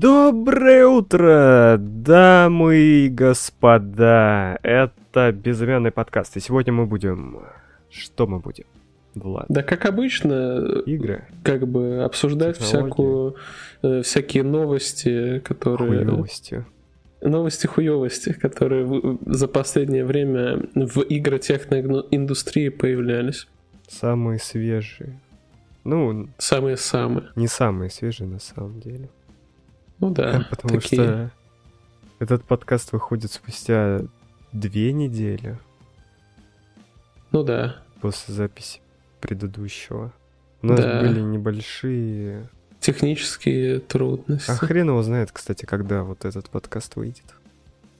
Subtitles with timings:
[0.00, 4.56] Доброе утро, дамы и господа.
[4.62, 6.36] Это безымянный подкаст.
[6.36, 7.40] И сегодня мы будем...
[7.90, 8.66] Что мы будем?
[9.16, 9.46] Влад.
[9.48, 11.24] Да, как обычно, Игры.
[11.42, 12.86] как бы обсуждать Технологии.
[12.90, 13.36] всякую,
[13.82, 16.04] э, всякие новости, которые...
[16.06, 16.64] Хуёвости.
[17.20, 23.48] Новости хуёвости, которые за последнее время в игротехноиндустрии появлялись.
[23.88, 25.18] Самые свежие.
[25.82, 27.30] Ну, Самые-самые.
[27.34, 29.08] не самые свежие на самом деле.
[30.00, 31.02] Ну да, Потому такие.
[31.02, 31.30] что
[32.18, 34.00] этот подкаст выходит спустя
[34.52, 35.58] две недели
[37.32, 37.76] Ну да.
[38.00, 38.80] после записи
[39.20, 40.12] предыдущего.
[40.62, 41.00] У нас Да.
[41.00, 42.48] были небольшие...
[42.80, 44.50] Технические трудности.
[44.50, 47.24] А хрен его знает, кстати, когда вот этот подкаст выйдет.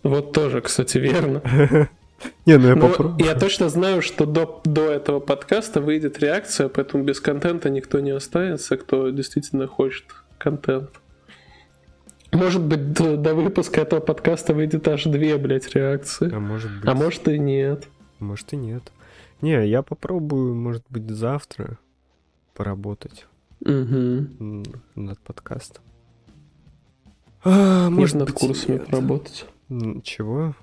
[0.04, 1.42] Вот тоже, кстати, верно.
[2.46, 3.24] Не, ну я Но попробую.
[3.26, 8.10] я точно знаю, что до, до этого подкаста выйдет реакция, поэтому без контента никто не
[8.10, 10.04] останется, кто действительно хочет
[10.38, 10.90] контент.
[12.32, 16.30] Может быть, до, до выпуска этого подкаста выйдет аж две, блядь, реакции.
[16.32, 16.88] А может быть...
[16.88, 17.88] А может и нет.
[18.18, 18.82] Может и нет.
[19.40, 21.78] Не, я попробую, может быть, завтра
[22.54, 23.26] поработать
[23.60, 24.64] Угу.
[24.94, 25.82] над подкастом.
[27.44, 28.86] А, может Можно над быть, курсами нет.
[28.86, 29.46] поработать.
[30.02, 30.54] Чего?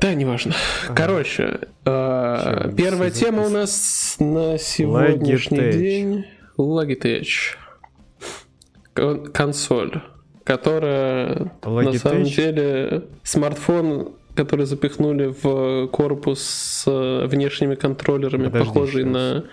[0.00, 0.52] Да, неважно.
[0.88, 3.18] А, Короче, э, первая запись?
[3.18, 5.72] тема у нас на сегодняшний Logitech.
[5.72, 6.24] день
[6.58, 7.56] Logitech.
[8.94, 10.02] Кон- Консоль,
[10.46, 12.36] которая на самом Logitech?
[12.36, 19.12] деле смартфон, который запихнули в корпус с э, внешними контроллерами, Подожди похожий щас.
[19.12, 19.44] на...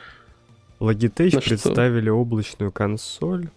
[0.80, 1.50] Logitech На что?
[1.50, 3.47] представили облачную консоль.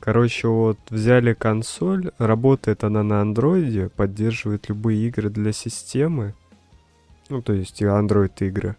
[0.00, 6.34] Короче, вот взяли консоль, работает она на андроиде, поддерживает любые игры для системы.
[7.28, 8.76] Ну, то есть и Android игры.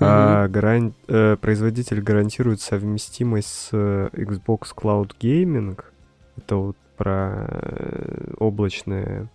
[0.00, 5.78] А гаран- э, производитель гарантирует совместимость с э, Xbox Cloud Gaming.
[6.38, 9.30] Это вот про э, облачная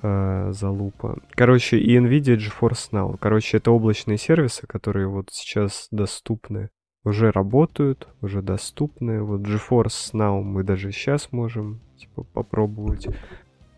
[0.00, 1.18] э, залупа.
[1.32, 3.18] Короче, и NVIDIA GeForce Now.
[3.18, 6.70] Короче, это облачные сервисы, которые вот сейчас доступны.
[7.02, 9.24] Уже работают, уже доступны.
[9.24, 13.08] Вот GeForce Now мы даже сейчас можем типа попробовать.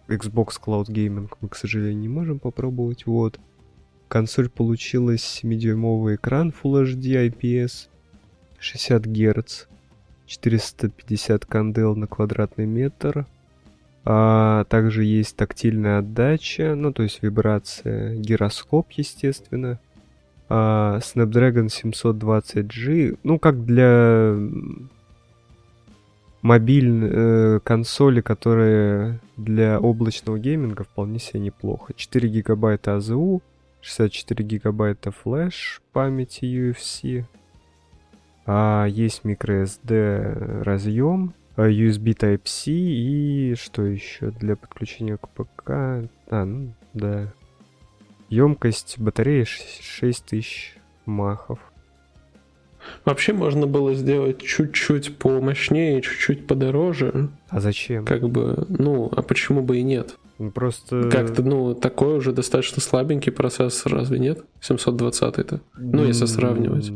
[0.06, 3.06] Xbox Cloud Gaming мы, к сожалению, не можем попробовать.
[3.06, 3.40] Вот.
[4.08, 7.88] Консоль получилась 7-дюймовый экран Full HD IPS,
[8.58, 9.68] 60 Гц,
[10.26, 13.26] 450 кандел на квадратный метр.
[14.04, 19.78] А также есть тактильная отдача, ну то есть вибрация, гироскоп, естественно.
[20.48, 24.36] А, Snapdragon 720G, ну как для
[26.44, 31.94] мобильной э, консоли, которая для облачного гейминга вполне себе неплохо.
[31.96, 33.40] 4 гигабайта АЗУ,
[33.80, 37.24] 64 гигабайта флеш памяти UFC.
[38.46, 45.70] А, есть microSD разъем, а, USB Type-C и что еще для подключения к ПК?
[45.70, 47.32] А, ну да.
[48.28, 51.58] Емкость батареи ш- 6000 махов.
[53.04, 57.30] Вообще можно было сделать чуть-чуть помощнее, чуть-чуть подороже.
[57.48, 58.04] А зачем?
[58.04, 60.16] Как бы, ну, а почему бы и нет?
[60.38, 61.08] Ну, Просто...
[61.10, 64.44] Как-то, ну, такой уже достаточно слабенький процессор, разве нет?
[64.60, 65.60] 720-то.
[65.78, 66.90] ну, если сравнивать.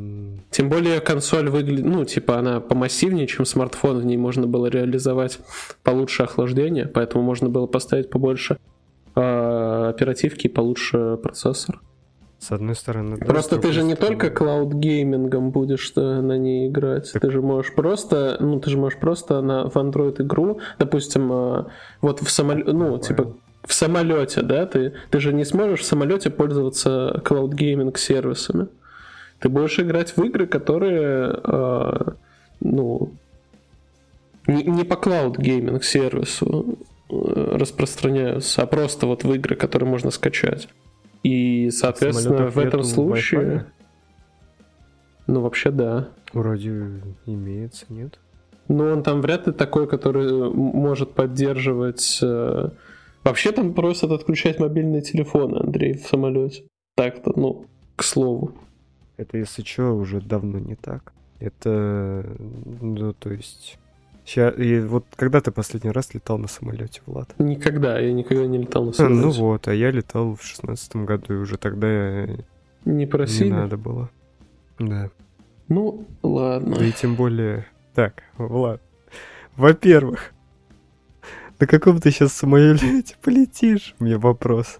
[0.50, 5.40] Тем более консоль выглядит, ну, типа она помассивнее, чем смартфон, в ней можно было реализовать
[5.82, 8.56] получше охлаждение, поэтому можно было поставить побольше
[9.14, 11.80] э, оперативки и получше процессор.
[12.38, 13.16] С одной стороны...
[13.18, 17.20] да, Просто ты же не только стороны- cloud-gaming ом будешь э, на ней играть, Так-
[17.22, 21.64] ты же можешь просто, ну, ты же можешь просто на, в Android игру, допустим, э,
[22.00, 22.98] вот в самолете, ну, Понял.
[23.00, 23.34] типа
[23.64, 28.68] в самолете, да, ты, ты же не сможешь в самолете пользоваться cloud-gaming сервисами.
[29.40, 32.10] Ты будешь играть в игры, которые, э,
[32.60, 33.12] ну,
[34.46, 36.78] не, не по cloud-gaming сервису
[37.10, 37.14] э,
[37.56, 40.68] распространяются, а просто вот в игры, которые можно скачать.
[41.22, 43.40] И, соответственно, самолетах в этом случае...
[43.40, 43.64] Wi-Fi?
[45.28, 46.08] Ну, вообще, да.
[46.32, 46.70] Вроде
[47.26, 48.18] имеется, нет?
[48.66, 52.18] Но он там вряд ли такой, который может поддерживать...
[52.22, 52.70] э,
[53.24, 56.64] Вообще там просят отключать мобильные телефоны, Андрей, в самолете.
[56.96, 57.66] Так-то, ну,
[57.96, 58.54] к слову.
[59.18, 61.12] Это, если что, уже давно не так.
[61.40, 62.24] Это,
[62.80, 63.78] ну, то есть...
[64.24, 67.34] Ща, и вот когда ты последний раз летал на самолете, Влад?
[67.38, 69.20] Никогда, я никогда не летал на А, самолете.
[69.22, 72.26] ну вот, а я летал в шестнадцатом году, и уже тогда
[72.84, 73.48] Не просили?
[73.48, 74.10] не надо было.
[74.78, 75.10] Да.
[75.68, 76.76] Ну, ладно.
[76.78, 77.66] Да и тем более...
[77.94, 78.80] Так, Влад.
[79.56, 80.32] Во-первых,
[81.58, 83.96] на каком ты сейчас самолете полетишь?
[83.98, 84.78] Меня вопрос.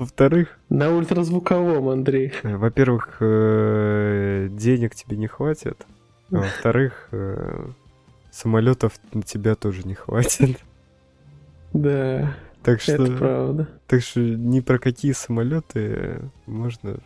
[0.00, 2.32] Во-вторых, На ультразвуковом, Андрей.
[2.42, 5.76] э, во-первых, э, денег тебе не хватит.
[6.32, 7.66] А во-вторых, э,
[8.30, 10.58] самолетов на тебя тоже не хватит.
[11.74, 13.68] Да, Так что, это правда.
[13.86, 16.96] так что ни про какие самолеты можно.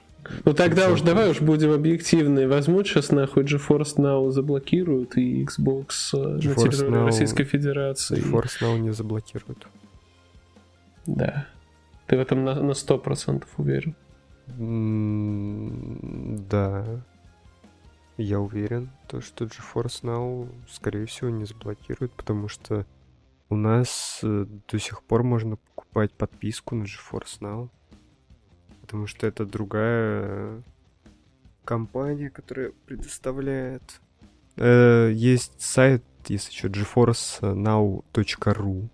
[0.45, 2.47] Ну тогда уж давай уж будем объективны.
[2.49, 8.19] Возьмут сейчас нахуй GeForce Now заблокируют и Xbox э, на GeForce территории Now- Российской Федерации.
[8.23, 9.67] Force Now не заблокируют.
[11.07, 11.47] Да.
[12.07, 13.95] Ты в этом на, на 100% уверен.
[14.59, 17.03] М, Да.
[18.17, 22.87] Я уверен, то, что GeForce Now, скорее всего, не заблокируют, потому что
[23.49, 27.71] у нас э, до сих пор можно покупать подписку на GeForce Now.
[28.83, 30.63] Потому что это другая
[31.65, 34.01] компания, которая предоставляет.
[34.57, 38.89] Э, Есть сайт, если что, geforcenow.ru.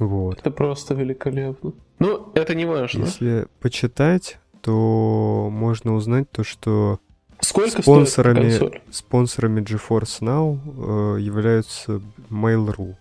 [0.00, 0.38] Вот.
[0.38, 1.72] Это просто великолепно.
[1.98, 3.04] Ну, это не важно.
[3.04, 6.98] Если почитать, то можно узнать то, что
[7.40, 12.00] Сколько спонсорами, спонсорами GeForce Now э, являются
[12.30, 12.94] Mail.ru.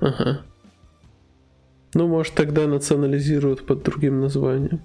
[0.00, 0.42] Ага.
[1.92, 4.80] Ну, может, тогда национализируют под другим названием,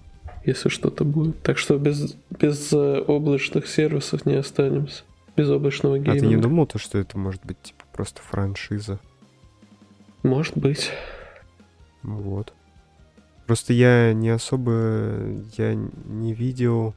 [0.45, 1.42] если что-то будет.
[1.42, 5.04] Так что без, без э, облачных сервисов не останемся.
[5.38, 6.44] Без облачного А ты не гейминга.
[6.44, 9.00] думал, то, что это может быть типа просто франшиза?
[10.24, 10.92] Может быть.
[12.04, 12.54] Вот.
[13.45, 14.71] Просто я не особо,
[15.57, 16.94] я не видел.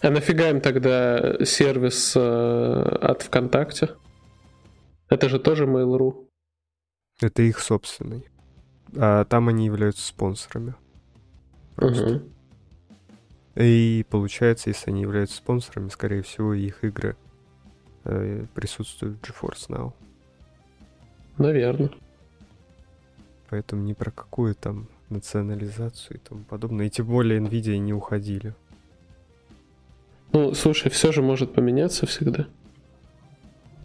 [0.00, 3.90] А нафига им тогда сервис э, от ВКонтакте?
[5.08, 6.28] Это же тоже Mail.ru.
[7.20, 8.26] Это их собственный.
[8.96, 10.74] А там они являются спонсорами.
[11.74, 12.06] Просто.
[12.06, 12.32] Мгм.
[13.56, 17.16] И получается, если они являются спонсорами, скорее всего, их игры
[18.04, 19.92] э, присутствуют в GeForce Now.
[21.38, 21.90] Наверное.
[23.48, 26.86] Поэтому ни про какую там национализацию и тому подобное.
[26.86, 28.54] И тем более Nvidia не уходили.
[30.32, 32.46] Ну, слушай, все же может поменяться всегда.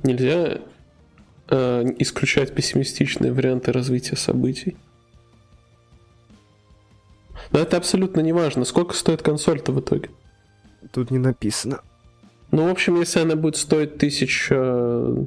[0.04, 0.60] Нельзя
[1.48, 4.76] э, исключать пессимистичные варианты развития событий.
[7.52, 8.66] Но это абсолютно не важно.
[8.66, 10.10] Сколько стоит консоль-то в итоге?
[10.92, 11.82] Тут не написано.
[12.52, 15.26] Ну, в общем, если она будет стоить тысяч э,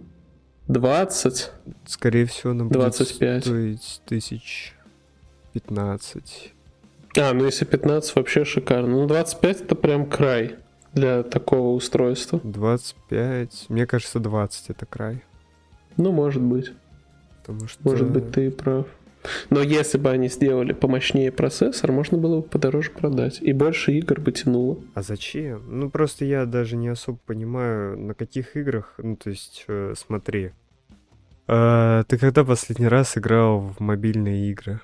[0.68, 1.50] двадцать,
[1.86, 3.44] Скорее всего, будет 25.
[3.44, 4.74] стоить тысяч
[5.52, 6.52] пятнадцать.
[7.18, 8.88] а, ну если 15, вообще шикарно.
[8.88, 10.56] Ну, 25 это прям край
[10.92, 12.40] для такого устройства.
[12.42, 13.66] 25.
[13.68, 15.22] Мне кажется, 20 это край.
[15.96, 16.72] Ну, может быть.
[17.38, 17.80] Потому что...
[17.84, 18.86] Может быть, ты и прав.
[19.50, 23.38] Но если бы они сделали помощнее процессор, можно было бы подороже продать.
[23.40, 24.78] И больше игр бы тянуло.
[24.94, 25.62] А зачем?
[25.68, 28.94] Ну, просто я даже не особо понимаю, на каких играх...
[28.98, 30.52] Ну, то есть, э, смотри.
[31.48, 34.80] А, ты когда последний раз играл в мобильные игры?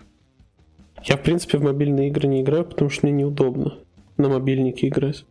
[1.05, 3.79] Я, в принципе, в мобильные игры не играю, потому что мне неудобно
[4.17, 5.25] на мобильнике играть.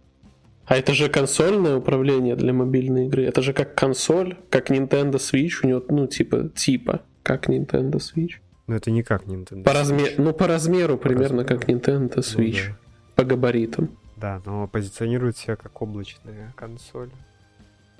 [0.66, 3.24] А это же консольное управление для мобильной игры.
[3.24, 5.60] Это же как консоль, как Nintendo Switch.
[5.64, 8.36] У него, ну, типа, типа, как Nintendo Switch.
[8.68, 9.64] Ну, это не как Nintendo.
[9.64, 11.60] По размеру, ну, по размеру примерно размеру.
[11.60, 12.68] как Nintendo Ну Switch.
[12.70, 12.78] да.
[13.16, 13.90] По габаритам.
[14.18, 17.10] Да, но позиционирует себя как облачная консоль.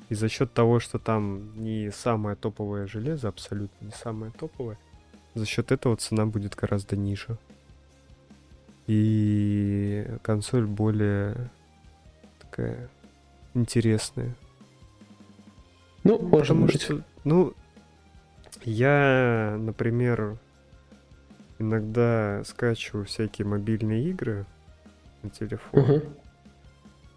[0.10, 4.78] И за счет того, что там не самое топовое железо, абсолютно не самое топовое,
[5.36, 7.38] за счет этого цена будет гораздо ниже.
[8.88, 11.50] И консоль более
[12.40, 12.90] такая
[13.54, 14.36] интересная.
[16.04, 16.82] Ну, может Потому быть.
[16.82, 17.54] что, ну,
[18.64, 20.38] я, например,
[21.62, 24.46] иногда скачиваю всякие мобильные игры
[25.24, 25.82] на телефон.
[25.82, 26.02] Мгм.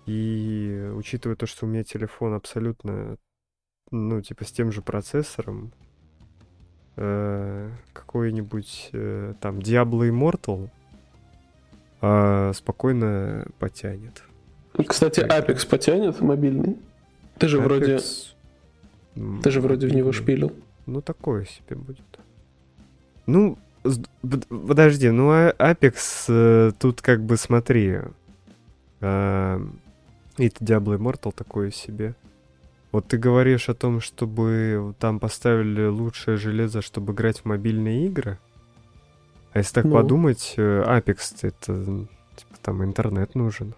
[0.06, 3.16] И учитывая то, что у меня телефон абсолютно,
[3.90, 5.72] ну, типа с тем же процессором,
[6.96, 10.68] э, какой-нибудь э, там Diablo Immortal
[12.02, 14.22] э, спокойно потянет.
[14.86, 16.76] Кстати, Apex потянет мобильный?
[17.38, 18.34] Ты же вроде, Apex,
[19.16, 20.52] м, ты же вроде в него шпилил.
[20.86, 22.04] Ну, такое себе будет.
[23.26, 23.56] Ну,
[24.48, 28.00] подожди, ну, а- Apex э, тут как бы, смотри,
[29.00, 29.60] э,
[30.38, 32.14] и это Diablo Immortal такое себе.
[32.92, 38.38] Вот ты говоришь о том, чтобы там поставили лучшее железо, чтобы играть в мобильные игры.
[39.52, 39.92] А если так Ну.
[39.92, 43.74] подумать, э, Apex это типа, там интернет нужен.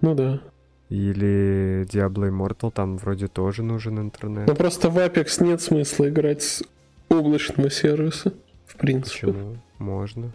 [0.00, 0.40] Ну да.
[0.88, 4.46] Или Diablo Immortal, там вроде тоже нужен интернет.
[4.46, 6.62] Но просто в Apex нет смысла играть с
[7.08, 8.34] облачного сервиса.
[8.72, 9.26] В принципе.
[9.26, 9.56] Почему?
[9.78, 10.32] Можно.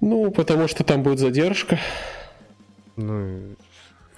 [0.00, 1.78] Ну, потому что там будет задержка.
[2.96, 3.56] Ну,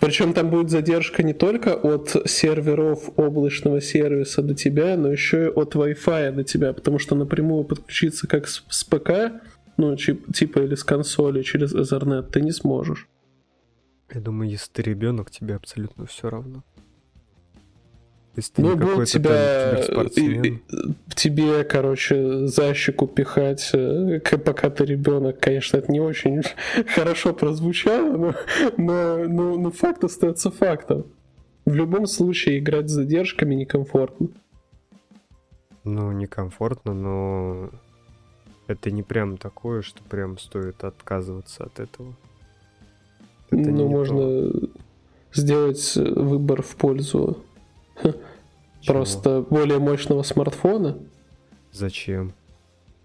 [0.01, 5.49] Причем там будет задержка не только от серверов облачного сервиса до тебя, но еще и
[5.49, 9.41] от Wi-Fi до тебя, потому что напрямую подключиться как с, с ПК,
[9.77, 13.09] ну, чип- типа или с консоли через Ethernet ты не сможешь.
[14.13, 16.65] Я думаю, если ты ребенок, тебе абсолютно все равно.
[18.37, 20.61] Если ты Ну, не какой-то тебя, киберспортсмен.
[21.15, 26.43] тебе, короче, за щеку пихать, э, пока ты ребенок, конечно, это не очень
[26.95, 28.35] хорошо прозвучало, но,
[28.77, 31.07] но, но, но факт остается фактом.
[31.65, 34.29] В любом случае играть с задержками некомфортно.
[35.85, 37.71] Ну, некомфортно, но
[38.67, 42.15] это не прям такое, что прям стоит отказываться от этого.
[43.51, 44.51] Это ну, можно
[45.33, 47.43] сделать э, выбор в пользу
[48.03, 48.15] Чего?
[48.87, 50.99] просто более мощного смартфона
[51.73, 52.33] Зачем?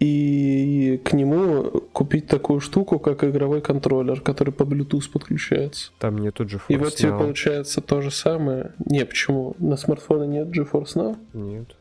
[0.02, 5.92] и к нему купить такую штуку, как игровой контроллер, который по Bluetooth подключается.
[6.00, 7.18] Там нету GeForce И вот тебе Now.
[7.18, 8.72] получается то же самое.
[8.84, 9.54] Не, почему?
[9.60, 11.16] На смартфоне нет GeForce Now?
[11.34, 11.76] Нет.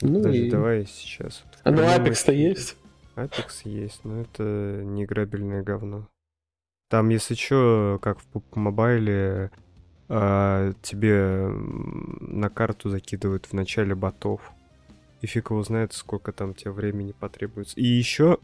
[0.00, 0.50] Ну Даже и...
[0.50, 1.44] давай сейчас.
[1.64, 2.76] А ну Apex-то есть?
[3.16, 6.08] Apex есть, но это не играбельное говно.
[6.88, 9.50] Там, если что, как в PUBG Mobile,
[10.08, 11.48] а, тебе
[12.20, 14.52] на карту закидывают в начале ботов.
[15.20, 17.80] И фиг его знает, сколько там тебе времени потребуется.
[17.80, 18.38] И еще,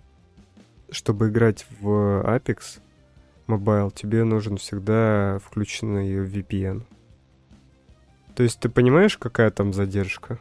[0.91, 1.89] чтобы играть в
[2.25, 2.81] Apex
[3.47, 6.83] Mobile, тебе нужен всегда включенный VPN.
[8.35, 10.39] То есть ты понимаешь, какая там задержка?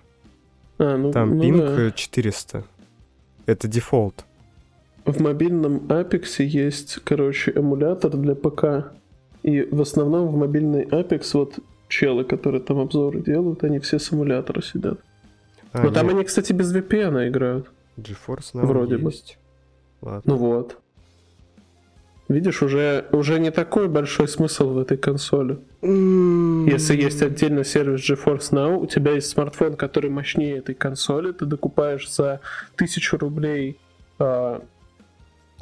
[0.78, 1.82] А, ну, Там ну пинг да.
[1.88, 2.64] э, 400.
[3.46, 4.24] Это дефолт.
[5.04, 8.94] В мобильном Apex есть, короче, эмулятор для ПК.
[9.44, 14.12] И в основном в мобильный Apex вот челы, которые там обзоры делают, они все с
[14.12, 15.00] эмулятора сидят.
[15.72, 17.72] А, Но там нет, они, кстати, без VPN играют.
[17.98, 19.12] GeForce Now вроде бы.
[19.12, 19.38] есть.
[20.02, 20.22] Ладно.
[20.26, 20.78] Ну вот.
[22.28, 25.58] Видишь, уже, уже не такой большой смысл в этой консоли.
[25.82, 31.46] Если есть отдельно сервис GeForce Now, у тебя есть смартфон, который мощнее этой консоли, ты
[31.46, 32.42] докупаешь за
[32.76, 33.80] тысячу рублей
[34.20, 34.62] а,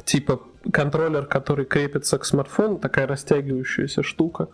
[0.04, 4.50] типа контроллер, который крепится к смартфону, такая растягивающаяся штука.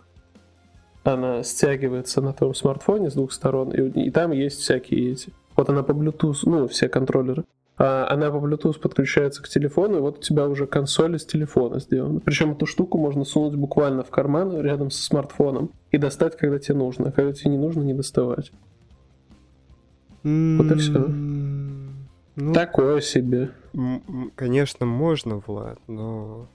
[1.02, 5.32] Она стягивается на твоем смартфоне с двух сторон, и, и там есть всякие эти.
[5.56, 7.44] Вот она по Bluetooth, ну, все контроллеры.
[7.76, 11.80] А она по Bluetooth подключается к телефону, и вот у тебя уже консоль из телефона
[11.80, 12.20] сделана.
[12.20, 16.76] Причем эту штуку можно сунуть буквально в карман рядом со смартфоном и достать, когда тебе
[16.78, 17.08] нужно.
[17.08, 18.52] А когда тебе не нужно, не доставать.
[20.22, 21.04] Вот и всё.
[21.04, 22.06] М,
[22.36, 23.50] Ну, Такое себе.
[24.34, 26.48] Конечно, можно, Влад, но...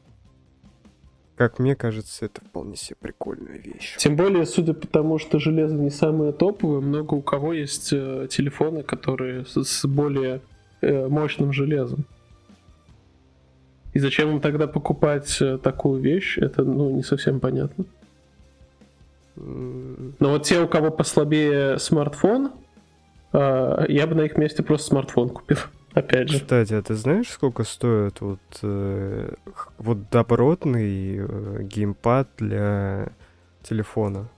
[1.36, 3.96] Как мне кажется, это вполне себе прикольная вещь.
[3.98, 8.28] Тем более, судя по тому, что железо не самое топовое, много у кого есть э,
[8.30, 10.42] телефоны, которые с, с более
[10.82, 12.04] э, мощным железом.
[13.94, 17.86] И зачем им тогда покупать э, такую вещь, это ну, не совсем понятно.
[19.38, 22.52] Но вот те, у кого послабее смартфон,
[23.32, 25.58] э, я бы на их месте просто смартфон купил.
[25.94, 26.40] Опять же.
[26.40, 29.34] Кстати, а ты знаешь, сколько стоит вот, э,
[29.78, 33.10] вот добротный э, геймпад для
[33.64, 34.30] телефона?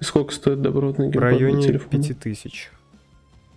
[0.00, 1.90] И Сколько стоит добротный В геймпад для районе телефона?
[1.90, 2.72] 5000.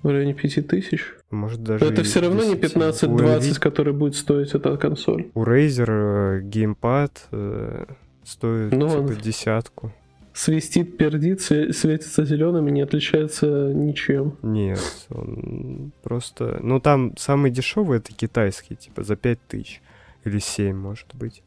[0.04, 1.16] В районе 5000?
[1.32, 2.76] Может даже Но это все равно не 10.
[2.78, 5.30] 15-20, У который будет стоить эта консоль.
[5.34, 7.86] У Razer э, геймпад э,
[8.24, 9.92] стоит Ну, типа он- десятку.
[10.40, 14.38] Свистит, пердит, све- светится зеленым и не отличается ничем.
[14.42, 14.80] Нет,
[15.10, 16.62] он просто...
[16.64, 19.82] Ну, там самый дешевый это китайский, типа за 5000
[20.24, 21.44] или 7, может быть.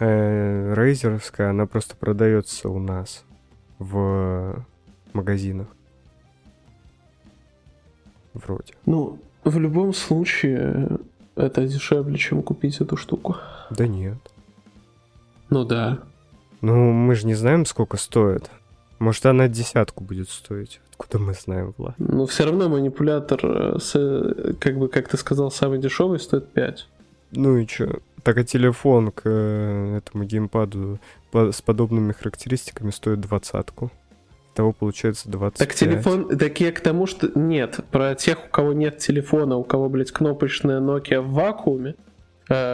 [0.00, 3.24] Э, Рейзеровская, она просто продается у нас
[3.78, 4.66] в
[5.12, 5.68] магазинах.
[8.34, 8.74] Вроде.
[8.84, 10.98] Ну, в любом случае,
[11.36, 13.36] это дешевле, чем купить эту штуку.
[13.70, 14.18] Да нет.
[15.50, 16.00] Ну да.
[16.60, 18.50] Ну, мы же не знаем, сколько стоит.
[18.98, 20.80] Может, она десятку будет стоить.
[20.92, 21.94] Откуда мы знаем, Влад?
[21.98, 26.52] Но все равно манипулятор, э, с, э, как бы, как ты сказал, самый дешевый стоит
[26.52, 26.86] 5.
[27.32, 28.00] Ну и чё?
[28.22, 30.98] Так а телефон к э, этому геймпаду
[31.32, 33.90] с подобными характеристиками стоит двадцатку.
[34.54, 35.68] Того получается 25.
[35.68, 39.64] Так телефон, так я к тому, что нет, про тех, у кого нет телефона, у
[39.64, 41.94] кого, блядь, кнопочная Nokia в вакууме,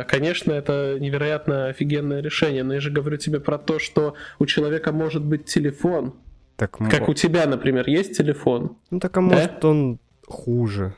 [0.09, 4.91] конечно, это невероятно офигенное решение, но я же говорю тебе про то, что у человека
[4.93, 6.15] может быть телефон,
[6.57, 10.95] Так, как у тебя, например, есть телефон, Ну так а может он хуже.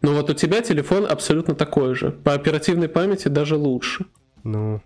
[0.00, 4.06] но вот у тебя телефон абсолютно такой же, по оперативной памяти даже лучше.
[4.44, 4.80] Ну,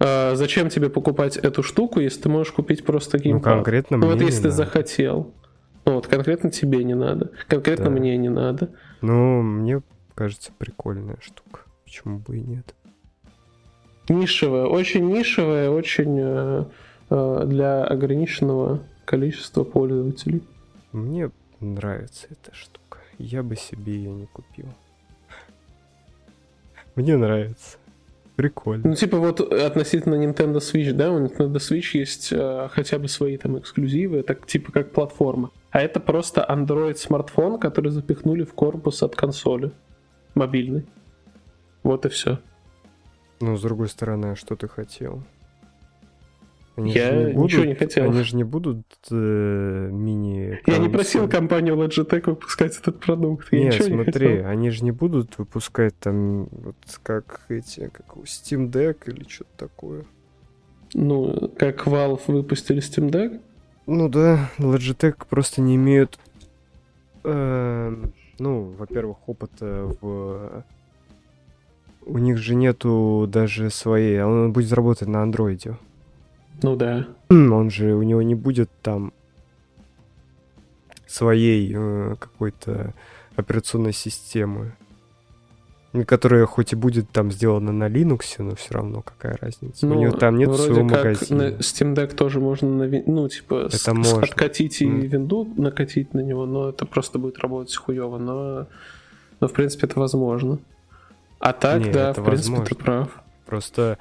[0.00, 3.54] А зачем тебе покупать эту штуку, если ты можешь купить просто ну геймпад?
[3.54, 4.56] конкретно Ну мне вот если ты надо.
[4.56, 5.32] захотел.
[5.84, 7.30] Ну вот конкретно тебе не надо.
[7.48, 7.90] Конкретно Да.
[7.92, 8.68] мне не надо.
[9.00, 9.80] Ну, мне
[10.14, 11.60] кажется, прикольная штука.
[11.88, 12.74] Почему бы и нет?
[14.10, 16.64] Нишевая, очень нишевая, очень э,
[17.08, 20.42] э, для ограниченного количества пользователей.
[20.92, 21.30] Мне
[21.60, 22.98] нравится эта штука.
[23.16, 24.66] Я бы себе ее не купил.
[26.94, 27.78] Мне нравится.
[28.36, 28.90] Прикольно.
[28.90, 33.38] Ну, типа вот относительно Nintendo Switch, да, у Nintendo Switch есть э, хотя бы свои
[33.38, 35.52] там эксклюзивы, так типа как платформа.
[35.70, 39.72] А это просто Android смартфон, который запихнули в корпус от консоли
[40.34, 40.84] мобильный.
[41.82, 42.40] Вот и все.
[43.40, 45.22] Ну, с другой стороны, а что ты хотел?
[46.78, 48.04] Они я не будут, ничего не хотел.
[48.04, 53.48] Они же не будут э, мини Я не просил компанию Logitech выпускать этот продукт.
[53.52, 58.22] Я Нет, смотри, не они же не будут выпускать там вот как эти, как у
[58.22, 60.04] Steam Deck или что-то такое.
[60.94, 63.40] Ну, как Valve выпустили Steam Deck?
[63.86, 66.18] Ну да, Logitech просто не имеют,
[67.24, 67.96] э,
[68.38, 70.64] ну, во-первых, опыта в...
[72.08, 75.76] У них же нету даже своей, а он будет работать на андроиде.
[76.62, 77.06] Ну да.
[77.28, 79.12] Он же, у него не будет там
[81.06, 82.94] своей э, какой-то
[83.36, 84.72] операционной системы,
[86.06, 89.86] которая хоть и будет там сделана на Linux, но все равно какая разница.
[89.86, 91.44] Ну, у него там нет своего как магазина.
[91.44, 94.22] На Steam Deck тоже можно, на, ну, типа, это с, можно.
[94.22, 95.06] откатить и mm.
[95.06, 98.66] винду накатить на него, но это просто будет работать хуево, но,
[99.40, 100.58] но в принципе это возможно.
[101.38, 102.64] А так, не, да, в принципе, возможно.
[102.64, 103.22] ты прав.
[103.46, 103.98] Просто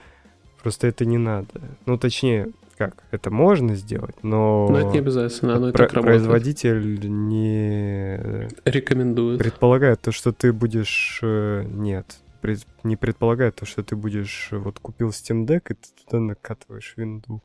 [0.68, 1.62] Просто это не надо.
[1.86, 4.68] Ну, точнее, как, это можно сделать, но...
[4.70, 8.50] Но это не обязательно, оно про- так Производитель не...
[8.66, 9.40] Рекомендует.
[9.40, 11.20] Предполагает то, что ты будешь...
[11.24, 12.66] Э, нет, пред...
[12.84, 14.50] не предполагает то, что ты будешь...
[14.52, 17.42] Э, вот купил Steam Deck, и ты туда накатываешь винду.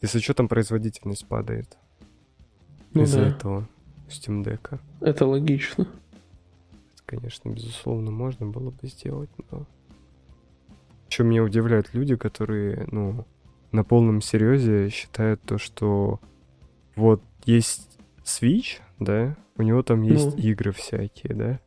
[0.00, 1.76] Если что, там производительность падает.
[2.94, 3.28] Ну, Из-за да.
[3.30, 3.68] этого
[4.08, 4.78] Steam Deck.
[5.00, 5.88] Это логично.
[7.10, 9.66] Конечно, безусловно, можно было бы сделать, но...
[11.08, 13.26] Что меня удивляют люди, которые, ну,
[13.72, 16.20] на полном серьезе считают то, что
[16.94, 20.40] вот есть Switch, да, у него там есть ну.
[20.40, 21.60] игры всякие, да.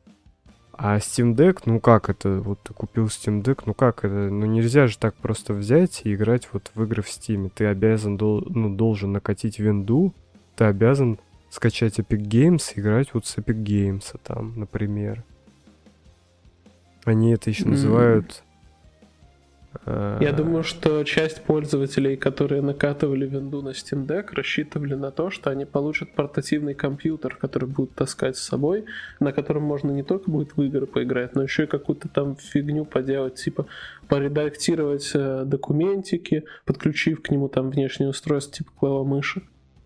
[0.71, 4.46] А Steam Deck, ну как это, вот ты купил Steam Deck, ну как это, ну
[4.46, 7.51] нельзя же так просто взять и играть вот в игры в Steam.
[7.53, 10.13] Ты обязан, ну, должен накатить винду,
[10.55, 15.25] ты обязан скачать Epic Games и играть вот с Epic Games там, например.
[17.05, 18.44] Они это еще называют
[19.85, 25.50] я думаю, что часть пользователей, которые накатывали винду на Steam Deck, рассчитывали на то, что
[25.50, 28.85] они получат портативный компьютер, который будут таскать с собой,
[29.20, 32.85] на котором можно не только будет в игры поиграть, но еще и какую-то там фигню
[32.85, 33.66] поделать, типа
[34.07, 39.42] поредактировать э, документики, подключив к нему там внешнее устройство типа клава-мыши.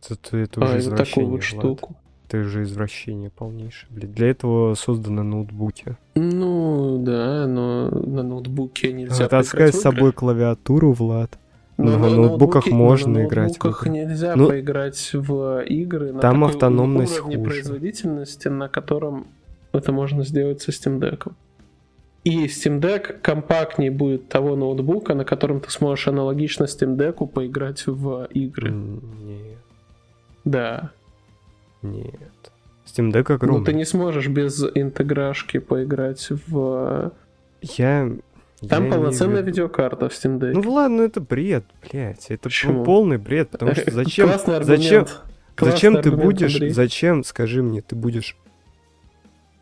[0.10, 1.95] Это, это уже а, такую вот штуку.
[2.27, 3.89] Это же извращение полнейшее.
[3.89, 4.11] Блин.
[4.11, 5.95] Для этого созданы ноутбуки.
[6.15, 11.37] Ну, да, но на ноутбуке нельзя а, Таскать с собой клавиатуру, Влад.
[11.77, 13.57] Но, на, на ноутбуках ноутбуке, можно на играть.
[13.59, 17.49] На ноутбуках нельзя ну, поиграть в игры на там автономность уровне хуже.
[17.49, 19.27] производительности, на котором
[19.71, 21.31] это можно сделать со Steam Deck.
[22.23, 27.87] И Steam Deck компактнее будет того ноутбука, на котором ты сможешь аналогично Steam Deck поиграть
[27.87, 28.71] в игры.
[28.71, 29.57] Нет.
[30.43, 30.91] Да.
[31.81, 32.51] Нет.
[32.85, 33.59] Steam Deck огромный.
[33.59, 37.11] Ну, ты не сможешь без интеграшки поиграть в...
[37.61, 38.11] Я...
[38.67, 39.47] Там я полноценная не...
[39.47, 40.53] видеокарта в Steam Deck.
[40.53, 42.25] Ну ладно, это бред, блядь.
[42.29, 42.83] Это Почему?
[42.83, 44.29] полный бред, потому что зачем...
[44.61, 45.05] Зачем,
[45.59, 46.55] зачем ты будешь...
[46.55, 46.71] Андрей.
[46.71, 48.35] Зачем, скажи мне, ты будешь...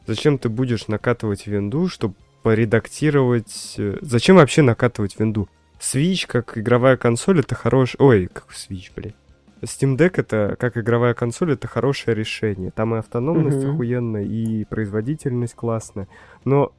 [0.08, 3.74] Зачем ты будешь накатывать винду, чтобы поредактировать...
[3.78, 5.50] Э, зачем вообще накатывать винду?
[5.80, 7.96] Switch как игровая консоль это хорош...
[7.98, 9.16] Ой, как Switch, блядь.
[9.62, 12.72] Steam Deck это, как игровая консоль, это хорошее решение.
[12.72, 13.74] Там и автономность mm-hmm.
[13.74, 16.08] охуенная, и производительность классная.
[16.44, 16.74] Но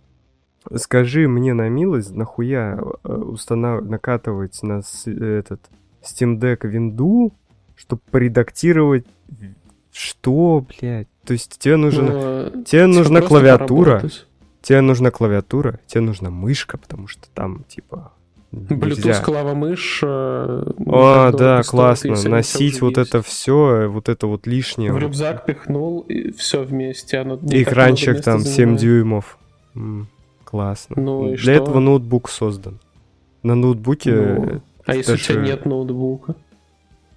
[0.75, 3.85] скажи мне на милость, нахуя э, установ...
[3.85, 5.61] накатывать на этот
[6.03, 7.33] Steam Deck винду,
[7.75, 9.07] чтобы поредактировать
[9.97, 11.09] что, блядь?
[11.25, 14.27] То есть тебе ну, тебе нужна клавиатура, поработать.
[14.61, 18.13] тебе нужна клавиатура, тебе нужна мышка, потому что там типа
[18.57, 20.01] Bluetooth клава-мышь.
[20.03, 22.17] Э, О, да, классно.
[22.29, 24.93] Носить вот это все, вот это вот лишнее.
[24.93, 27.19] В рюкзак пихнул, и все вместе.
[27.19, 29.39] Оно Экранчик там 7 дюймов.
[30.45, 30.97] Классно.
[31.01, 31.51] Ну, Для что?
[31.51, 32.79] этого ноутбук создан.
[33.43, 34.15] На ноутбуке...
[34.15, 36.35] Ну, а если у тебя нет ноутбука?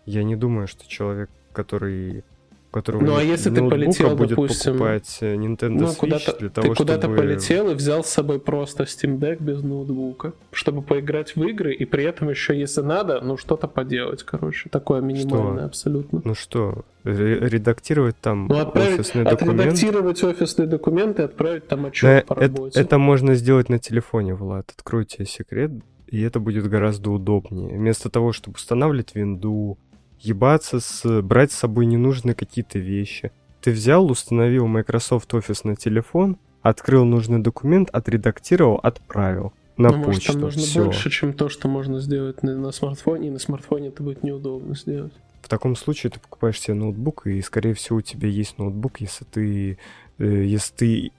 [0.05, 2.23] Я не думаю, что человек, который
[2.71, 6.49] которого ну, а если ты полетел, будет допустим, покупать э, Nintendo ну, Switch куда-то, для
[6.49, 7.17] того, ты куда-то чтобы...
[7.17, 11.85] полетел и взял с собой просто Steam Deck без ноутбука, чтобы поиграть в игры и
[11.85, 15.65] при этом еще, если надо, ну что-то поделать, короче, такое минимальное что?
[15.65, 16.21] абсолютно.
[16.23, 19.61] Ну что, редактировать там ну, отправить, офисные документы?
[19.63, 22.79] Отредактировать офисные документы и отправить там отчет да, по работе.
[22.79, 24.71] Это, это можно сделать на телефоне, Влад.
[24.77, 25.71] Откройте секрет,
[26.07, 27.77] и это будет гораздо удобнее.
[27.77, 29.77] Вместо того, чтобы устанавливать винду,
[30.21, 31.21] ебаться с...
[31.21, 33.31] брать с собой ненужные какие-то вещи.
[33.61, 39.53] Ты взял, установил Microsoft Office на телефон, открыл нужный документ, отредактировал, отправил.
[39.77, 40.07] на Ну, почту.
[40.07, 40.85] может, там нужно Всё.
[40.85, 44.75] больше, чем то, что можно сделать на, на смартфоне, и на смартфоне это будет неудобно
[44.75, 45.13] сделать.
[45.41, 49.23] В таком случае ты покупаешь себе ноутбук, и, скорее всего, у тебя есть ноутбук, если
[49.23, 49.77] ты,
[50.17, 51.11] э, если ты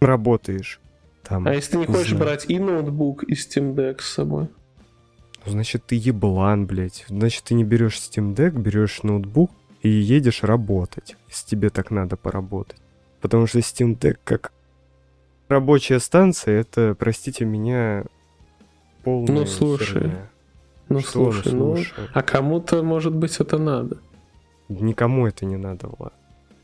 [0.00, 0.80] работаешь
[1.22, 1.46] там.
[1.46, 2.24] А если ты не не хочешь знаю.
[2.24, 4.48] брать и ноутбук, и Steam Deck с собой?
[5.46, 7.04] Ну, значит, ты еблан, блядь.
[7.08, 9.50] Значит, ты не берешь Steam Deck, берешь ноутбук
[9.82, 12.80] и едешь работать, если тебе так надо поработать.
[13.20, 14.52] Потому что Steam Deck как
[15.48, 18.04] рабочая станция, это, простите меня,
[19.04, 20.30] полная Ну, слушай, херня.
[20.88, 22.08] Ну, Что, слушай, ну, слушай?
[22.12, 23.98] а кому-то, может быть, это надо.
[24.68, 26.14] Никому это не надо, Влад.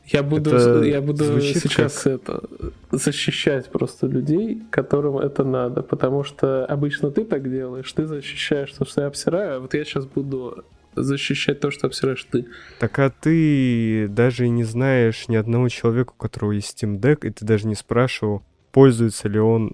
[0.07, 2.43] Я буду, Это я буду сейчас это
[2.91, 8.85] защищать просто людей, которым это надо, потому что обычно ты так делаешь, ты защищаешь то,
[8.85, 10.63] что я обсираю, а вот я сейчас буду
[10.95, 12.45] защищать то, что обсираешь ты.
[12.79, 17.31] Так а ты даже не знаешь ни одного человека, у которого есть Steam Deck, и
[17.31, 19.71] ты даже не спрашивал, пользуется ли он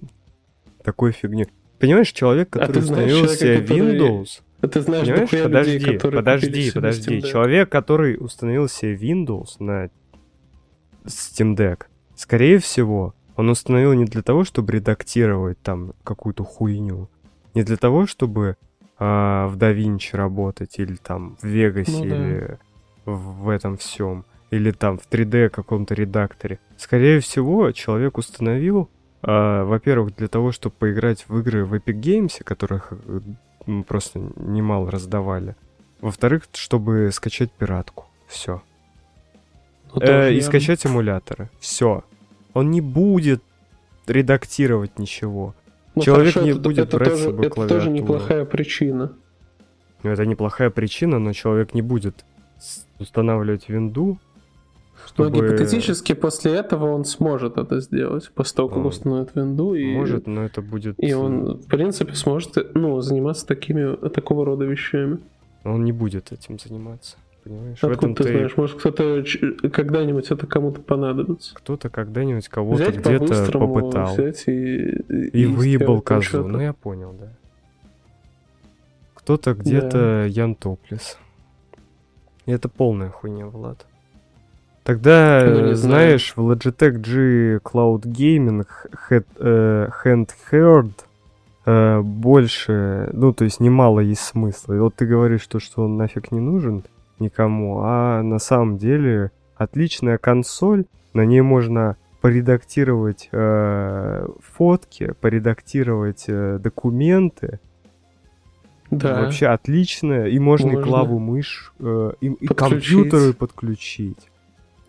[0.82, 1.46] такой фигней.
[1.78, 5.98] Понимаешь, человек, А который знаешь установил себе который- Windows, А ты знаешь Понимаешь, подожди, людей,
[5.98, 7.22] подожди, подожди.
[7.22, 9.90] Человек, который установил себе Windows на
[11.04, 17.08] Steam Deck, скорее всего, он установил не для того, чтобы редактировать там какую-то хуйню,
[17.54, 18.56] не для того, чтобы
[18.98, 22.06] а, в DaVinci работать или там в Vegas Ну да.
[22.06, 22.58] или
[23.04, 26.60] в, этом всем, или там в 3D каком-то редакторе.
[26.76, 28.88] Скорее всего, человек установил,
[29.22, 33.20] а, во-первых, для того, чтобы поиграть в игры в Epic Games, которых э,
[33.86, 35.56] просто немало раздавали.
[36.00, 38.06] Во-вторых, чтобы скачать пиратку.
[38.26, 38.62] Все.
[39.94, 41.50] Ну, тоже Э, и скачать эмуляторы.
[41.60, 42.02] Все.
[42.54, 43.42] Он не будет
[44.06, 45.54] редактировать ничего.
[45.94, 47.92] Ну, человек хорошо, не это- будет это брать с тоже, собой Это тоже клавиатуру.
[47.92, 49.12] неплохая причина.
[50.02, 52.24] Ну, это неплохая причина, но человек не будет
[52.58, 54.18] с- устанавливать винду,
[55.18, 55.36] Но чтобы...
[55.36, 60.26] гипотетически после этого он сможет это сделать, после того, как Он установит винду, и, Может,
[60.26, 60.94] но это будет...
[60.98, 65.18] и он, в принципе, сможет ну, заниматься такими, такого рода вещами.
[65.64, 67.16] Он не будет этим заниматься.
[67.44, 67.78] Понимаешь?
[67.78, 68.56] в Откуда этом ты ты знаешь?
[68.56, 69.24] Может, кто-то
[69.70, 71.54] когда-нибудь это кому-то понадобится.
[71.54, 74.14] кто-то когда-нибудь кого-то где-то попытал.
[74.14, 74.90] взять и...
[75.32, 76.48] И выебал сделать там козу.
[76.48, 77.28] Ну, я понял, да.
[79.14, 81.18] Кто-то где-то Ян Топлес.
[82.46, 83.86] И это полная хуйня, Влад.
[84.84, 85.76] Тогда, Ну, э, знаю.
[85.76, 88.66] знаешь, в Logitech G Cloud Gaming
[89.08, 90.92] Head, э, Handheld
[91.66, 94.74] э, больше, ну, то есть немало есть смысла.
[94.74, 96.82] И вот ты говоришь, то, что он нафиг не нужен
[97.22, 106.58] никому, а на самом деле отличная консоль, на ней можно поредактировать э, фотки, поредактировать э,
[106.58, 107.60] документы.
[108.90, 109.22] Да.
[109.22, 110.26] Вообще отличная.
[110.26, 110.86] И можно, и Можно.
[110.86, 114.28] клаву мышь, э, и, и компьютеры подключить.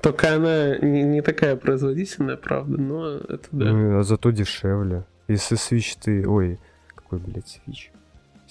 [0.02, 3.72] Только она не, не такая производительная, правда, но это да.
[3.72, 5.06] Ну, а зато дешевле.
[5.30, 6.28] Если Switch ты...
[6.28, 6.60] Ой,
[6.94, 7.88] какой, блядь, Switch?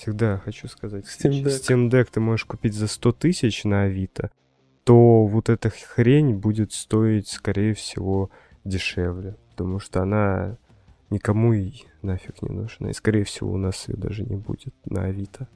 [0.03, 1.05] Всегда хочу сказать.
[1.05, 1.45] Steam.
[1.45, 1.61] Deck.
[1.61, 4.33] Steam Deck ты можешь купить за 100 тысяч на Авито,
[4.83, 8.29] то вот эта хрень будет стоить, скорее всего,
[8.65, 9.37] дешевле.
[9.51, 10.59] Потому что она
[11.11, 12.91] никому и нафиг не нужна.
[12.91, 15.47] И, скорее всего, у нас ее даже не будет на Авито.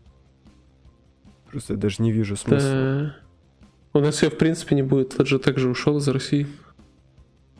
[1.50, 2.70] Просто я даже не вижу смысла.
[2.70, 3.16] Да.
[3.94, 5.16] У нас ее, в принципе, не будет.
[5.18, 6.46] Logitech же ушел из России.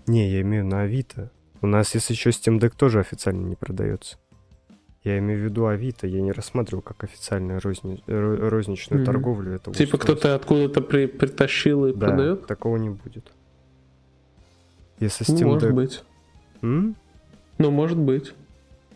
[0.07, 1.33] Не, я имею на Авито.
[1.63, 4.19] У нас, если еще Steam Deck тоже официально не продается.
[5.07, 9.07] Я имею в виду Авито, я не рассматривал как официальную розни- ро- розничную Мгм.
[9.07, 10.15] торговлю этого Типа устройства.
[10.15, 12.47] кто-то откуда-то при- притащил и Да, продает?
[12.49, 13.31] такого не будет.
[14.99, 15.73] Если Ну, Steam может Deck...
[15.75, 16.05] быть.
[16.63, 16.97] М?
[17.59, 18.35] Ну, может быть.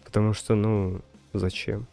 [0.05, 1.01] Потому что, ну,
[1.33, 1.87] зачем?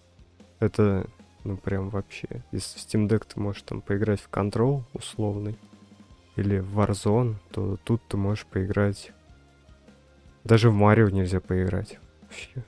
[0.60, 1.06] Это,
[1.44, 2.28] ну, прям вообще.
[2.52, 5.60] Если в Steam Deck ты можешь там поиграть в Control условный,
[6.38, 9.12] или в Warzone, то тут ты можешь поиграть...
[10.44, 12.00] Даже в Марио нельзя поиграть.
[12.24, 12.64] Вообще.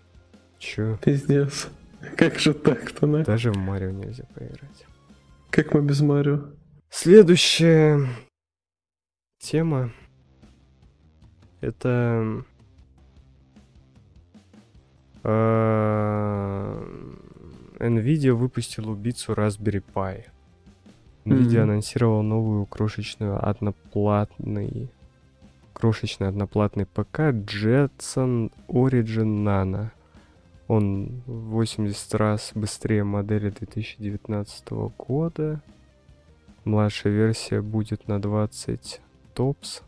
[0.60, 0.98] Чё?
[0.98, 1.70] Пиздец.
[2.16, 3.24] Как же так-то, на?
[3.24, 4.86] Даже в Марио нельзя поиграть.
[5.50, 6.42] Как мы без Марио?
[6.90, 8.08] Следующая
[9.40, 9.92] тема
[11.62, 12.44] это
[15.24, 16.84] э,
[17.80, 20.26] Nvidia выпустила убийцу Raspberry Pi.
[21.26, 24.90] Nvidia анонсировала новую крошечную одноплатный
[25.74, 29.92] крошечный одноплатный ПК Jetson Origin Nano.
[30.70, 35.64] Он в 80 раз быстрее модели 2019 года.
[36.64, 39.02] Младшая версия будет на 20
[39.34, 39.82] топс.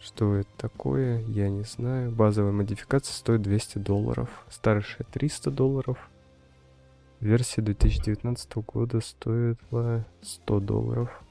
[0.00, 2.10] Что это такое, я не знаю.
[2.10, 4.30] Базовая модификация стоит 200 долларов.
[4.48, 5.98] Старшая 300 долларов.
[7.20, 11.22] Версия 2019 года стоила 100 долларов.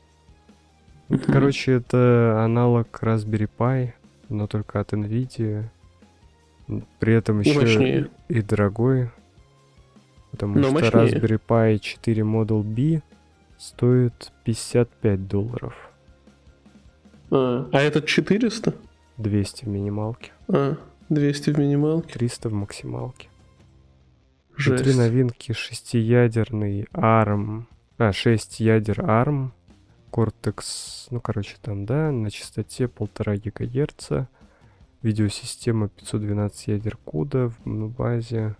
[1.25, 3.93] Короче, это аналог Raspberry Pi,
[4.29, 5.71] но только от NVIDIA.
[6.99, 8.09] При этом И еще мощнее.
[8.29, 9.09] и дорогой.
[10.31, 10.91] Потому Но что мощнее.
[11.19, 13.01] Raspberry Pi 4 Model B
[13.57, 15.75] стоит 55 долларов.
[17.31, 18.73] А, а этот 400?
[19.17, 20.75] 200 в минималке, А,
[21.09, 22.13] 200 в минималке.
[22.13, 23.29] 300 в максималке.
[24.55, 24.83] Жесть.
[24.83, 27.65] Внутри новинки шестиядерный ARM,
[27.97, 29.51] а, 6 ядер ARM,
[30.11, 34.27] Cortex, ну, короче, там, да, на частоте 1,5 ГГц,
[35.03, 38.55] видеосистема 512 ядер CUDA в ну, базе.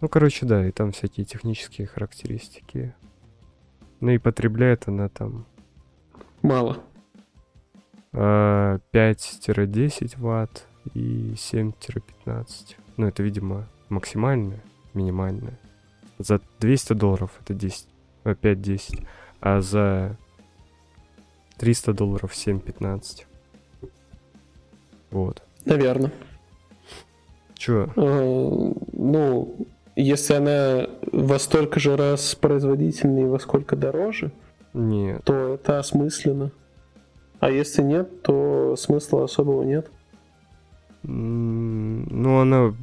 [0.00, 2.94] Ну, короче, да, и там всякие технические характеристики.
[4.00, 5.46] Ну и потребляет она там
[6.42, 6.78] Мало.
[8.12, 12.76] а, 5-10 ватт и 7-15.
[12.96, 15.58] Ну, это, видимо, максимальное, минимальное.
[16.18, 17.88] За 200 долларов это 10,
[18.24, 19.06] а, 5-10,
[19.40, 20.18] а за
[21.58, 23.26] 300 долларов 7-15.
[25.10, 25.42] Вот.
[25.64, 26.12] Наверное.
[27.54, 27.90] Чё?
[27.94, 29.56] ну,
[29.94, 34.32] если она во столько же раз производительнее, во сколько дороже,
[34.74, 35.22] Нет.
[35.24, 36.50] то это осмысленно.
[37.38, 39.90] А если нет, то смысла особого нет.
[41.04, 42.74] Ну, она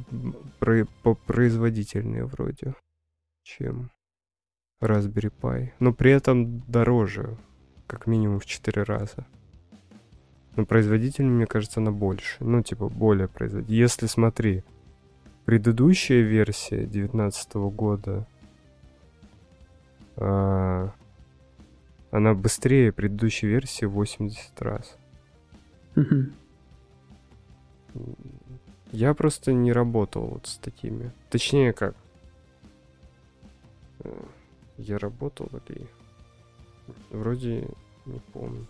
[0.58, 2.74] про- попроизводительнее вроде,
[3.42, 3.90] чем
[4.82, 5.70] Raspberry Pi.
[5.78, 7.36] Но при этом дороже,
[7.86, 9.26] как минимум в 4 раза.
[10.56, 12.36] Но производительнее, мне кажется, она больше.
[12.40, 13.78] Ну, типа, более производительная.
[13.78, 14.64] Если, смотри,
[15.44, 18.26] предыдущая версия 2019 года,
[20.16, 20.92] а,
[22.10, 24.96] она быстрее предыдущей версии в 80 раз.
[25.94, 26.32] Мгм.
[28.92, 31.12] Я просто не работал вот с такими.
[31.30, 31.94] Точнее, как?
[34.00, 34.10] Э,
[34.78, 35.86] Я работал или...
[37.10, 37.68] Вроде
[38.06, 38.66] не помню.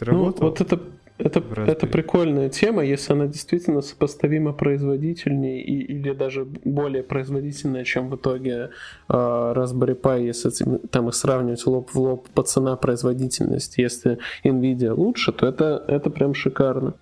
[0.00, 0.48] Ты Ну, работал?
[0.48, 0.80] вот это,
[1.18, 8.08] это, это прикольная тема, если она действительно сопоставимо производительнее и, или даже более производительная, чем
[8.08, 8.70] в итоге
[9.08, 10.50] э, Raspberry Pi, если
[10.90, 13.76] там их сравнивать лоб в лоб по цена производительность.
[13.76, 16.94] Если Nvidia лучше, то это, это прям шикарно.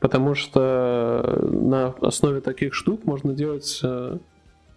[0.00, 4.16] Потому что на основе таких штук можно делать э,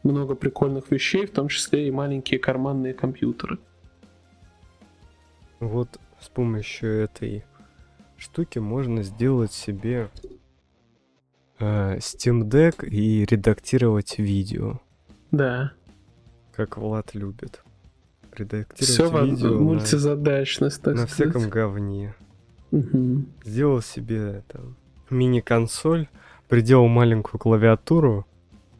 [0.03, 3.59] много прикольных вещей, в том числе и маленькие карманные компьютеры.
[5.61, 5.87] Вот
[6.25, 7.45] с помощью этой
[8.17, 10.09] штуки можно сделать себе
[11.59, 14.79] э, Steam Deck и редактировать видео,
[15.31, 15.71] Да.
[16.55, 17.61] как Влад любит.
[18.35, 21.31] Редактировать Все видео на, мультизадачность, так на сказать.
[21.31, 22.15] всяком говне.
[22.71, 23.27] Мгм.
[23.43, 24.75] сделал себе там
[25.11, 26.07] мини-консоль,
[26.49, 28.25] приделал маленькую клавиатуру,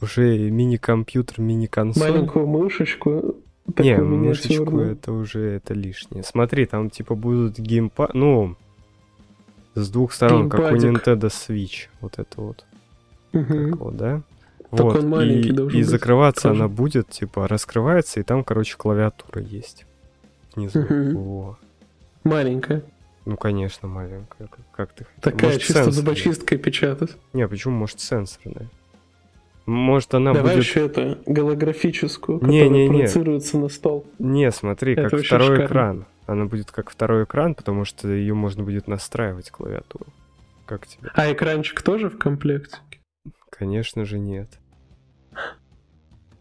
[0.01, 2.09] уже мини-компьютер, мини-консоль.
[2.11, 3.35] Маленькую мышечку.
[3.77, 6.23] Не, мышечку это уже это лишнее.
[6.23, 8.55] Смотри, там типа будут геймпад, ну,
[9.73, 11.07] с двух сторон, как у Геймпадик.
[11.07, 12.65] Nintendo Switch, вот это вот,
[13.31, 14.21] как вот, да?
[14.71, 16.55] Так вот, он маленький и, должен и быть закрываться тоже.
[16.55, 19.85] она будет, типа, раскрывается, и там, короче, клавиатура есть.
[20.55, 20.79] Внизу.
[20.79, 21.15] Мгм.
[21.15, 21.57] Во.
[22.23, 22.83] Маленькая.
[23.25, 24.47] Ну, конечно, маленькая.
[24.47, 25.05] Как, как ты.
[25.21, 25.91] Такая Может, чисто сенсорная?
[25.91, 27.17] зубочисткой печатать.
[27.33, 28.69] Не, почему, может, сенсорная?
[29.65, 30.65] Может, она Давай будет...
[30.65, 32.97] еще это, голографическую, Не, которая не, не.
[32.99, 34.05] проецируется на стол.
[34.19, 35.65] Не, смотри, Это как второй шикарно.
[35.65, 36.05] экран.
[36.27, 40.05] Она будет как второй экран, потому что ее можно будет настраивать клавиатуру.
[40.65, 41.09] Как тебе?
[41.13, 42.77] А экранчик тоже в комплекте?
[43.49, 44.49] Конечно же нет.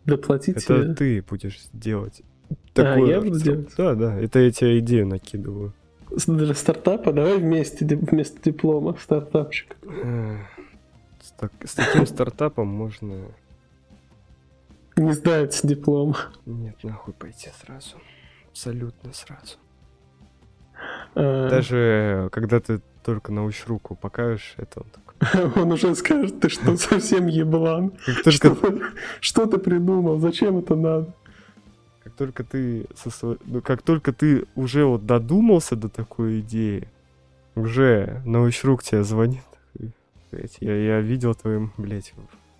[0.04, 2.22] Доплатить Это ты будешь делать.
[2.76, 3.70] А, я буду делать?
[3.76, 4.18] Да, да.
[4.20, 5.72] Это я тебе идею накидываю.
[6.26, 9.76] Для стартапа давай вместе, вместо диплома стартапчик.
[11.24, 13.14] С, так- с таким стартапом можно...
[14.96, 16.14] Не сдать диплом.
[16.44, 17.96] Нет, нахуй пойти сразу.
[18.50, 19.56] Абсолютно сразу.
[21.14, 25.04] А, Даже когда ты только научишь руку покажешь, это он такой.
[25.62, 27.90] Он уже скажет, ты что, совсем еблан?
[28.06, 28.80] Как только, Что,
[29.20, 30.18] что ты придумал?
[30.18, 31.14] Зачем это надо?
[32.02, 36.86] как только ты со сво- ну, как только ты уже вот додумался до такой идеи,
[37.54, 39.40] уже научрук тебе звонит.
[40.34, 42.12] «Блядь, Я, я видел твои, блять,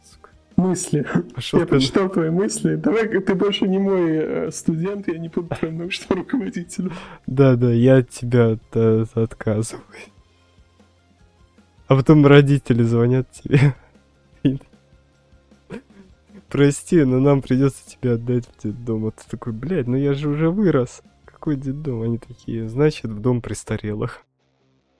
[0.04, 0.30] сука.
[0.56, 1.04] Мысли.
[1.34, 2.76] Пошел Я прочитал твои мысли.
[2.76, 6.92] Давай, ты больше не мой э, студент, я не буду твоим научным руководителем.
[7.26, 9.84] Да, да, я от тебя от- от- отказываю.
[11.88, 13.74] А потом родители звонят тебе.
[16.48, 19.06] Прости, но нам придется тебя отдать в детдом.
[19.06, 21.02] А ты такой, блядь, ну я же уже вырос.
[21.24, 22.02] Какой детдом?
[22.02, 24.22] Они такие, значит, в дом престарелых.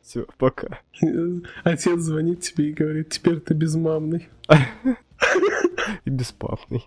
[0.05, 0.81] Все, пока.
[1.03, 4.29] Э, Отец звонит тебе и говорит, теперь ты безмамный.
[6.05, 6.87] И беспапный.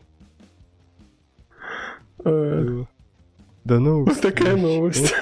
[2.23, 2.83] Э,
[3.63, 4.05] Да ну.
[4.05, 5.15] Вот такая новость.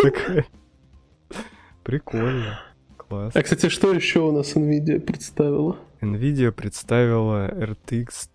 [1.83, 2.59] Прикольно.
[2.97, 3.33] Класс.
[3.33, 5.77] А, кстати, что еще у нас NVIDIA представила?
[6.01, 8.29] NVIDIA представила RTX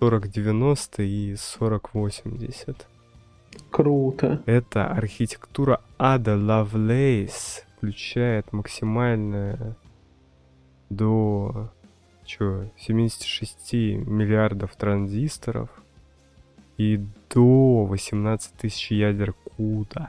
[0.00, 2.86] 4090 и 4080.
[3.70, 4.42] Круто.
[4.46, 9.76] Эта архитектура Ada Lovelace включает максимальное
[10.88, 11.72] до
[12.24, 15.68] чё, 76 миллиардов транзисторов
[16.78, 20.06] и до 18 тысяч ядер CUDA.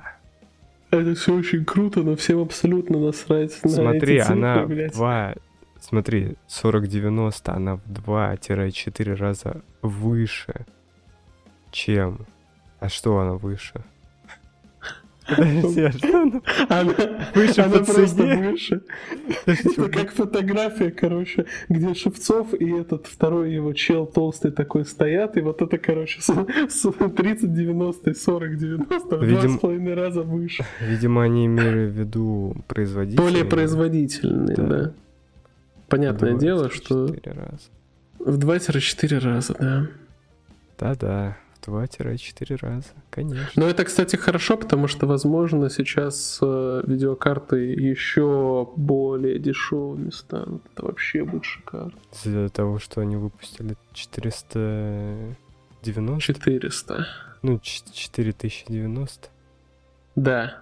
[0.91, 4.93] Это все очень круто, но всем абсолютно насрать на Смотри, эти цифры, она блядь.
[4.93, 5.35] в 2...
[5.81, 10.67] Смотри, 4090, она в 2-4 раза выше,
[11.71, 12.27] чем...
[12.79, 13.83] А что она выше?
[15.27, 16.93] Подожди, а что она Она,
[17.35, 18.81] выше она просто выше.
[19.45, 25.41] Это как фотография, короче, где Шевцов и этот второй его чел толстый такой стоят, и
[25.41, 30.65] вот это, короче, с, с 30-90 и 40-90 в Видимо- два с половиной раза выше.
[30.81, 33.23] Видимо, они имели в виду производителей.
[33.23, 34.63] Более производительный, Да.
[34.63, 34.91] да.
[35.87, 37.69] Понятное дело, что 24 раза.
[38.19, 39.87] в 2-4 раза, да.
[40.79, 43.49] Да-да, 2-4 раза, конечно.
[43.55, 50.63] Но это, кстати, хорошо, потому что, возможно, сейчас э, видеокарты еще более дешевыми станут.
[50.73, 51.93] Это вообще будет шикарно.
[52.11, 57.07] Из-за того, что они выпустили 490, 400.
[57.41, 59.29] ну, ч- 4090.
[60.15, 60.57] Да.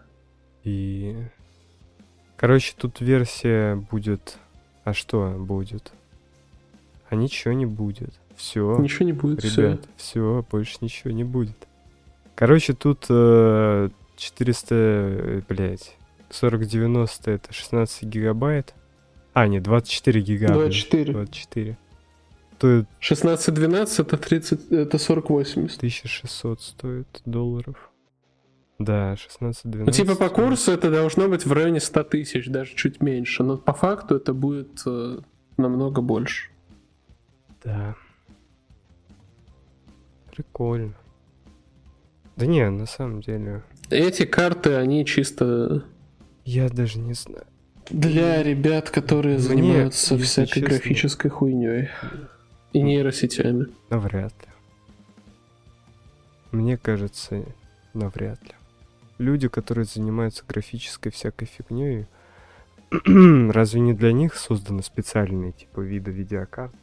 [0.63, 1.15] И...
[2.37, 4.37] Короче, тут версия будет...
[4.83, 5.91] А что будет?
[7.09, 8.13] А ничего не будет.
[8.41, 8.75] Все.
[8.79, 9.45] Ничего не будет.
[9.45, 11.55] Ребят, все, больше ничего не будет.
[12.33, 15.95] Короче, тут э, 400, э, блядь,
[16.31, 18.73] 4090 это 16 гигабайт.
[19.33, 20.47] А, нет, 24 гига.
[20.47, 21.13] блин, 24.
[21.13, 21.77] 24.
[22.57, 25.75] То 16-12 это 30, это 40-80.
[25.77, 27.91] 1600 стоит долларов.
[28.79, 29.83] Да, 16-12.
[29.85, 33.43] Ну, типа по курсу это должно быть в районе 100 тысяч, даже чуть меньше.
[33.43, 35.19] Но по факту это будет э,
[35.57, 36.49] намного больше.
[37.63, 37.95] Да.
[40.35, 40.93] Прикольно.
[42.35, 45.83] Да не, на самом деле, Эти карты, они чисто
[46.45, 47.45] я даже не знаю.
[47.89, 51.89] для ребят, которые Мне, занимаются всякой честно, графической хуйней
[52.73, 53.67] и нейросетями.
[53.89, 54.47] Навряд ли.
[56.51, 57.43] Мне кажется,
[57.93, 58.53] навряд ли.
[59.17, 62.07] Люди, которые занимаются графической всякой фигней,
[63.51, 66.73] разве не для них созданы специальные типа виды видеокарт?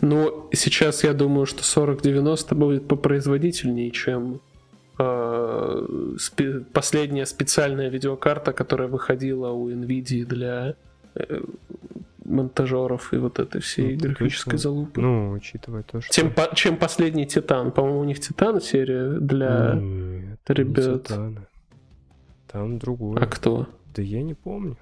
[0.00, 4.40] Но сейчас я думаю, что 4090 будет попроизводительнее, чем
[4.98, 5.02] э,
[6.16, 10.74] спе- последняя специальная видеокарта, которая выходила у Nvidia для
[11.14, 11.40] э,
[12.24, 14.58] монтажеров и вот этой всей Ну, графической точно.
[14.58, 15.00] залупы.
[15.00, 16.14] Ну, учитывая то, что...
[16.14, 17.72] Чем, по- чем последний Титан.
[17.72, 19.74] По-моему, у них Титан серия для...
[19.74, 21.02] Нет, не ребят.
[21.04, 21.46] Титаны.
[22.46, 23.20] Там другое.
[23.22, 23.66] А кто?
[23.94, 24.76] Да я не помню.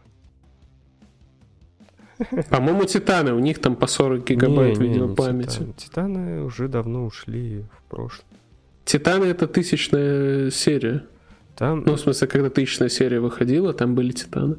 [2.51, 3.33] По-моему, Титаны.
[3.33, 5.51] У них там по 40 гигабайт Не, не, не видеопамяти.
[5.51, 5.73] Титаны.
[5.77, 8.25] Титаны уже давно ушли в прошлое.
[8.85, 11.05] Титаны это тысячная серия.
[11.57, 11.83] Там...
[11.85, 14.57] Ну, в смысле, когда тысячная серия выходила, там были Титаны.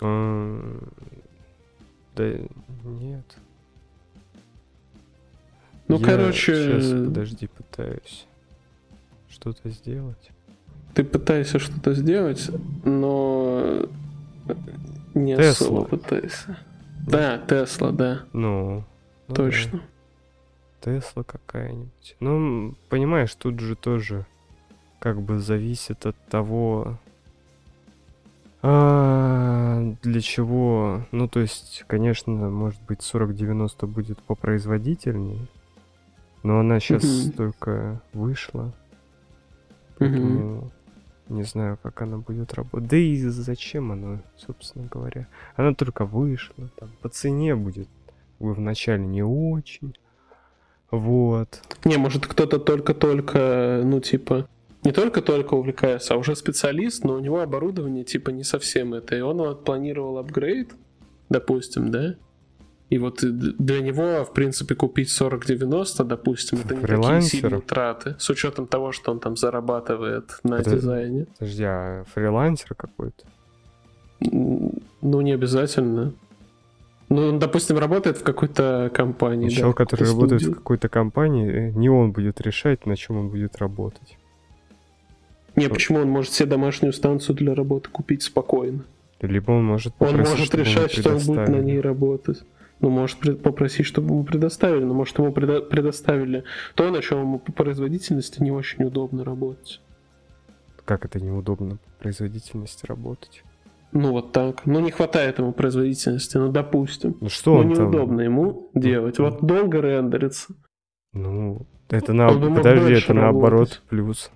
[0.00, 0.78] а,
[2.16, 2.24] Да
[2.84, 3.36] нет.
[5.88, 8.26] Ну, Я короче, Сейчас, подожди, пытаюсь
[9.30, 10.30] что-то сделать.
[10.94, 12.50] ты пытаешься что-то сделать,
[12.84, 13.88] но
[15.14, 15.66] не Тесла.
[15.66, 16.58] особо пытаешься.
[17.06, 18.84] Да, Тесла, да, Ну,
[19.28, 19.80] ну точно.
[20.82, 22.16] да, Тесла какая-нибудь.
[22.20, 24.26] Ну, понимаешь, тут же тоже
[24.98, 26.98] как бы зависит от того,
[28.62, 31.06] а, для чего.
[31.12, 35.46] Ну, то есть, конечно, может быть, 4090 будет попроизводительнее,
[36.42, 38.72] но она сейчас только вышла.
[39.98, 40.70] Поэтому
[41.28, 42.88] не знаю, как она будет работать.
[42.88, 45.26] Да и зачем она, собственно говоря.
[45.56, 46.68] Она только вышла.
[46.76, 47.88] Там, по цене будет
[48.38, 49.94] вначале не очень.
[50.90, 51.60] Вот.
[51.84, 54.48] Не, может, кто-то только-только, ну, типа,
[54.84, 59.16] не только-только увлекается, а уже специалист, но у него оборудование, типа, не совсем это.
[59.16, 60.72] И он вот планировал апгрейд,
[61.28, 62.14] допустим, да?
[62.90, 68.16] И вот д- для него, в принципе, купить 4090, допустим, это не такие сильные траты,
[68.18, 71.26] с учетом того, что он там зарабатывает на Это- дизайне.
[71.38, 73.26] Подожди, а фрилансер какой-то?
[74.20, 76.12] Ну, не обязательно.
[77.10, 79.48] Ну, он, допустим, работает в какой-то компании.
[79.48, 80.56] да, Человек, в какой-то который работает в студии.
[80.58, 84.18] какой-то компании, э, не он будет решать, на чем он будет работать.
[85.56, 88.84] Не, почему он может себе домашнюю станцию для работы купить спокойно?
[89.20, 92.42] Либо он может Он попросить, может чтобы ему решать, что он будет на ней работать.
[92.80, 97.38] Ну, может попросить, чтобы ему предоставили, но может ему преда- предоставили то, на чем ему
[97.40, 99.80] по производительности не очень удобно работать.
[100.84, 103.42] как это неудобно по производительности работать?
[103.92, 104.64] Ну вот так.
[104.66, 107.16] Ну не хватает ему производительности, ну допустим.
[107.20, 107.84] Ну что Ну он там?
[107.84, 109.18] неудобно ему делать.
[109.18, 110.54] Вот долго рендерится.
[111.14, 112.28] Ну, это на...
[112.28, 114.30] Подожди, это наоборот плюс.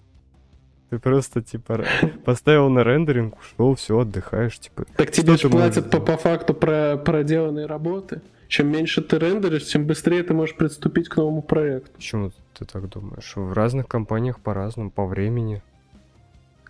[0.92, 1.86] Ты просто, типа,
[2.26, 4.84] поставил на рендеринг, ушел, все, отдыхаешь, типа.
[4.98, 8.20] Так тебе же платят по, по факту про проделанные работы.
[8.48, 11.92] Чем меньше ты рендеришь, тем быстрее ты можешь приступить к новому проекту.
[11.94, 13.32] Почему ты так думаешь?
[13.36, 15.62] В разных компаниях по-разному, по времени.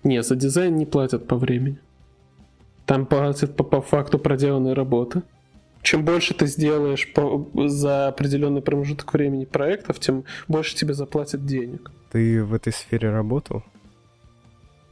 [0.05, 1.81] Не, за дизайн не платят по времени.
[2.87, 5.23] Там платят по, по факту проделанной работы.
[5.83, 11.91] Чем больше ты сделаешь по- за определенный промежуток времени проектов, тем больше тебе заплатят денег.
[12.12, 13.64] Ты в этой сфере работал?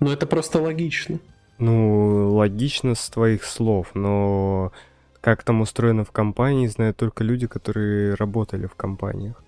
[0.01, 1.18] Но это просто логично.
[1.59, 4.72] Ну, логично с твоих слов, но
[5.20, 9.42] как там устроено в компании, знают только люди, которые работали в компаниях.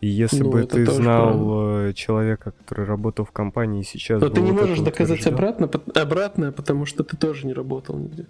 [0.00, 4.20] И если Ну, бы ты знал э, человека, который работал в компании сейчас...
[4.20, 8.26] Но ты не можешь доказать обратно, обратное, потому что ты тоже не работал нигде.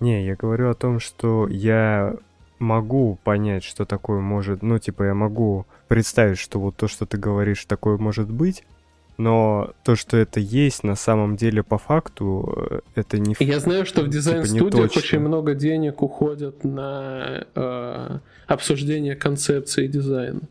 [0.00, 2.16] Не, я говорю о том, что я
[2.58, 4.62] могу понять, что такое может...
[4.62, 8.64] Ну, типа, я могу представить, что вот то, что ты говоришь, такое может быть,
[9.18, 13.34] но то, что это есть на самом деле по факту, э, это не...
[13.40, 20.42] Я знаю, что в Типа, дизайн-студиях очень много денег уходят на э, обсуждение концепции дизайна.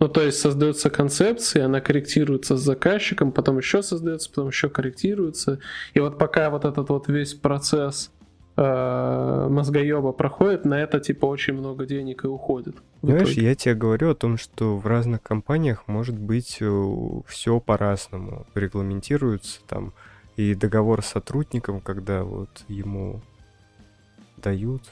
[0.00, 5.60] Ну, то есть создается концепция, она корректируется с заказчиком, потом еще создается, потом еще корректируется.
[5.94, 8.10] И вот пока вот этот вот весь процесс
[8.56, 12.76] э, мозгоеба проходит, на это типа очень много денег и уходит.
[13.02, 13.46] Знаешь, итоге.
[13.48, 16.60] я тебе говорю о том, что в разных компаниях может быть
[17.26, 18.46] все по-разному.
[18.54, 19.92] Регламентируется там
[20.36, 23.20] и договор с сотрудником, когда вот ему
[24.36, 24.82] дают.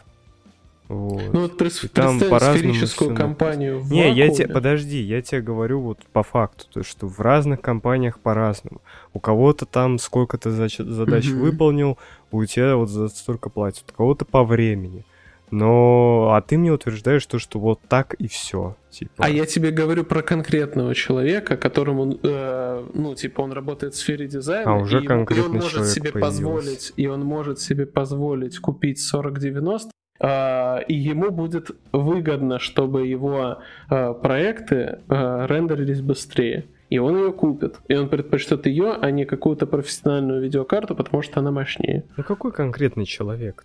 [0.93, 1.32] Вот.
[1.32, 4.34] Ну вот И там представь сферическую компанию в Не, я вакууме.
[4.45, 8.82] тебе, подожди, я тебе говорю вот по факту, то что в разных компаниях по-разному.
[9.14, 11.40] У кого-то там сколько ты задач Мгм.
[11.40, 11.99] выполнил,
[12.30, 15.05] у тебя вот за столько платят, у кого-то по времени.
[15.51, 19.12] Но, а ты мне утверждаешь то, что вот так и все, типа.
[19.18, 24.26] А я тебе говорю про конкретного человека, которому, э, ну, типа, он работает в сфере
[24.26, 26.20] дизайна, А, уже и, и он может себе появился.
[26.20, 33.59] позволить, и он может себе позволить купить 4090, а, и ему будет выгодно, чтобы его
[33.89, 36.66] а, проекты а, рендерились быстрее.
[36.91, 37.77] И он ее купит.
[37.89, 42.05] И он предпочтет ее, а не какую-то профессиональную видеокарту, потому что она мощнее.
[42.16, 43.64] Ну какой конкретный человек?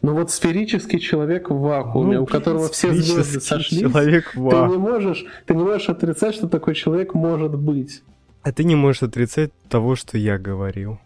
[0.00, 3.80] Ну вот сферический человек в вакууме, Ну, у которого все звезды сошлись.
[3.80, 4.66] Человек Ты ва.
[4.68, 8.02] не можешь, ты не можешь отрицать, что такой человек может быть.
[8.42, 10.98] А ты не можешь отрицать того, что я говорил.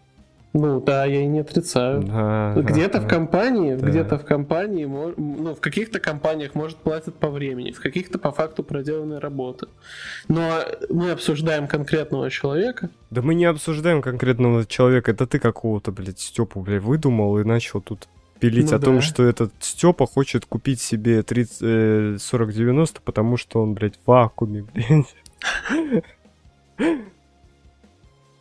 [0.51, 2.01] Ну да, я и не отрицаю.
[2.01, 3.09] Да, Где-то в ага.
[3.15, 3.87] компании, Да.
[3.87, 8.63] где-то в компании, ну, в каких-то компаниях, может, платят по времени, в каких-то по факту
[8.63, 9.67] проделанной работы.
[10.27, 12.89] Но мы обсуждаем конкретного человека.
[13.11, 17.79] Да мы не обсуждаем конкретного человека, это ты какого-то, блядь, Степу, блядь, выдумал и начал
[17.81, 18.07] тут
[18.39, 19.01] пилить Ну о том, да.
[19.01, 24.65] что этот Степа хочет купить себе 30, э, 4090, потому что он, блядь, в вакууме,
[24.73, 25.15] блядь.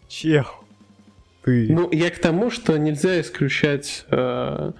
[0.08, 0.46] Чел.
[1.48, 1.72] Ты.
[1.72, 4.72] Ну, я к тому, что нельзя исключать э,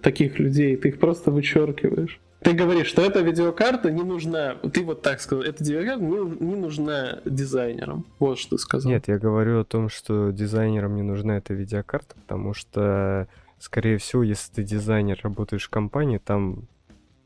[0.00, 2.18] таких людей, ты их просто вычеркиваешь.
[2.40, 6.54] Ты говоришь, что эта видеокарта не нужна, ты вот так сказал, эта видеокарта не, не
[6.54, 8.06] нужна дизайнерам.
[8.20, 8.90] Вот что ты сказал.
[8.90, 13.28] Нет, я говорю о том, что дизайнерам не нужна эта видеокарта, потому что,
[13.58, 16.68] скорее всего, если ты дизайнер, работаешь в компании, там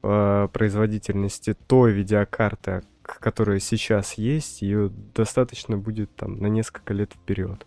[0.01, 7.65] по производительности той видеокарты, которая сейчас есть, ее достаточно будет там на несколько лет вперед.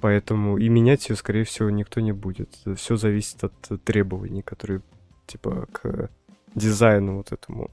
[0.00, 2.50] Поэтому и менять ее, скорее всего, никто не будет.
[2.76, 4.82] Все зависит от требований, которые,
[5.26, 6.10] типа, к
[6.54, 7.70] дизайну вот этому.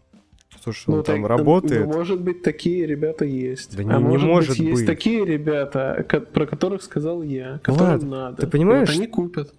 [0.63, 1.85] То, что он там так, работает.
[1.85, 3.75] ну, может быть, такие ребята есть.
[3.75, 7.99] Да а не- не может, может быть, есть такие ребята, про которых сказал я, которым
[7.99, 8.41] Влад, надо.
[8.41, 9.53] ты понимаешь, вот они купят.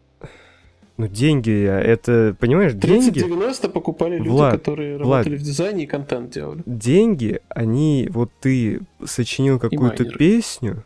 [0.96, 3.18] Ну, деньги, это, понимаешь, деньги...
[3.18, 5.26] 30-90 покупали люди, Влад, которые Влад.
[5.26, 6.62] работали в дизайне и контент делали.
[6.64, 10.84] деньги, они, вот ты сочинил какую-то песню,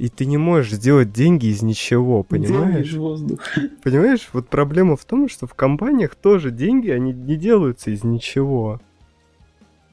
[0.00, 2.86] и ты не можешь сделать деньги из ничего, Деньги понимаешь?
[2.86, 3.60] из воздуха.
[3.82, 8.80] Понимаешь, вот проблема в том, что в компаниях тоже деньги, они не делаются из ничего.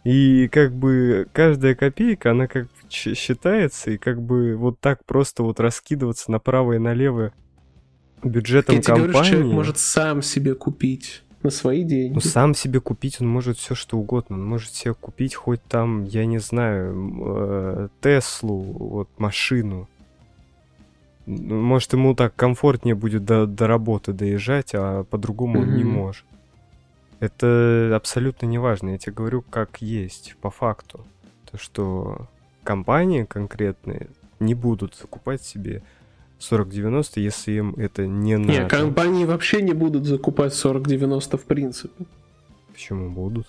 [0.06, 5.44] И как бы каждая копейка, она как бы считается, и как бы вот так просто
[5.44, 7.34] вот раскидываться направо и налево
[8.24, 9.30] бюджетом Я тебе говорю, компании.
[9.32, 12.14] человек может сам себе купить на свои деньги.
[12.14, 14.38] Ну, сам себе купить он может все что угодно.
[14.38, 19.90] Он может себе купить хоть там, я не знаю, э, Теслу, вот машину.
[21.28, 26.26] Может, ему так комфортнее будет до, до работы доезжать, а по-другому он не может.
[27.20, 28.92] Это абсолютно не важно.
[28.92, 31.06] Я тебе говорю, как есть, по факту.
[31.52, 32.28] То, что
[32.64, 34.08] компании конкретные,
[34.40, 35.84] не будут закупать себе
[36.40, 38.52] 4090, если им это не надо.
[38.52, 42.06] Не, компании вообще не будут закупать 4090 в принципе.
[42.72, 43.48] Почему будут?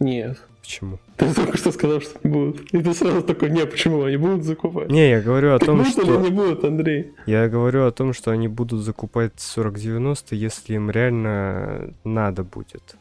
[0.00, 0.38] Нет.
[0.60, 0.98] Почему?
[1.16, 2.74] Ты только что сказал, что не будут.
[2.74, 4.90] И ты сразу такой, не, почему они будут закупать?
[4.90, 6.02] Не, я говорю о так том, что...
[6.20, 7.12] не будут, Андрей?
[7.26, 12.96] Я говорю о том, что они будут закупать 4090, если им реально надо будет.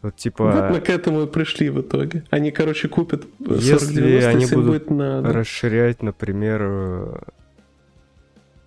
[0.00, 0.44] Вот типа...
[0.50, 2.24] Вот мы к этому и пришли в итоге.
[2.30, 3.54] Они, короче, купят 4090,
[4.00, 5.32] Если они если будут будет надо.
[5.32, 7.16] расширять, например, э,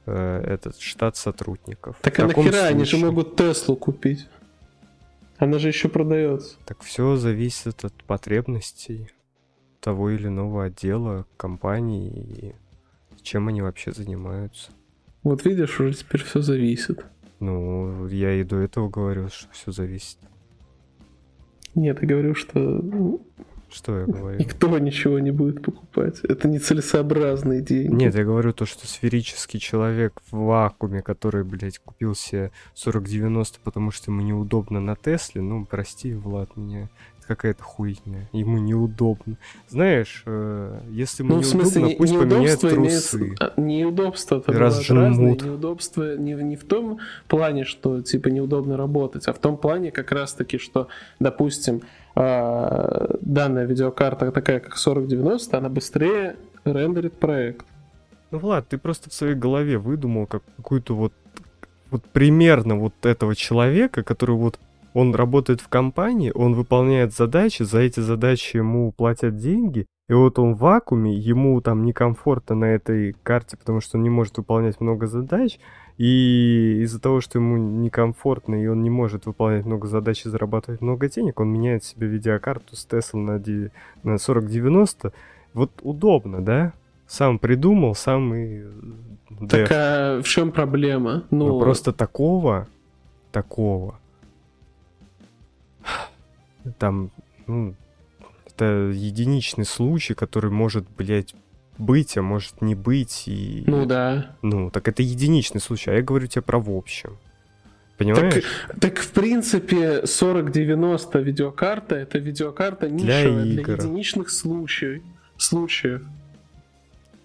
[0.05, 1.97] э, этот штат сотрудников.
[2.01, 4.27] Так а нахера они же случае- могут Теслу купить?
[5.37, 6.57] Она же еще продается.
[6.65, 9.09] Так все зависит от потребностей
[9.79, 12.55] того или иного отдела, компании и
[13.21, 14.71] чем они вообще занимаются.
[15.23, 17.05] Вот видишь, уже теперь все зависит.
[17.39, 20.17] Ну, я и до этого говорил, что все зависит.
[21.75, 22.81] Нет, я говорю, что
[23.69, 24.39] Что я говорю?
[24.39, 26.19] никто ничего не будет покупать.
[26.23, 27.93] Это нецелесообразные деньги.
[27.93, 33.91] Нет, я говорю то, что сферический человек в вакууме, который, блядь, купил себе 4090, потому
[33.91, 36.89] что ему неудобно на Тесле, ну, прости, Влад, меня
[37.19, 38.29] это какая-то хуйня.
[38.31, 39.37] Ему неудобно.
[39.67, 42.31] Знаешь, э, если ему Ну, в неудобно, смысле, не- пусть поменяет
[42.63, 43.17] неудобство трусы.
[43.17, 43.43] имеется...
[43.57, 45.43] а, Неудобство это разжмут.
[45.43, 49.91] Неудобство не, в- не в том плане, что типа неудобно работать, а в том плане
[49.91, 50.87] как раз-таки, что,
[51.19, 51.81] допустим,
[52.17, 57.65] данная видеокарта такая, как 4090, она быстрее рендерит проект.
[58.31, 61.13] Ну, Влад, ты просто в своей голове выдумал как какую-то вот,
[61.91, 64.59] вот примерно вот этого человека, который вот
[64.93, 70.39] он работает в компании, он выполняет задачи, за эти задачи ему платят деньги, и вот
[70.39, 74.79] он в вакууме, ему там некомфортно на этой карте, потому что он не может выполнять
[74.79, 75.59] много задач,
[75.97, 80.79] и из-за того, что ему некомфортно, и он не может выполнять много задач и зарабатывать
[80.81, 83.69] много денег, он меняет себе видеокарту с Tesla на, ди-
[84.03, 85.11] на 4090.
[85.53, 86.73] Вот удобно, да?
[87.07, 88.61] Сам придумал, сам и...
[88.61, 91.23] э, Так а в чем проблема?
[91.31, 92.67] Ну, Ну, просто такого,
[93.31, 93.99] такого.
[96.77, 97.11] Там,
[97.47, 97.73] ну,
[98.57, 101.35] это единичный случай, который может, блядь,
[101.77, 103.27] быть, а может не быть.
[103.27, 103.63] И...
[103.67, 104.35] ну да.
[104.41, 107.17] Ну, так это единичный случай, а я говорю тебе про в общем.
[107.97, 108.43] Понимаешь?
[108.79, 113.73] Так в принципе 4090 видеокарта это видеокарта нишевая для, игр.
[113.73, 115.01] единичных случаев.
[115.37, 116.03] случаев.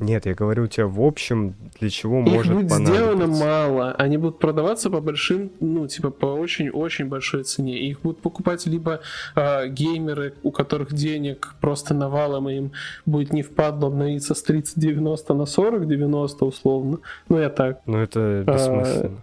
[0.03, 4.39] Нет, я говорю тебе в общем, для чего Их может будет сделано мало, они будут
[4.39, 7.79] продаваться по большим, ну, типа, по очень-очень большой цене.
[7.79, 9.01] Их будут покупать либо
[9.35, 12.73] а, геймеры, у которых денег просто навалом, и им
[13.07, 16.99] будет не впадло обновиться с 3090 на 4090 условно.
[17.29, 17.81] Ну, я так.
[17.87, 19.21] Но это бессмысленно.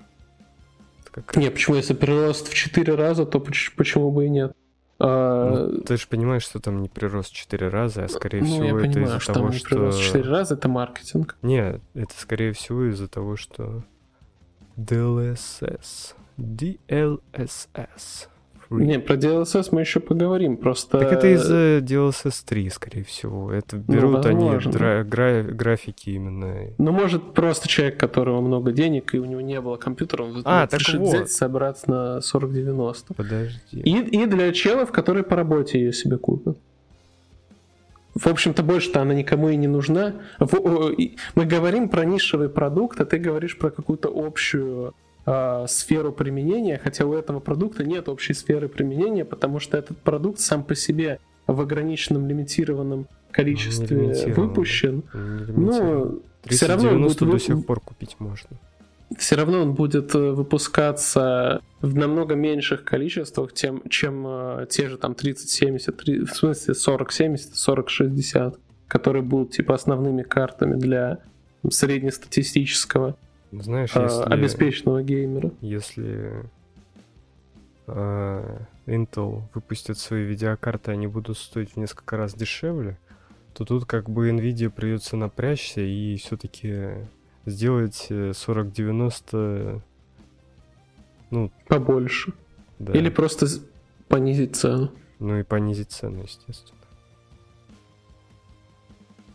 [1.03, 4.53] Это какая- Не, почему, если прирост в 4 раза, то поч- почему бы и нет?
[4.99, 8.45] А, Ну, ты же понимаешь, что там не прирост в 4 раза, а скорее ну,
[8.45, 9.69] всего я это понимаю, из-за что того, что...
[9.69, 11.37] прирост в 4 раза, это маркетинг.
[11.41, 13.83] Нет, это скорее всего из-за того, что
[14.77, 16.15] DLSS.
[16.37, 18.27] DLSS.
[18.69, 20.99] Не, про DLSS мы еще поговорим, просто...
[20.99, 23.51] Так это из-за DLSS 3, скорее всего.
[23.51, 24.71] Это берут они Ну, возможно.
[24.71, 26.67] дра- гра- графики именно.
[26.77, 30.41] Ну, может, просто человек, у которого много денег, и у него не было компьютера, он
[30.45, 31.07] А, так решит вот.
[31.09, 33.13] взять, собрать на 4090.
[33.15, 33.59] Подожди.
[33.71, 36.57] И, и для челов, которые по работе ее себе купят.
[38.15, 40.13] В общем-то, больше-то она никому и не нужна.
[40.39, 44.93] Мы говорим про нишевый продукт, а ты говоришь про какую-то общую
[45.25, 50.39] а, сферу применения, хотя у этого продукта нет общей сферы применения, потому что этот продукт
[50.39, 54.47] сам по себе в ограниченном лимитированном количестве лимитированном.
[54.47, 55.03] выпущен.
[55.13, 56.05] Лимитированно.
[56.05, 58.49] Ну, все равно, он 3090 будет до сих пор купить можно.
[59.17, 64.97] все равно он будет э, выпускаться в намного меньших количествах, тем, чем э, те же
[64.97, 68.57] там 3070, три- в смысле 4070, 4060,
[68.87, 71.19] которые будут типа основными картами для
[71.69, 73.15] среднестатистического
[73.51, 74.23] Знаешь, э, если...
[74.23, 75.51] обеспеченного геймера.
[75.61, 76.43] если
[77.87, 82.97] э, Intel выпустит свои видеокарты, они будут стоить в несколько раз дешевле,
[83.53, 86.89] то тут как бы Nvidia придется напрячься и все-таки
[87.45, 89.81] сделать э, 4090,
[91.31, 92.33] ну, Побольше.
[92.77, 93.47] да, Или просто
[94.07, 94.91] понизить цену.
[95.19, 96.75] ну и понизить цену, естественно.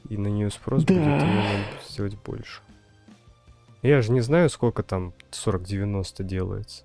[0.08, 0.94] И на нее спрос Да.
[0.94, 2.60] будет, ее сделать больше.
[3.84, 6.84] Я же не знаю, сколько там 4090 делается.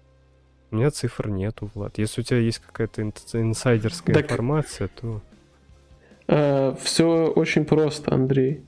[0.70, 1.98] У меня цифр нету, Влад.
[1.98, 6.76] Если у тебя есть какая-то ин- инсайдерская Так- информация, то...
[6.82, 8.64] все очень просто, Андрей.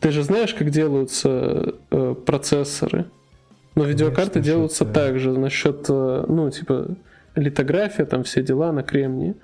[0.00, 3.04] Ты же знаешь, как делаются э, процессоры.
[3.74, 4.92] Но видеокарты Конечно, делаются да.
[4.92, 6.96] так же насчет, э, ну, типа,
[7.34, 9.34] литография, там все дела на кремнии.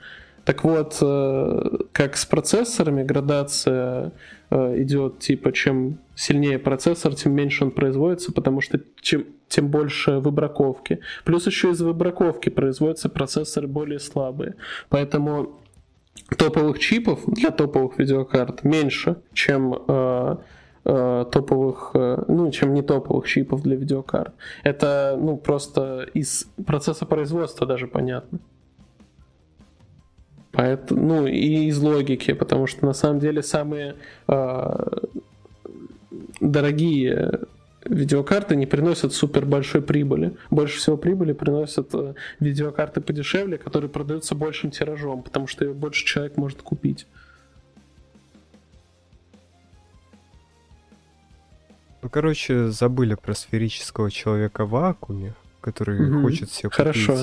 [0.44, 4.12] Так вот, э, как с процессорами градация
[4.50, 10.18] э, идет, типа, чем сильнее процессор, тем меньше он производится, потому что чем, тем больше
[10.18, 11.00] выбраковки.
[11.24, 14.56] Плюс еще из выбраковки производятся процессоры более слабые.
[14.90, 15.60] Поэтому
[16.36, 20.36] топовых чипов для топовых видеокарт меньше, чем э,
[20.84, 24.34] э, топовых, э, ну, чем не топовых чипов для видеокарт.
[24.62, 28.40] Это, ну, просто из процесса производства даже понятно.
[30.54, 33.96] Поэтому, ну, и из логики, потому что на самом деле самые
[34.28, 34.86] э,
[36.40, 37.40] дорогие
[37.84, 40.36] видеокарты не приносят супер большой прибыли.
[40.50, 46.04] Больше всего прибыли приносят э, видеокарты подешевле, которые продаются большим тиражом, потому что ее больше
[46.04, 47.06] человек может купить.
[52.02, 56.22] Ну, короче, забыли про сферического человека в вакууме, который угу.
[56.22, 57.18] хочет себе Хорошо.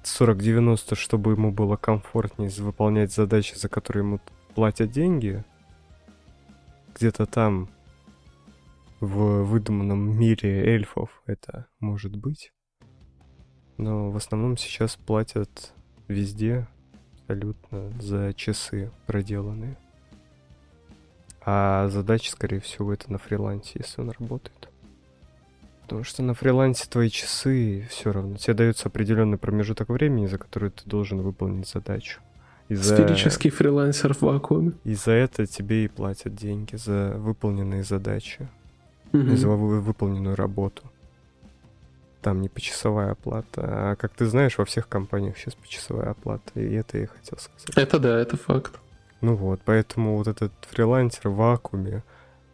[0.00, 4.20] Купить 40-90, чтобы ему было комфортнее выполнять задачи, за которые ему
[4.54, 5.44] платят деньги.
[6.94, 7.68] Где-то там,
[9.00, 12.52] в выдуманном мире эльфов, это может быть.
[13.76, 15.72] Но в основном сейчас платят
[16.08, 16.68] везде
[17.22, 19.76] абсолютно за часы проделанные.
[21.42, 24.69] А задача, скорее всего, это на фрилансе, если он работает.
[25.90, 28.36] Потому что на фрилансе твои часы все равно.
[28.36, 32.20] Тебе дается определенный промежуток времени, за который ты должен выполнить задачу.
[32.68, 32.94] И за...
[32.94, 34.74] Сферический фрилансер в вакууме.
[34.84, 38.48] И за это тебе и платят деньги, за выполненные задачи.
[39.12, 39.34] Угу.
[39.34, 40.84] За выполненную работу.
[42.22, 43.62] Там не почасовая оплата.
[43.64, 46.52] А как ты знаешь, во всех компаниях сейчас почасовая оплата.
[46.54, 47.76] И это я хотел сказать.
[47.76, 48.78] Это да, это факт.
[49.22, 52.04] Ну вот, поэтому вот этот фрилансер в вакууме,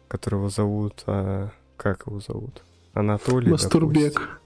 [0.07, 1.03] которого зовут...
[1.05, 2.63] А, как его зовут?
[2.97, 4.13] Анатолий, Мастурбек.
[4.13, 4.37] Допустим.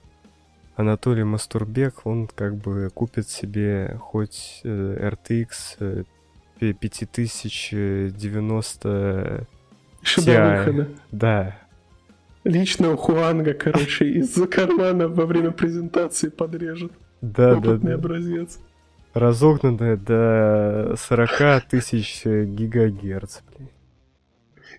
[0.76, 6.04] Анатолий Мастурбек, он как бы купит себе хоть э, RTX
[6.58, 9.46] 5090
[10.02, 10.88] Еще до выхода.
[11.10, 11.56] Да.
[12.44, 16.92] Лично у Хуанга, короче, из-за кармана во время презентации подрежет.
[17.22, 18.58] Да, Опытный да, образец.
[19.14, 23.70] Разогнанная до 40 тысяч гигагерц, блин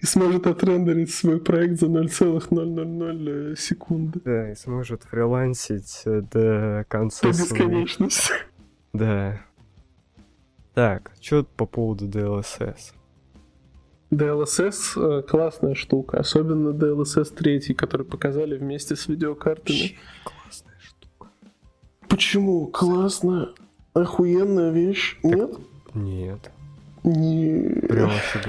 [0.04, 4.20] и сможет отрендерить свой проект за 0,000 секунды.
[4.26, 7.22] Да, и сможет фрилансить э, до конца.
[7.22, 8.34] До бесконечности.
[8.92, 9.42] Да.
[10.74, 12.92] Так, что по поводу DLSS?
[14.12, 19.96] DLSS э, классная штука, особенно DLSS 3, который показали вместе с видеокартами.
[20.26, 21.30] Классная штука.
[22.10, 22.68] Почему?
[22.68, 23.48] Классная,
[23.94, 25.52] охуенная вещь, так, нет?
[25.94, 26.52] Нет.
[27.06, 27.88] Не...
[27.88, 28.40] Прям вообще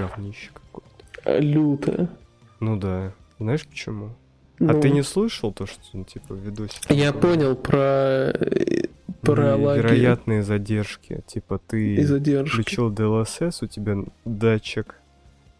[1.25, 2.09] лютая.
[2.61, 3.13] Ну да.
[3.39, 4.15] Знаешь почему?
[4.59, 4.95] Ну, а ты ну.
[4.95, 6.91] не слышал то, что ну, типа видосик?
[6.91, 7.31] Я такой?
[7.31, 8.33] понял про
[9.21, 9.79] про лаги.
[9.79, 11.23] Вероятные задержки.
[11.27, 12.53] Типа ты И задержки.
[12.53, 14.97] включил DLSS, у тебя датчик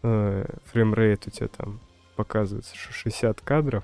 [0.03, 1.81] э, framerate у тебя там
[2.15, 3.83] показывается, что 60 кадров,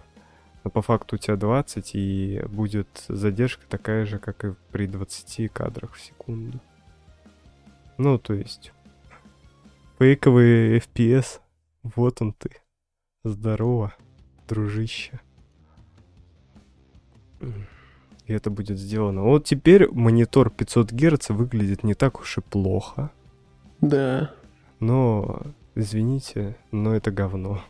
[0.63, 5.51] а по факту у тебя 20, и будет задержка такая же, как и при 20
[5.51, 6.59] кадрах в секунду.
[7.97, 8.71] Ну, то есть
[9.99, 11.39] фейковый FPS
[11.83, 12.51] вот он ты.
[13.23, 13.93] Здорово,
[14.47, 15.19] дружище.
[17.39, 19.23] И это будет сделано.
[19.23, 23.11] Вот теперь монитор 500 Гц выглядит не так уж и плохо.
[23.81, 24.33] Да.
[24.79, 25.41] Но,
[25.75, 27.61] извините, но это говно.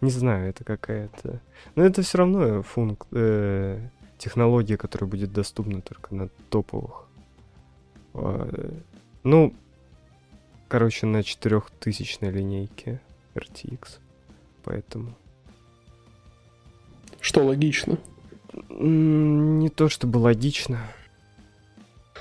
[0.00, 1.40] Не знаю, это какая-то...
[1.74, 3.06] Но это все равно функ...
[3.12, 7.06] э, технология, которая будет доступна только на топовых.
[8.14, 8.70] Э,
[9.24, 9.54] ну,
[10.70, 13.00] короче, на 4000 линейке
[13.34, 13.98] RTX.
[14.64, 15.14] Поэтому.
[17.20, 17.98] Что логично?
[18.68, 20.78] Не то чтобы логично.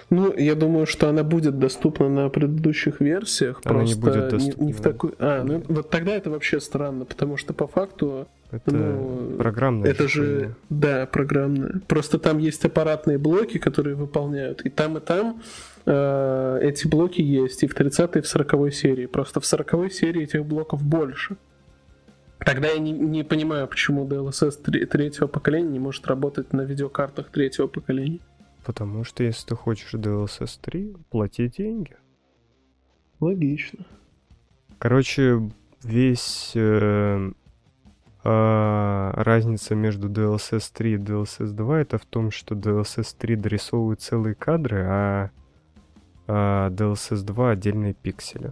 [0.10, 3.62] Ну, я думаю, что она будет доступна на предыдущих версиях.
[3.64, 4.62] Она не будет доступна.
[4.62, 5.14] Не, не в такой...
[5.20, 8.28] А, ну вот тогда это вообще странно, потому что по факту...
[8.52, 10.39] Это ну, программное Это решение.
[10.39, 11.82] же, да, программное.
[11.88, 14.62] Просто там есть аппаратные блоки, которые выполняют.
[14.66, 15.41] И там, и там
[15.86, 17.62] э, эти блоки есть.
[17.64, 19.06] И в 30 и в 40 серии.
[19.06, 21.38] Просто в 40 серии этих блоков больше.
[22.39, 27.68] Тогда я не, не понимаю, почему DLSS третьего поколения не может работать на видеокартах третьего
[27.68, 28.20] поколения.
[28.66, 31.95] Потому что если ты хочешь DLSS 3, плати деньги.
[33.20, 33.86] Логично.
[34.80, 35.52] Короче,
[35.84, 37.32] весь э,
[38.24, 44.36] разница между DLSS 3 и DLSS 2 это в том, что DLSS 3 дорисовывает целые
[44.36, 45.32] кадры, а,
[46.28, 48.51] а DLSS 2 отдельные пиксели.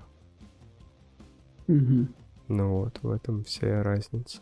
[1.67, 2.07] Угу.
[2.47, 4.39] Ну вот, в этом вся разница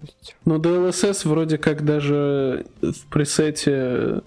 [0.00, 0.36] есть...
[0.44, 4.22] Ну, DLSS вроде как даже в пресете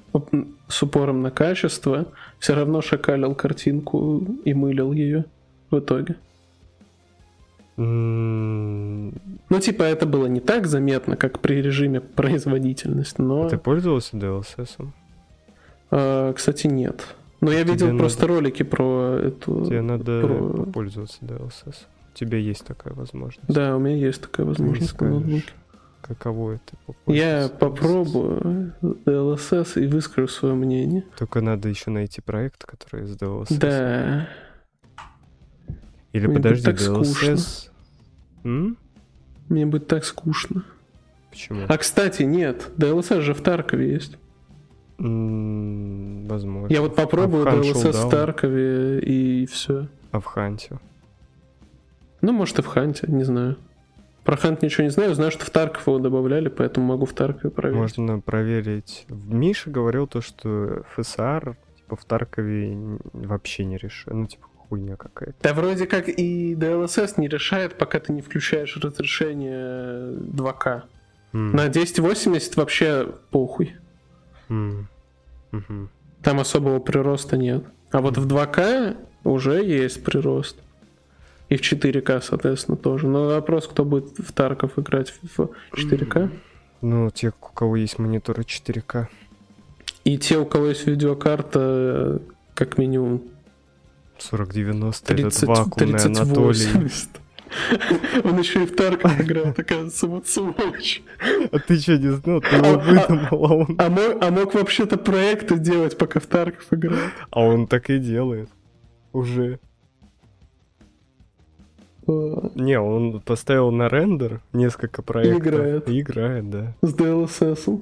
[0.68, 2.08] с упором на качество,
[2.40, 5.26] все равно шакалил картинку и мылил ее
[5.72, 6.16] в итоге.
[7.82, 14.88] Ну, типа, это было не так заметно, как при режиме производительность, но, Ты пользовался DLSS?
[15.92, 17.06] э, кстати, нет.
[17.42, 19.66] Но я Тебе видел надо- просто ролики про эту...
[19.66, 21.76] Тебе надо про- попользоваться DLSS.
[22.14, 23.48] У тебя есть такая возможность.
[23.48, 25.44] Да, у меня есть такая Ты возможность ноутбуке.
[26.02, 31.04] Каково это Я попробую DLSS и выскажу свое мнение.
[31.18, 33.58] Только надо еще найти проект, который с DLSS.
[33.58, 34.28] Да,
[36.12, 37.69] Или Мне подожди, DLSS...
[38.44, 38.78] М?
[39.50, 40.64] мне будет так скучно.
[41.32, 41.66] Почему?
[41.68, 44.18] А, кстати, нет, DLSS же в Таркове есть.
[45.00, 46.74] М, Возможно.
[46.74, 47.52] Я вот попробую А
[48.06, 48.10] в?
[48.10, 49.88] Таркове и все.
[50.12, 50.80] А в Ханте?
[52.22, 53.58] Ну, может, и в Ханте, не знаю.
[54.24, 57.50] Про Хант ничего не знаю, знаю, что в Тарков его добавляли, поэтому могу в Таркове
[57.50, 57.80] проверить.
[57.80, 59.06] Можно проверить.
[59.10, 64.18] Миша говорил то, что FSR типа в Таркове вообще не решено.
[64.18, 65.36] Ну, типа, хуйня какая-то.
[65.42, 70.84] Да вроде как и DLSS не решает, пока ты не включаешь разрешение 2К.
[71.34, 73.76] М, На 1080 вообще похуй.
[74.50, 74.88] м,
[75.52, 75.90] мгм.
[76.24, 77.64] Там особого прироста нет.
[77.92, 80.58] А вот в 2К уже есть прирост.
[81.50, 83.08] И в 4К, соответственно, тоже.
[83.08, 86.30] Но вопрос, кто будет в Тарков играть в 4К.
[86.82, 89.08] Ну, те, у кого есть мониторы 4К.
[90.04, 92.22] И те, у кого есть видеокарта,
[92.54, 93.24] как минимум
[94.20, 96.48] 4090 этот 30, вакуумный 30 Анатолий.
[96.48, 97.10] 80.
[98.26, 99.56] Он еще и в Тарков играл,
[100.04, 101.02] вот сволочь.
[101.52, 102.42] А ты что, не знал?
[102.42, 103.76] Ты его А- выдумал, а он...
[103.80, 107.00] А мог, а мог вообще-то проекты делать, пока в Тарков играл.
[107.32, 108.50] А он так и делает.
[109.14, 109.60] Уже.
[112.06, 115.42] О, Не, он поставил на рендер несколько проектов.
[115.48, 115.90] играет.
[115.90, 116.76] И играет, да.
[116.82, 117.82] С DLSS.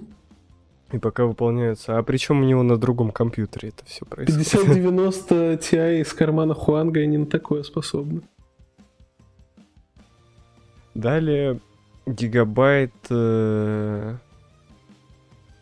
[0.91, 1.97] И пока выполняются.
[1.97, 4.49] А причем у него на другом компьютере это все происходит.
[4.49, 8.21] 5090 Ti из кармана Хуанга и не на такое способны.
[10.93, 11.59] Далее
[12.07, 14.15] гигабайт э,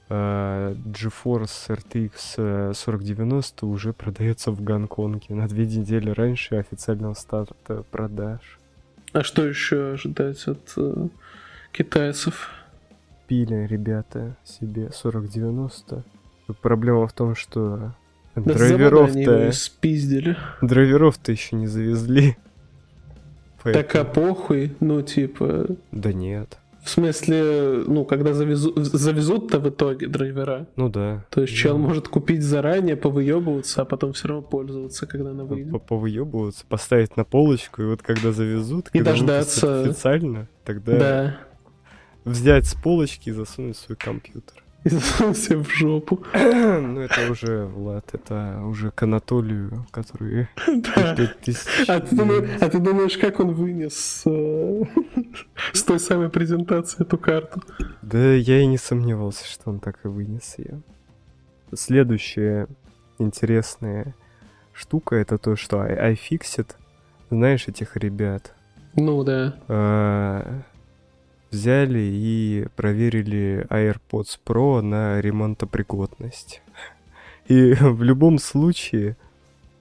[0.10, 7.84] э, GeForce RTX э, 4090 уже продается в Гонконге на две недели раньше официального старта
[7.90, 8.60] продаж.
[9.12, 11.08] А что еще ожидать от э,
[11.72, 12.52] китайцев?
[13.28, 16.04] Пили ребята себе 4090.
[16.48, 17.94] Тут Проблема в том, что
[18.36, 20.38] Да драйверов-то спиздили.
[20.62, 22.38] драйверов-то еще не завезли.
[23.64, 25.66] Так а Поэтому- похуй, ну типа...
[25.92, 26.58] Да нет.
[26.84, 31.26] В смысле, ну, когда завезу- завезут-то в итоге драйвера, Ну да.
[31.32, 31.86] то есть чел Ну.
[31.88, 35.72] может купить заранее, повыебываться, а потом все равно пользоваться, когда она выйдет.
[35.72, 39.82] По- Повыебываться, поставить на полочку, и вот когда завезут, И когда дождаться.
[39.82, 41.38] официально, тогда Да.
[42.26, 44.62] Взять с полочки и засунуть в свой компьютер.
[44.84, 46.24] И засунул себе в жопу.
[46.34, 51.16] ну это уже, Влад, это уже к Анатолию, который Да.
[51.16, 51.90] 5000.
[51.90, 54.84] А ты, думаешь, а ты думаешь, как он вынес э,
[55.74, 57.64] с той самой презентации эту карту?
[58.04, 60.82] Да я и не сомневался, что он так и вынес ее.
[61.74, 62.68] Следующая
[63.18, 64.16] интересная
[64.74, 66.76] штука это то, что iFixit,
[67.30, 68.54] знаешь этих ребят,
[68.96, 69.56] Ну да.
[69.68, 70.62] э,
[71.56, 76.62] взяли и проверили AirPods Pro на ремонтопригодность.
[77.48, 79.18] И в любом случае,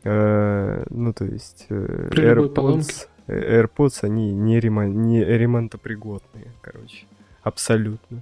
[0.04, 2.24] э, ну то есть э, При.
[2.24, 7.06] AirPods, AirPods они не, ремон- не ремонтопригодные, короче,
[7.42, 8.18] абсолютно.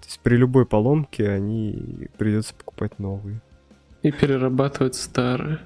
[0.00, 3.40] То есть при любой поломке они придется покупать новые.
[4.02, 5.58] И перерабатывать старые.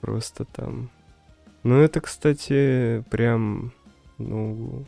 [0.00, 0.90] Просто там.
[1.64, 3.72] Ну это, кстати, прям,
[4.18, 4.84] ну,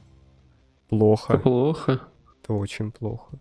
[0.88, 1.38] плохо.
[1.38, 2.00] Плохо.
[2.42, 3.36] Это очень плохо.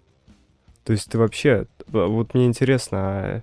[0.84, 1.68] То есть ты вообще...
[1.88, 3.42] Вот мне интересно, а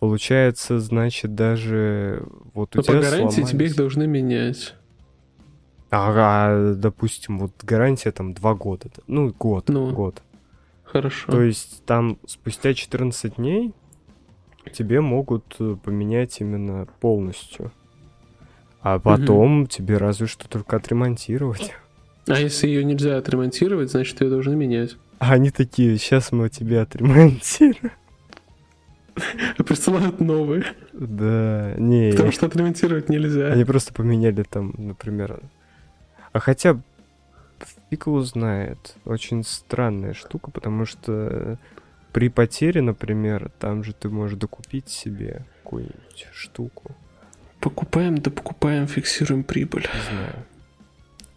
[0.00, 2.22] получается, значит, даже
[2.54, 4.74] вот у Но по тебя гарантии тебе сломались- их должны менять.
[5.90, 8.90] Ага, допустим, вот гарантия там два года.
[8.94, 9.02] да.
[9.06, 9.92] Ну, год, Ну.
[9.92, 10.22] год.
[10.84, 11.30] Хорошо.
[11.32, 13.72] То есть там спустя 14 дней
[14.72, 17.72] тебе могут э, поменять именно полностью.
[18.82, 21.72] А потом тебе разве что только отремонтировать.
[22.28, 24.96] А если ее нельзя отремонтировать, значит ее должны менять.
[25.18, 27.92] А они такие, сейчас мы тебя отремонтируем.
[29.66, 30.64] Присылают новые.
[30.92, 33.46] Да, не, Потому что отремонтировать нельзя.
[33.52, 35.40] они просто поменяли там, например.
[36.32, 36.78] А хотя
[37.90, 38.96] фиг его знает.
[39.04, 41.58] Очень странная штука, потому что
[42.12, 46.94] при потере, например, там же ты можешь докупить себе какую-нибудь штуку.
[47.60, 49.82] Покупаем, да покупаем, фиксируем прибыль.
[49.94, 50.46] Не знаю.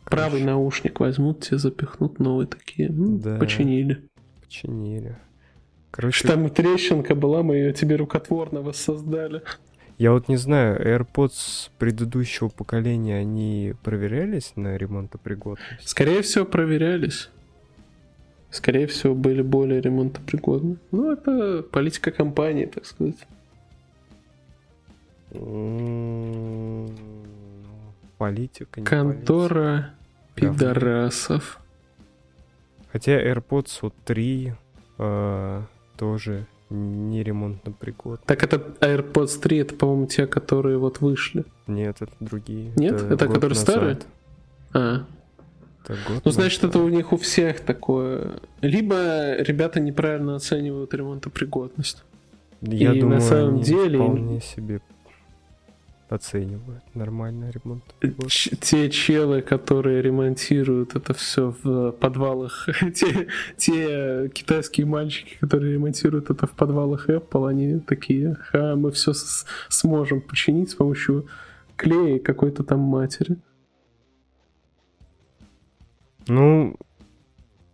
[0.10, 2.89] Правый наушник возьмут, тебе запихнут новые такие.
[2.89, 3.38] Да.
[3.38, 4.01] Починили.
[4.41, 5.18] Починили.
[5.91, 6.28] Короче...
[6.28, 9.41] Там трещинка была, мы ее тебе рукотворно воссоздали.
[9.97, 15.88] Я вот не знаю, AirPods предыдущего поколения, они проверялись на ремонтопригодность?
[15.88, 17.30] Скорее всего, проверялись.
[18.49, 20.78] Скорее всего, были более ремонтопригодны.
[20.91, 23.18] Ну, это политика компании, так сказать.
[28.18, 29.93] Политика, не Контора.
[30.40, 31.60] Пидорасов.
[32.92, 34.54] Хотя AirPods вот 3
[34.98, 35.62] э,
[35.98, 38.24] тоже не ремонтно пригодны.
[38.26, 41.46] Так это AirPods 3, это, по-моему, те, которые вот вышли.
[41.68, 42.72] Нет, это другие.
[42.76, 42.96] Нет?
[42.96, 43.68] Это, это которые назад.
[43.68, 43.98] старые?
[44.74, 45.06] А.
[45.84, 46.76] Это год ну, значит, назад.
[46.76, 48.40] это у них у всех такое.
[48.62, 52.04] Либо ребята неправильно оценивают ремонтопригодность.
[52.62, 53.98] Я И думаю, на самом деле...
[53.98, 54.82] вполне себе
[56.10, 57.84] оценивают нормальный ремонт.
[58.28, 66.30] Ч- те челы, которые ремонтируют это все в подвалах, те, те китайские мальчики, которые ремонтируют
[66.30, 71.28] это в подвалах Apple, они такие, ха, мы все с- сможем починить с помощью
[71.76, 73.38] клея и какой-то там матери.
[76.28, 76.76] Ну,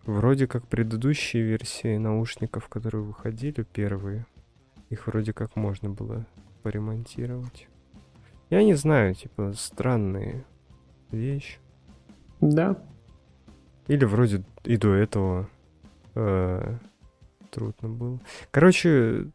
[0.05, 4.25] вроде как предыдущие версии наушников, которые выходили, первые,
[4.89, 6.25] их вроде как можно было
[6.63, 7.67] поремонтировать.
[8.55, 10.45] Я не знаю, типа, странные
[11.11, 11.57] вещи.
[12.39, 12.77] Да.
[13.87, 15.49] Или вроде и до этого
[16.13, 16.77] э,
[17.51, 18.19] трудно было.
[18.51, 19.27] Короче,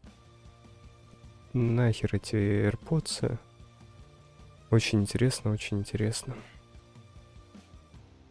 [1.53, 3.37] нахер эти AirPods.
[4.71, 6.33] Очень интересно, очень интересно.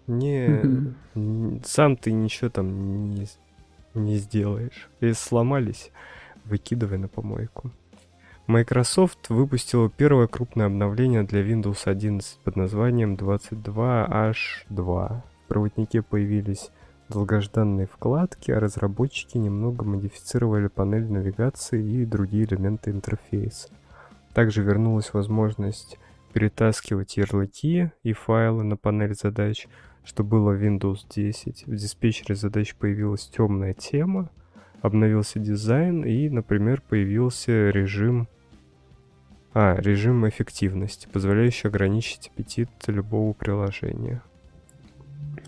[0.08, 0.48] Не,
[1.14, 1.64] mm-hmm.
[1.64, 3.28] сам ты ничего там не,
[3.94, 4.88] не сделаешь.
[5.00, 5.92] Если сломались,
[6.46, 7.70] выкидывай на помойку.
[8.50, 14.66] Microsoft выпустила первое крупное обновление для Windows 11 под названием 22H2.
[14.68, 16.70] В проводнике появились
[17.08, 23.68] долгожданные вкладки, а разработчики немного модифицировали панель навигации и другие элементы интерфейса.
[24.34, 25.96] Также вернулась возможность
[26.32, 29.68] перетаскивать ярлыки и файлы на панель задач,
[30.02, 31.68] что было в Windows 10.
[31.68, 34.28] В диспетчере задач появилась темная тема,
[34.82, 38.26] обновился дизайн и, например, появился режим
[39.52, 44.22] а, режим эффективности, позволяющий ограничить аппетит любого приложения.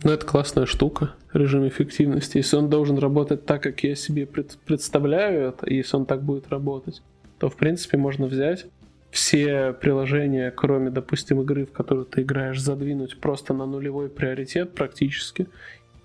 [0.02, 2.38] Ну, это классная штука, режим эффективности.
[2.38, 6.48] Если он должен работать так, как я себе пред, представляю это, если он так будет
[6.48, 7.02] работать,
[7.38, 8.66] то, в принципе, можно взять
[9.12, 15.46] все приложения, кроме, допустим, игры, в которую ты играешь, задвинуть просто на нулевой приоритет практически.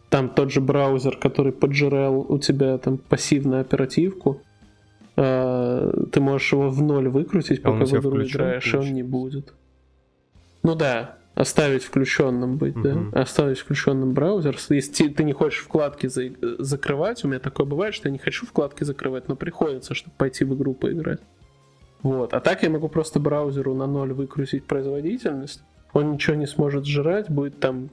[0.10, 4.42] Там тот же браузер, который поджирал у тебя там пассивную оперативку,
[6.18, 9.54] ты можешь его в ноль выкрутить, а пока в игру играешь, и он не будет.
[10.64, 13.12] Ну да, оставить включенным быть, uh-huh.
[13.12, 13.22] да.
[13.22, 14.58] Оставить включенным браузер.
[14.70, 18.48] Если ты не хочешь вкладки за- закрывать, у меня такое бывает, что я не хочу
[18.48, 21.20] вкладки закрывать, но приходится, чтобы пойти в игру поиграть.
[22.02, 22.34] Вот.
[22.34, 25.62] А так я могу просто браузеру на ноль выкрутить производительность.
[25.94, 27.92] Он ничего не сможет сжирать, будет там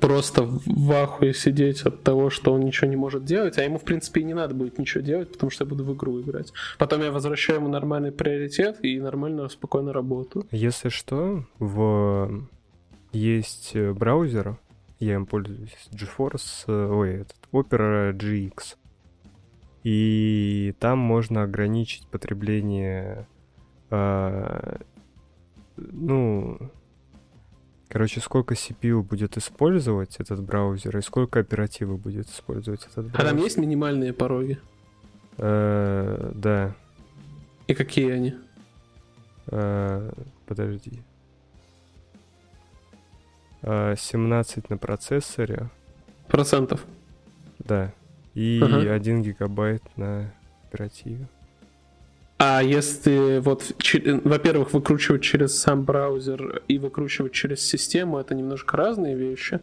[0.00, 3.84] просто в ахуе сидеть от того, что он ничего не может делать, а ему, в
[3.84, 6.52] принципе, и не надо будет ничего делать, потому что я буду в игру играть.
[6.78, 10.46] Потом я возвращаю ему нормальный приоритет и нормально, спокойно работаю.
[10.50, 12.48] Если что, в...
[13.12, 14.58] есть э, браузер,
[14.98, 18.76] я им пользуюсь, GeForce, э, ой, этот, Opera GX.
[19.84, 23.28] И там можно ограничить потребление,
[23.90, 24.78] э,
[25.76, 26.58] ну,
[27.88, 33.20] Короче, сколько CPU будет использовать этот браузер и сколько оперативы будет использовать этот браузер.
[33.20, 34.58] А там есть минимальные пороги?
[35.38, 36.74] Э, да.
[37.68, 38.34] И какие они?
[39.48, 40.10] Э,
[40.46, 41.02] подожди.
[43.62, 45.70] 17 э, на процессоре.
[46.28, 46.84] Процентов?
[47.58, 47.92] Да.
[48.34, 48.92] И ага.
[48.92, 50.32] 1 гигабайт на
[50.64, 51.28] оперативе.
[52.38, 53.72] А если вот,
[54.24, 59.60] во-первых, выкручивать через сам браузер и выкручивать через систему, это немножко разные вещи.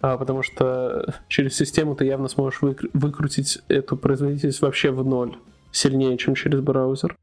[0.00, 5.36] А, потому что через систему ты явно сможешь выкрутить эту производительность вообще в ноль
[5.72, 7.16] сильнее, чем через браузер.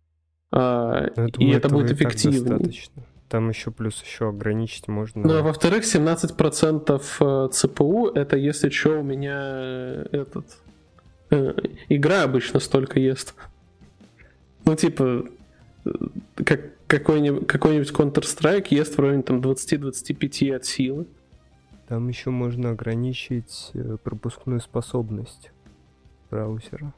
[0.52, 2.72] А, думаю, и это будет эффективнее.
[3.30, 5.22] Там еще плюс еще ограничить можно.
[5.22, 10.46] Ну, а во-вторых, 17% CPU э, это если что у меня э, этот
[11.32, 11.54] э,
[11.90, 13.36] игра обычно столько ест.
[14.68, 15.24] Ну, типа,
[16.36, 21.08] как какой-нибудь, какой-нибудь Counter-Strike ест в районе там 20-25 от силы.
[21.88, 25.52] Там еще можно ограничить э, пропускную способность
[26.30, 26.94] браузера.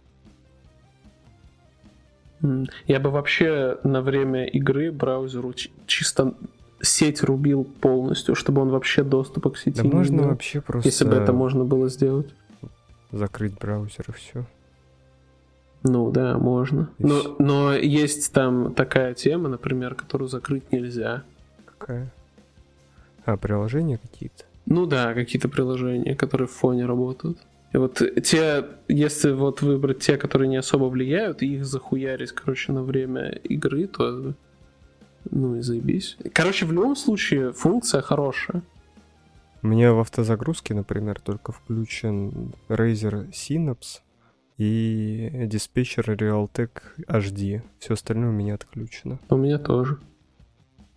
[2.88, 5.53] Я бы вообще на время игры браузеру
[5.86, 6.34] чисто
[6.82, 10.89] сеть рубил полностью, чтобы он вообще доступа к сети да не можно имел, вообще просто...
[10.89, 12.34] Если бы это можно было сделать.
[13.11, 14.45] Закрыть браузер и все.
[15.84, 16.89] Ну да, можно.
[16.97, 21.23] И Но, но есть там такая тема, например, которую закрыть нельзя.
[21.65, 22.11] Какая?
[23.25, 24.43] А, приложения какие-то?
[24.65, 27.38] Ну да, какие-то приложения, которые в фоне работают.
[27.71, 32.71] И вот те, если вот выбрать те, которые не особо влияют, и их захуярить, короче,
[32.71, 34.34] на время игры, то
[35.32, 36.17] ну и заебись.
[36.34, 38.63] Короче, в любом случае, функция хорошая.
[39.61, 44.01] У меня в автозагрузке, например, только включен Razer Synapse
[44.60, 47.62] и диспетчер Realtek HD.
[47.80, 49.18] Все остальное у меня отключено.
[49.30, 49.99] У меня тоже.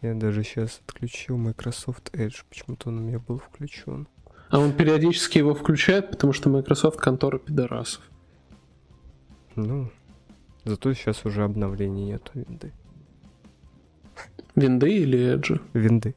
[0.01, 2.43] Я даже сейчас отключил Microsoft Edge.
[2.49, 4.09] Почему-то он у меня был включен.
[4.51, 8.03] А он периодически его включает, потому что Microsoft контора пидорасов.
[9.55, 9.91] Ну,
[10.65, 12.73] зато сейчас уже обновлений нету винды.
[14.57, 15.61] Винды или Edge?
[15.73, 16.17] Винды.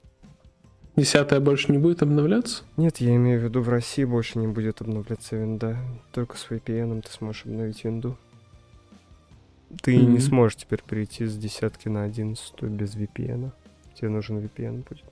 [0.95, 2.63] Десятая больше не будет обновляться?
[2.77, 5.77] Нет, я имею в виду, в России больше не будет обновляться винда.
[6.13, 8.17] Только с VPN ты сможешь обновить винду.
[9.81, 10.19] Ты не Мгм.
[10.21, 13.51] сможешь теперь перейти с десятки на одиннадцатую без VPN.
[13.95, 15.03] Тебе нужен VPN будет.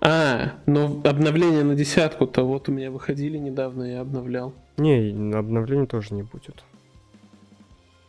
[0.00, 4.52] А, но обновление на десятку-то вот у меня выходили недавно, я обновлял.
[4.76, 6.62] Не, и обновлений тоже не будет.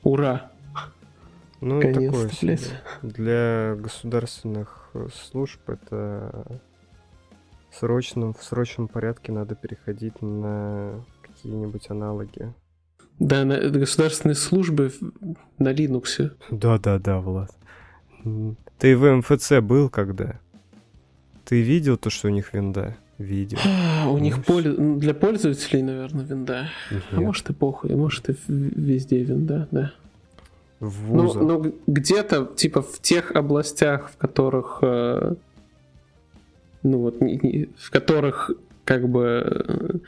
[0.04, 0.52] Ура!
[1.62, 2.60] Ну, Наконец-то, такое себе.
[3.02, 6.60] Для государственных э, служб это
[7.78, 12.54] срочном, в срочном порядке надо переходить на какие-нибудь аналоги.
[13.20, 14.92] Да, на государственные службы
[15.58, 16.32] на Linux.
[16.52, 17.52] Да-да-да, Влад.
[18.78, 20.40] Ты в МФЦ был когда?
[21.46, 22.98] Ты видел то, что у них винда?
[23.18, 23.58] Видел.
[23.66, 24.72] А, У Ну, них поле...
[24.98, 26.70] для пользователей, наверное, винда.
[26.90, 29.94] А Нет, может и похуй, может и везде винда, да.
[30.82, 35.36] в Ну, ну, где-то, типа, в тех областях, в которых, э,
[36.86, 38.52] ну вот, не- не- в которых,
[38.86, 40.02] как бы,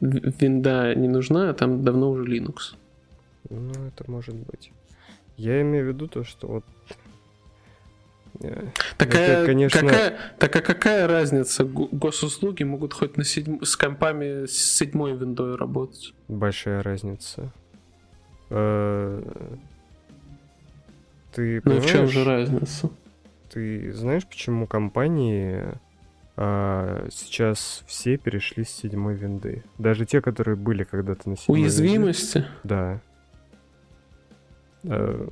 [0.00, 2.74] винда не нужна, там давно уже Linux.
[3.50, 4.70] Ну, это может быть.
[5.36, 6.64] Я имею в виду то, что вот...
[8.40, 8.66] э,
[8.98, 11.64] Такая, Это, конечно- какая, так а какая разница?
[11.64, 16.12] Го- Госуслуги могут хоть на седьм- с компами с седьмой виндой работать.
[16.28, 17.50] Большая разница.
[18.50, 19.22] Э,
[21.34, 22.90] Ты Ну в чем же разница?
[23.50, 25.62] ты знаешь, почему компании
[26.36, 29.64] а, сейчас все перешли с седьмой винды?
[29.78, 31.70] Даже те, которые были когда-то на седьмой винде.
[31.70, 32.44] Уязвимости?
[32.64, 33.00] Да.
[34.84, 35.28] Э,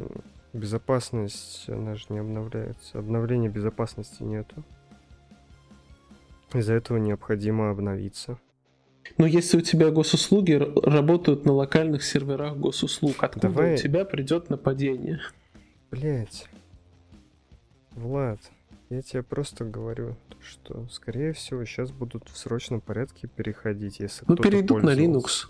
[0.53, 2.99] Безопасность, она же не обновляется.
[2.99, 4.65] Обновления безопасности нету.
[6.53, 8.39] Из-за этого необходимо обновиться.
[9.17, 10.53] Но если у тебя госуслуги
[10.85, 15.21] работают на локальных серверах госуслуг, откуда Давай- у тебя придет нападение?
[15.93, 16.49] Блять.
[17.93, 18.41] Влад,
[18.91, 24.37] я тебе просто говорю, что, скорее всего, сейчас будут в срочном порядке переходить, если Ну,
[24.37, 24.91] перейдут на.
[24.91, 25.47] Linux.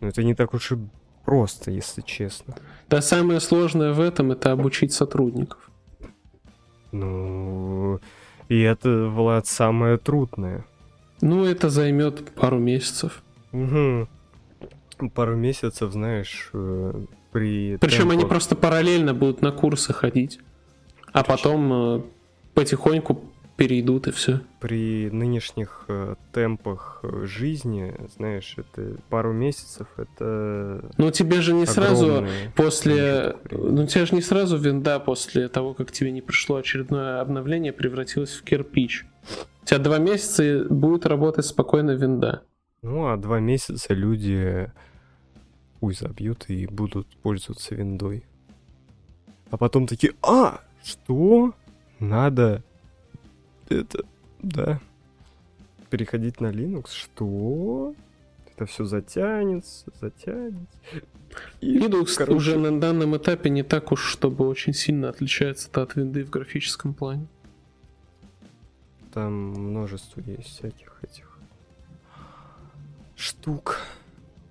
[0.00, 0.78] Но это не так уж и
[1.24, 2.56] просто, если честно.
[2.90, 5.70] Да самое сложное в этом это обучить сотрудников.
[6.90, 8.00] Ну,
[8.48, 10.66] и это, Влад, самое трудное.
[11.20, 13.22] Ну, это займет пару месяцев.
[13.52, 14.08] Угу.
[15.14, 17.76] Пару месяцев, знаешь, э, при...
[17.76, 20.40] Причем они темпах- просто параллельно будут на курсы ходить,
[21.12, 22.02] а потом э,
[22.54, 23.22] потихоньку
[23.56, 24.40] перейдут и все.
[24.60, 30.90] При нынешних э, темпах э, жизни, знаешь, это пару месяцев, это...
[30.96, 32.26] Ну, тебе же не сразу
[32.56, 33.36] после...
[33.50, 38.32] Ну, тебе же не сразу винда после того, как тебе не пришло очередное обновление, превратилась
[38.32, 39.06] в кирпич.
[39.62, 42.42] У тебя два месяца и будет работать спокойно винда.
[42.82, 44.72] Ну, а два месяца люди
[45.78, 48.24] хуй забьют и будут пользоваться виндой.
[49.50, 51.54] А потом такие, а, что?
[52.02, 52.64] Надо
[53.68, 54.04] это,
[54.42, 54.80] да,
[55.88, 56.88] переходить на Linux?
[56.92, 57.94] Что?
[58.50, 60.66] Это все затянется, затянется.
[61.60, 65.94] И, Linux короче, уже на данном этапе не так уж, чтобы очень сильно отличается от
[65.94, 67.28] винды в графическом плане.
[69.14, 71.38] Там множество есть всяких этих
[73.14, 73.78] штук.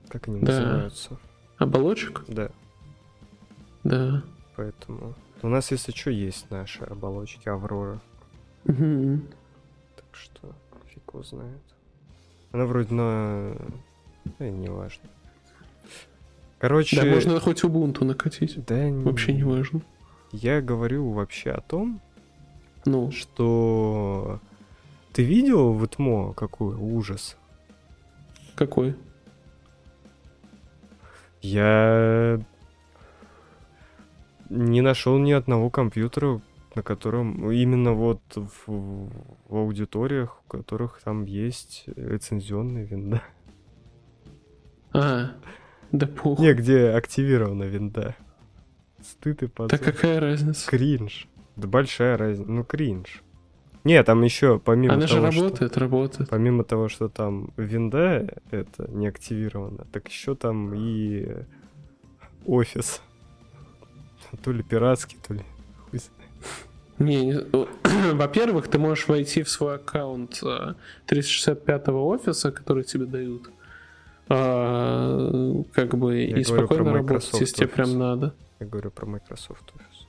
[0.07, 0.53] Как они Да.
[0.59, 1.19] называются?
[1.57, 2.23] Оболочек?
[2.29, 2.49] Да,
[3.83, 4.23] Да.
[4.88, 5.13] Поэтому...
[5.43, 7.99] У нас, если что, есть наши оболочки Аврора.
[8.65, 10.53] Так что
[10.88, 11.61] фиг его знает.
[12.51, 13.55] Она вроде на...
[14.39, 15.03] Да, не важно.
[16.59, 17.01] Короче...
[17.01, 18.63] Да, можно хоть Ubuntu накатить.
[18.65, 19.82] Да не- Вообще не важно.
[20.32, 21.99] Я говорю вообще о том,
[22.86, 24.39] Ну, что...
[25.13, 27.36] Ты видел в ИТМО какой ужас?
[28.55, 28.95] какой?
[31.41, 32.39] Я
[34.51, 36.41] не нашел ни одного компьютера,
[36.75, 43.21] на котором именно вот в, в аудиториях, у которых там есть лицензионная винда.
[44.93, 45.31] А,
[45.91, 46.45] Да похуй.
[46.45, 48.15] Не, где активирована винда.
[49.01, 49.71] Стыд и позор.
[49.71, 50.69] Да какая разница?
[50.69, 51.27] Кринж.
[51.55, 52.51] Да большая разница.
[52.51, 53.23] Ну, кринж.
[53.83, 55.41] Не, там еще помимо Она же того, что...
[55.41, 56.29] работает, работает.
[56.29, 61.27] Помимо того, что там винда это не активирована, так еще там и
[62.45, 63.01] офис.
[64.43, 65.41] То ли пиратский, то ли...
[66.99, 70.75] Не, не- во-первых, ты можешь войти в свой аккаунт э,
[71.07, 73.49] 365 офиса, который тебе дают,
[74.29, 78.34] а, как бы, Я и спокойно работать, если тебе прям надо.
[78.59, 80.05] Я говорю про Microsoft Office.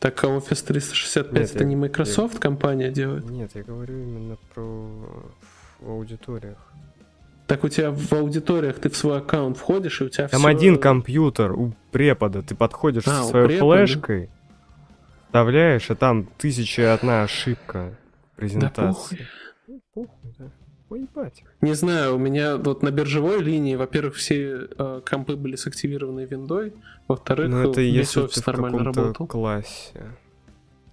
[0.00, 3.28] Так, а Office 365 Нет, это я- не Microsoft компания делает?
[3.28, 4.88] Нет, я говорю именно про
[5.80, 6.71] в аудиториях.
[7.52, 10.48] Так у тебя в аудиториях ты в свой аккаунт входишь, и у тебя Там всё-
[10.48, 12.40] один компьютер у препода.
[12.40, 13.76] Ты подходишь А, со своей препода?
[13.84, 14.30] флешкой,
[15.26, 17.96] вставляешь, а там тысяча и одна ошибка Да
[18.36, 18.86] презентации.
[18.86, 19.18] похуй.
[19.68, 20.44] Ну, похуй, да.
[20.88, 21.44] Поебать.
[21.60, 26.24] Не знаю, у меня вот на биржевой линии, во-первых, все э, компы были с активированной
[26.24, 26.72] виндой,
[27.06, 29.26] во-вторых, Ну это весь офис нормально работал.
[29.26, 30.00] классе.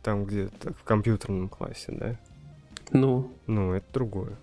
[0.03, 2.19] Там где-то в компьютерном классе, да?
[2.91, 4.37] Ну, Ну, это другое.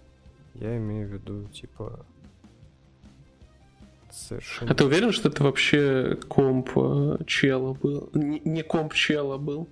[0.60, 2.06] Я имею в виду, типа...
[4.10, 4.70] Совершенно...
[4.70, 8.08] а ты уверен, что это вообще комп э, чела был?
[8.14, 9.68] Не, не комп чела был?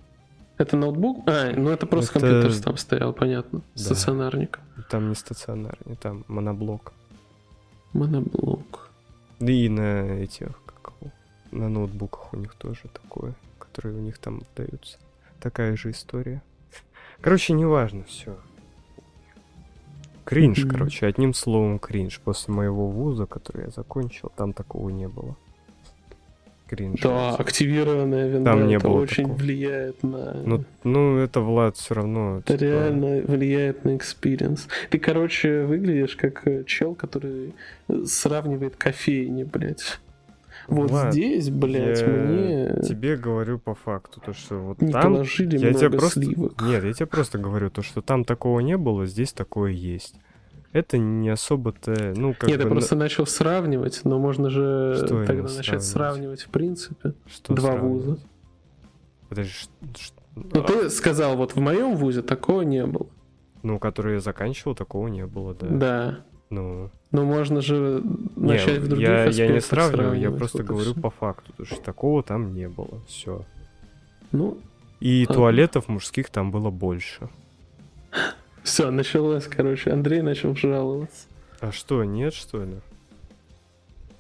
[0.58, 1.26] Это ноутбук?
[1.26, 3.62] А, ну это просто Это- компьютер там стоял, понятно.
[3.74, 3.82] Да.
[3.82, 4.60] Стационарник.
[4.90, 6.92] Там не стационарный, там моноблок.
[7.92, 8.90] Моноблок.
[9.40, 10.92] Да и на этих, как
[11.50, 14.98] на ноутбуках у них тоже такое, которые у них там даются.
[15.40, 16.42] Такая же история.
[17.20, 18.36] Короче, неважно, все.
[20.24, 20.70] Кринж, Мгм.
[20.70, 22.20] короче, одним словом кринж.
[22.20, 25.36] После моего вуза, который я закончил, там такого не было.
[26.66, 27.00] Кринж.
[27.02, 29.36] Да, активированная винда Там не это было очень такого.
[29.38, 30.32] влияет на...
[30.46, 32.38] Ну, ну, это Влад все равно.
[32.38, 34.66] Это типа, реально влияет на experience.
[34.88, 37.52] Ты, короче, выглядишь как э, чел, который
[37.88, 40.00] э, сравнивает кофейни, блядь.
[40.68, 45.14] Вот Влад, здесь, блядь, я мне Тебе говорю по факту, то что вот не там
[45.14, 46.22] положили Я много тебе просто...
[46.22, 46.62] сливок.
[46.62, 50.14] Нет, я тебе просто говорю, то, что там такого не было, здесь такое есть.
[50.72, 52.64] Это не особо-то, ну, как Нет, бы...
[52.64, 55.84] я просто начал сравнивать, но можно же Что тогда начать сравнивать?
[55.84, 57.14] сравнивать в принципе.
[57.26, 58.04] что два сравнивать?
[58.06, 58.18] вуза.
[59.28, 59.68] Подожди, ш-
[60.34, 63.06] Ну, а, ты сказал, вот в моем вузе такого не было.
[63.62, 65.66] ну, который я заканчивал, такого не было, да.
[65.68, 66.18] Да.
[66.54, 68.02] Ну, Но можно же
[68.36, 71.00] не, начать в других я, я не сравниваю, я просто вот говорю всё.
[71.00, 73.44] по факту, то, что такого там не было, все.
[74.32, 74.58] Ну,
[75.00, 75.34] И Ладно.
[75.42, 77.28] туалетов мужских там было больше.
[78.62, 79.90] все, началось, короче.
[79.90, 81.26] Андрей начал жаловаться.
[81.60, 82.76] А что, нет, что ли?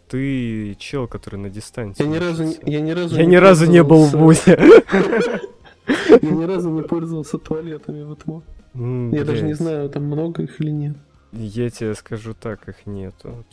[0.08, 2.02] Ты чел, который на дистанции.
[2.02, 4.58] Я ни разу, не- я ни разу Я ни разу не был в ВУЗе.
[6.22, 8.42] Я ни разу не пользовался туалетами в ИТМО.
[8.74, 10.96] М, Я даже не знаю, там много их или нет.
[11.34, 13.44] Я тебе скажу так, их нету.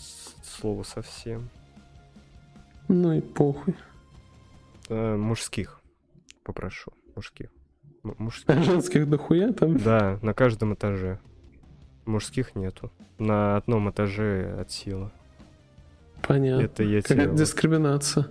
[0.44, 1.50] Слово совсем.
[2.88, 3.76] Ну и похуй.
[4.90, 5.80] Э, мужских.
[6.44, 6.92] Попрошу.
[7.16, 7.50] Мужских.
[8.04, 8.50] М- мужских.
[8.50, 9.78] А женских дохуя там.
[9.78, 11.20] Да, на каждом этаже.
[12.06, 12.92] Мужских нету.
[13.18, 15.12] На одном этаже от силы.
[16.22, 16.64] Понятно.
[16.64, 17.08] Это я тебе...
[17.16, 18.28] Какая-то вот- дискриминация.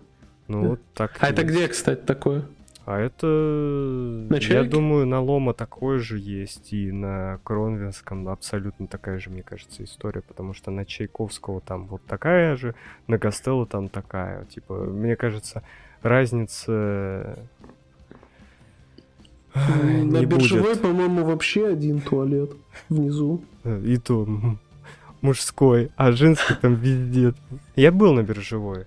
[0.49, 1.17] Ну вот так.
[1.21, 1.55] А это есть.
[1.55, 2.45] где, кстати, такое?
[2.87, 4.27] А это...
[4.31, 4.69] Я Чайке?
[4.69, 10.23] думаю, на Лома такое же есть, и на Кронвинском абсолютно такая же, мне кажется, история,
[10.23, 12.75] потому что на Чайковского там вот такая же,
[13.07, 14.45] на Костелло там такая.
[14.47, 15.63] Типа, мне кажется,
[16.03, 17.39] разница...
[19.55, 22.53] На не биржевой, по-моему, вообще один туалет
[22.89, 23.43] внизу.
[23.65, 24.27] И то
[25.21, 27.35] мужской, а женский там везде.
[27.77, 28.87] Я был на биржевой.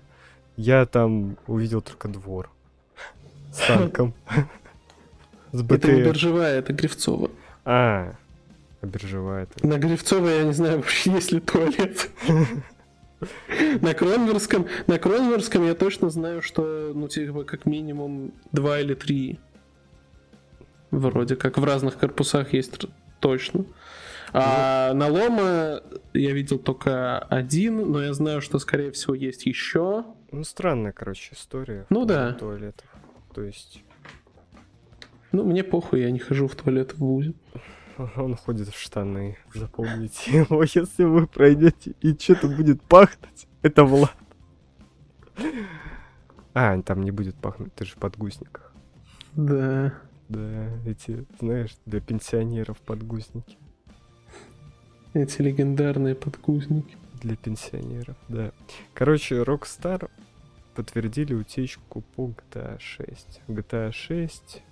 [0.56, 2.50] Я там увидел только двор.
[3.54, 4.14] С танком.
[5.52, 6.04] С Это БТР.
[6.04, 7.30] биржевая, это Гривцова.
[7.64, 8.14] А,
[8.82, 9.44] биржевая.
[9.44, 12.10] это- На Гривцовой я не знаю вообще, есть ли туалет.
[13.80, 19.38] На Кронверском, на Кронверском я точно знаю, что, ну, типа, как минимум два или три.
[20.90, 22.86] Вроде как в разных корпусах есть
[23.20, 23.64] точно.
[24.32, 25.80] А на Лома
[26.12, 30.04] я видел только один, но я знаю, что, скорее всего, есть еще.
[30.32, 31.86] Ну, странная, короче, история.
[31.90, 32.32] Ну да.
[32.32, 32.86] Туалетов.
[33.34, 33.82] То есть,
[35.32, 37.34] Ну, мне похуй, я не хожу в туалет в ВУЗе.
[38.16, 39.36] он ходит в штаны.
[39.54, 43.46] Запомните его, если вы пройдете и что-то будет пахнуть.
[43.62, 44.14] Это Влад.
[46.54, 48.72] А, там не будет пахнуть, ты же в подгузниках.
[49.32, 49.92] Да.
[50.28, 53.58] Да, эти, знаешь, для пенсионеров подгузники.
[55.12, 56.96] Эти легендарные подгузники.
[57.20, 58.52] Для пенсионеров, да.
[58.94, 60.10] Короче, Rockstar
[60.74, 63.40] подтвердили утечку по GTA 6.
[63.48, 64.62] GTA 6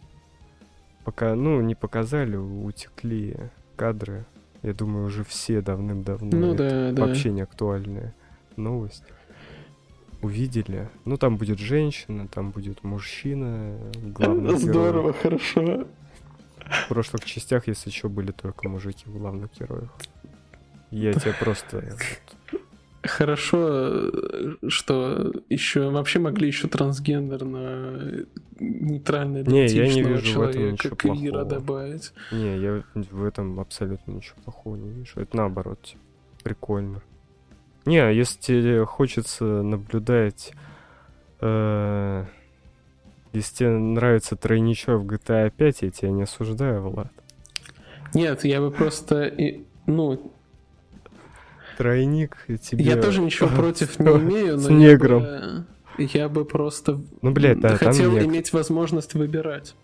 [1.05, 3.37] пока, ну, не показали, утекли
[3.77, 4.24] кадры.
[4.62, 6.31] Я думаю, уже все давным-давно.
[6.37, 7.07] Ну это да, да.
[7.07, 8.15] Вообще не актуальная
[8.57, 9.05] новость.
[10.20, 10.89] увидели.
[11.05, 13.77] Ну, там будет женщина, там будет мужчина.
[13.95, 15.15] Главный Здорово, герой.
[15.15, 15.87] хорошо.
[16.85, 19.91] В прошлых частях, если что, были только мужики в главных героях.
[20.91, 21.97] Я тебе просто...
[23.03, 24.12] Хорошо,
[24.69, 28.27] что еще вообще могли еще трансгендерно
[28.61, 31.45] нейтрально не, я не вижу человека, в этом плохого.
[31.45, 32.12] добавить.
[32.31, 35.20] Не, я в этом абсолютно ничего плохого не вижу.
[35.20, 35.95] Это наоборот,
[36.45, 37.03] прикольно.
[37.87, 40.53] Не, а если хочется наблюдать...
[41.41, 42.24] Э,
[43.33, 47.11] если тебе нравится тройничок в GTA 5, я тебя не осуждаю, Влад.
[48.15, 49.33] Нет, я бы просто...
[49.87, 50.33] Ну,
[51.77, 52.85] тройник тебе...
[52.85, 55.66] Я тоже ничего против не имею, но с негром.
[55.99, 59.74] Я бы, просто ну, блядь, да, хотел иметь возможность выбирать.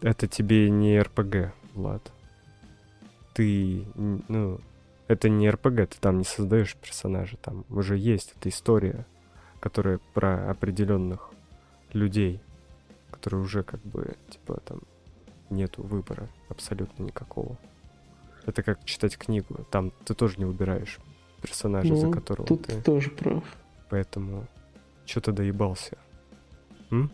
[0.00, 2.12] Это тебе не РПГ, Влад.
[3.34, 4.60] Ты, ну,
[5.06, 9.06] это не РПГ, ты там не создаешь персонажа, там уже есть эта история,
[9.60, 11.30] которая про определенных
[11.92, 12.40] людей,
[13.10, 14.80] которые уже как бы, типа, там
[15.50, 17.56] нету выбора абсолютно никакого.
[18.48, 19.66] Это как читать книгу.
[19.70, 20.98] Там ты тоже не выбираешь
[21.42, 22.80] персонажа, ну, за которого тут ты...
[22.80, 23.44] тоже прав.
[23.90, 24.46] Поэтому
[25.04, 25.98] что ты доебался?
[26.90, 27.10] М?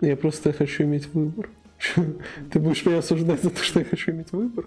[0.00, 1.50] Я просто хочу иметь выбор.
[2.50, 4.66] Ты будешь меня осуждать за то, что я хочу иметь выбор?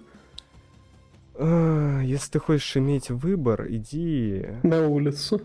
[1.33, 4.45] А, если ты хочешь иметь выбор, иди...
[4.61, 5.41] На улицу.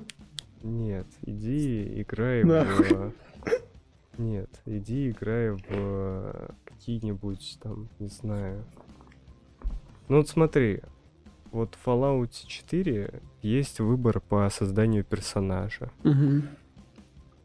[0.62, 3.12] Нет, иди играй в...
[4.18, 8.64] Нет, иди играй в какие-нибудь там, не знаю.
[10.12, 10.82] Ну вот смотри,
[11.52, 15.90] вот в Fallout 4 есть выбор по созданию персонажа.
[16.04, 16.42] Угу.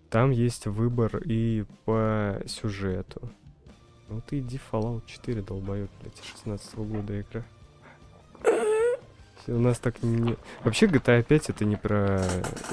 [0.09, 3.29] Там есть выбор и по сюжету.
[4.09, 7.45] Ну ты иди в Fallout 4, долбоёб, блядь, 16 -го года игра.
[9.47, 10.35] У нас так не...
[10.65, 12.21] Вообще GTA 5 это не про...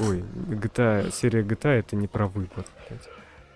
[0.08, 3.08] Ой, GTA, серия GTA это не про выбор, блядь.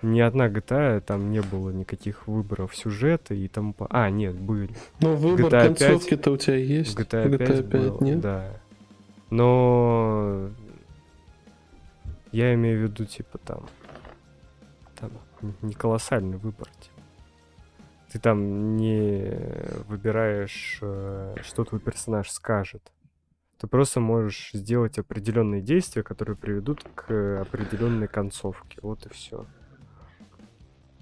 [0.02, 3.86] Ни одна GTA там не было никаких выборов сюжета и тому по...
[3.90, 4.70] А, нет, были.
[5.00, 6.96] Ну, выбор GTA концовки-то у тебя есть.
[6.96, 8.20] GTA 5, GTA 5 был, нет?
[8.20, 8.60] Да.
[9.30, 10.50] Но
[12.30, 13.66] я имею в виду, типа, там,
[15.00, 15.10] там
[15.62, 16.68] не колоссальный выбор.
[16.80, 16.98] Типа.
[18.12, 19.36] Ты там не
[19.88, 22.92] выбираешь, э, что твой персонаж скажет.
[23.58, 28.78] Ты просто можешь сделать определенные действия, которые приведут к определенной концовке.
[28.82, 29.46] Вот и все.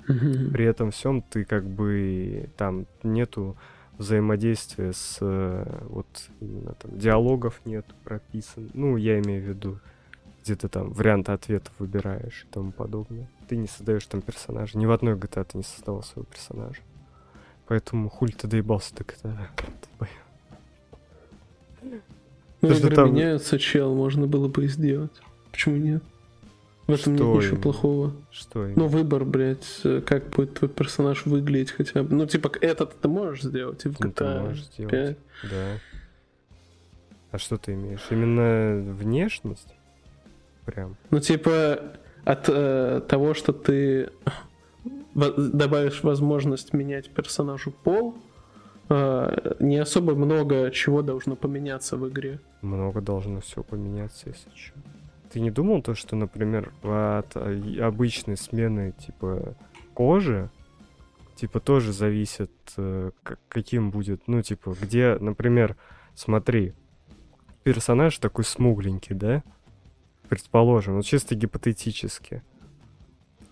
[0.07, 3.57] При этом всем ты как бы там нету
[3.99, 6.07] взаимодействия с э, вот
[6.41, 8.70] именно там диалогов нет прописан.
[8.74, 9.78] Ну, я имею в виду,
[10.43, 13.28] где ты там варианты ответов выбираешь и тому подобное.
[13.49, 14.78] Ты не создаешь там персонажа.
[14.78, 16.81] Ни в одной GTA ты не создавал своего персонажа.
[17.66, 19.49] Поэтому хуль ты доебался до GTA.
[22.62, 23.12] Ну, игры там...
[23.12, 25.12] меняются, чел, можно было бы и сделать.
[25.51, 26.03] Почему нет?
[26.87, 28.13] В этом что нет ничего плохого.
[28.31, 28.83] Что именно?
[28.83, 32.15] Ну, выбор, блядь, как будет твой персонаж выглядеть хотя бы.
[32.15, 35.19] Ну, типа, этот ты можешь сделать и в GTA ну, ты можешь сделать, 5.
[35.51, 35.81] Да.
[37.33, 38.07] А что ты имеешь?
[38.11, 39.75] Именно внешность?
[40.65, 40.97] Прям.
[41.11, 41.81] Ну, типа,
[42.25, 44.11] от э, того, что ты
[45.15, 48.15] добавишь возможность менять персонажу пол,
[48.89, 52.41] э, не особо много чего должно поменяться в игре.
[52.63, 54.79] Много должно все поменяться, если что.
[55.32, 59.55] Ты не думал то, что, например, от э, обычной смены типа
[59.94, 60.51] кожи,
[61.36, 63.11] типа тоже зависит, э,
[63.48, 65.77] каким будет, ну, типа, где, например,
[66.15, 66.74] смотри,
[67.62, 69.43] персонаж такой смугленький, да?
[70.28, 72.43] Предположим, вот чисто гипотетически.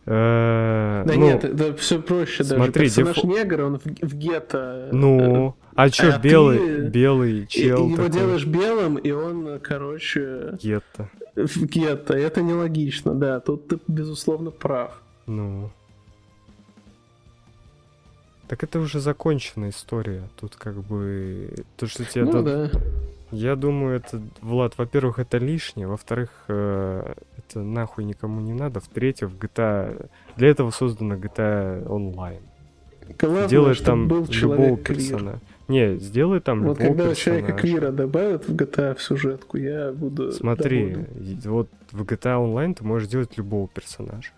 [0.06, 2.56] Э, да ну, нет, да все проще даже.
[2.56, 3.28] Смотри, Персонаж дефо...
[3.28, 4.90] негр, он в, в гетто.
[4.92, 6.88] Ну, а чё, а белый, ты...
[6.88, 8.10] белый чел Его такой.
[8.10, 10.56] делаешь белым, и он, короче...
[10.60, 11.08] Гетто.
[11.34, 12.14] В гетто.
[12.14, 13.40] Это нелогично, да.
[13.40, 15.00] Тут ты, безусловно, прав.
[15.26, 15.70] Ну.
[18.46, 20.28] Так это уже законченная история.
[20.38, 21.54] Тут как бы...
[21.76, 22.24] То, что тебе...
[22.24, 22.70] Ну, да.
[23.30, 29.30] Я думаю, это, Влад, во-первых, это лишнее, во-вторых, э, это нахуй никому не надо, в-третьих,
[29.30, 30.08] GTA...
[30.36, 32.42] Для этого создана GTA Online.
[33.18, 35.40] Главное, Делаешь там был любого персонажа.
[35.68, 40.30] Не, сделай там вот любого когда человека квира добавят в GTA в сюжетку, я буду
[40.32, 41.40] Смотри, доволен.
[41.44, 44.30] вот в GTA Online ты можешь сделать любого персонажа.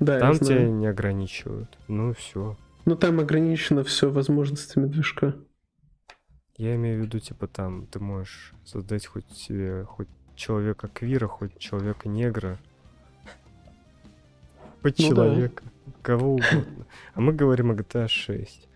[0.00, 1.78] Да, Там тебя не ограничивают.
[1.88, 2.56] Ну все.
[2.84, 5.34] Ну там ограничено все возможностями движка.
[6.58, 11.58] Я имею в виду, типа, там ты можешь создать хоть себе, хоть человека квира, хоть
[11.58, 12.58] человека негра.
[14.82, 15.62] Хоть ну человека.
[15.64, 15.92] Да.
[16.02, 16.86] Кого угодно.
[17.14, 18.68] А мы говорим о GTA 6.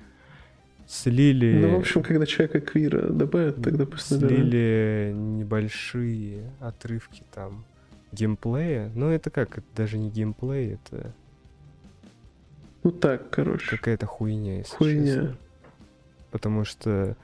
[0.90, 1.56] Слили...
[1.56, 7.64] Ну, в общем, когда человека квира добавят, тогда пусть Слили небольшие отрывки там
[8.10, 8.90] геймплея.
[8.96, 9.58] Но это как?
[9.58, 11.14] Это даже не геймплей, это
[12.82, 13.76] Ну так, короче.
[13.76, 15.04] какая-то хуйня, если Хуйня.
[15.14, 15.36] честно.
[16.32, 17.16] Потому что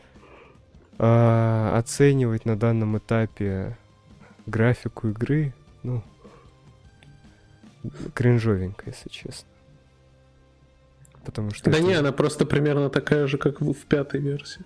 [0.99, 3.77] а, оценивать на данном этапе
[4.47, 5.53] графику игры,
[5.83, 6.05] ну,
[8.15, 9.49] кринжовенько, если честно.
[11.27, 14.65] Потому что Да это- не, она просто примерно такая же, как в, пятой версии.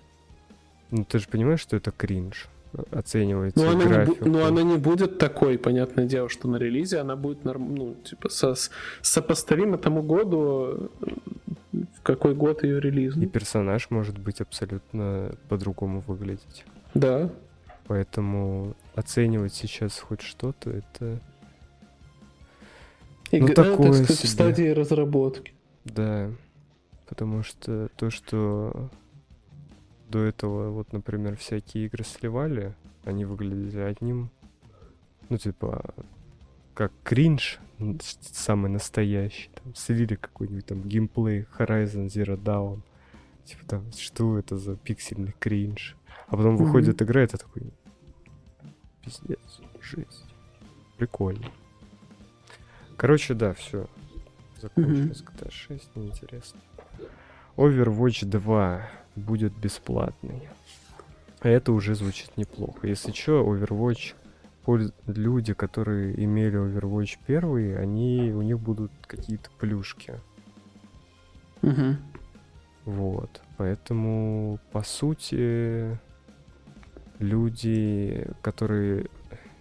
[0.91, 2.47] ну ты же понимаешь, что это кринж
[2.91, 4.29] оценивать Ну она, не, бу- графику.
[4.29, 8.29] ну, она не будет такой, понятное дело, что на релизе она будет норм, ну, типа,
[8.29, 8.53] со,
[9.01, 13.27] сопоставима тому году, э, в какой год ее И релизный.
[13.27, 16.63] персонаж может быть абсолютно по-другому выглядеть.
[16.93, 17.29] Да.
[17.87, 21.19] Поэтому оценивать сейчас хоть что-то, это
[23.33, 24.27] Игра, Ну, такое так сказать, себе.
[24.27, 25.53] в стадии разработки.
[25.85, 26.29] да.
[27.11, 28.89] Потому что то, что
[30.07, 32.73] до этого, вот, например, всякие игры сливали,
[33.03, 34.29] они выглядели одним,
[35.27, 35.93] ну, типа,
[36.73, 37.59] как кринж,
[38.21, 39.49] самый настоящий.
[39.61, 42.79] Там, слили какой-нибудь там геймплей Horizon Zero Dawn.
[43.43, 45.97] Типа там, что это за пиксельный кринж?
[46.27, 47.73] А потом выходит игра, это такой,
[49.03, 50.33] пиздец, жесть.
[50.97, 51.51] Прикольно.
[52.95, 53.89] Короче, да, все.
[54.61, 56.61] Закончилось GTA 6, неинтересно.
[57.57, 60.47] Overwatch 2 будет бесплатный.
[61.41, 62.87] А это уже звучит неплохо.
[62.87, 64.15] Если что, Overwatch
[65.07, 70.13] люди, которые имели Overwatch 1, они, у них будут какие-то плюшки.
[71.61, 71.97] Мгм.
[72.85, 73.41] Вот.
[73.57, 75.97] Поэтому, по сути,
[77.19, 79.07] люди, которые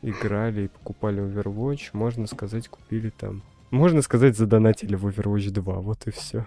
[0.02, 3.42] играли и покупали Overwatch, можно сказать, купили там...
[3.70, 5.74] Можно сказать, задонатили в Overwatch 2.
[5.80, 6.46] Вот и все.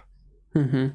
[0.54, 0.94] Мгм.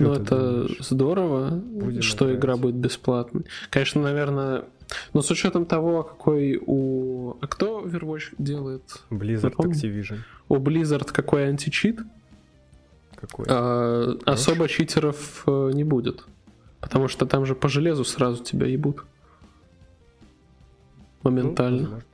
[0.00, 0.76] Ну, ты это думаешь?
[0.80, 2.38] здорово, Будем что играть.
[2.38, 3.44] игра будет бесплатной.
[3.70, 4.64] Конечно, наверное...
[5.12, 7.36] Но с учетом того, какой у...
[7.40, 8.82] А кто Overwatch делает?
[9.10, 9.54] Blizzard.
[9.56, 10.18] Activision.
[10.48, 11.98] У Blizzard какой античит?
[13.16, 13.46] Какой?
[13.48, 16.24] А, особо читеров э, не будет.
[16.80, 19.04] Потому что там же по железу сразу тебя ебут.
[21.24, 21.78] Ну, Моментально.
[21.78, 22.04] возможно.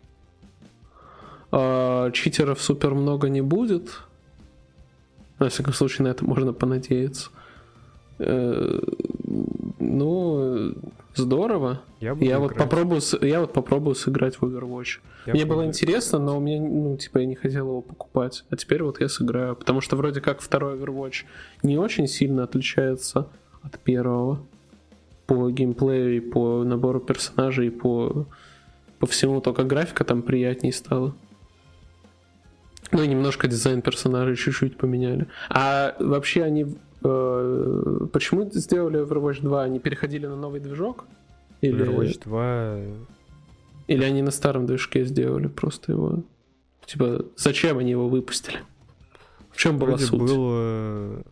[1.51, 4.01] А, читеров супер много не будет.
[5.39, 7.31] Во всяком случае, на это можно понадеяться.
[8.25, 8.81] Э,
[9.79, 10.75] Ну,
[11.15, 11.83] здорово.
[12.01, 15.01] Я, Я вот, попробую, я вот попробую сыграть в Overwatch.
[15.27, 18.45] Я Мне было интересно, но у меня, ну, типа, я не хотел его покупать.
[18.51, 19.57] А теперь вот я сыграю.
[19.57, 21.25] Потому что вроде как второй Overwatch
[21.63, 23.29] не очень сильно отличается
[23.63, 24.41] от первого.
[25.27, 28.27] По геймплею и по набору персонажей, и по,
[28.99, 29.41] по всему.
[29.41, 31.15] Только графика там приятнее стала.
[32.93, 35.27] Ну и немножко дизайн персонажей чуть-чуть поменяли.
[35.49, 36.67] А вообще они...
[37.05, 39.63] э, почему сделали Overwatch 2?
[39.63, 41.05] Они переходили на новый движок?
[41.61, 41.87] Или...
[41.87, 42.79] Overwatch 2...
[43.89, 46.23] Или они на старом движке сделали просто его?
[46.87, 48.59] Типа, зачем они его выпустили?
[49.51, 50.21] В чем была Вроде суть?
[50.21, 51.23] было...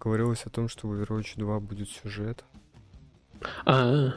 [0.00, 2.44] Говорилось о том, что в Overwatch 2 будет сюжет.
[3.64, 4.14] А,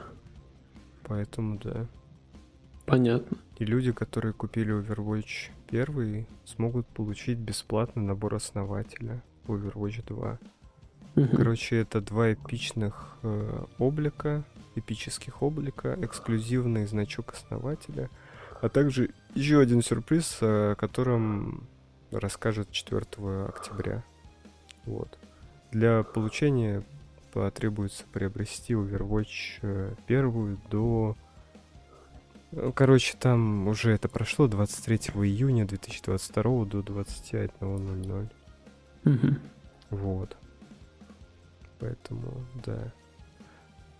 [1.03, 1.87] Поэтому, да.
[2.85, 3.37] понятно.
[3.57, 10.39] И люди, которые купили Overwatch 1, смогут получить бесплатный набор основателя Overwatch 2.
[11.15, 11.37] Мгм.
[11.37, 14.43] Короче, это два эпичных э, облика,
[14.75, 18.09] эпических облика, эксклюзивный значок основателя,
[18.61, 21.67] а также еще один сюрприз, о котором
[22.11, 23.05] расскажет 4
[23.47, 24.03] октября.
[24.85, 25.17] Вот.
[25.71, 26.83] Для получения
[27.33, 31.15] потребуется приобрести Overwatch э, первую до...
[32.51, 38.29] э, Короче, там уже это прошло 23 июня 2022 до 21.00.
[39.03, 39.39] Мгм.
[39.89, 40.37] Вот.
[41.79, 42.93] Поэтому, да.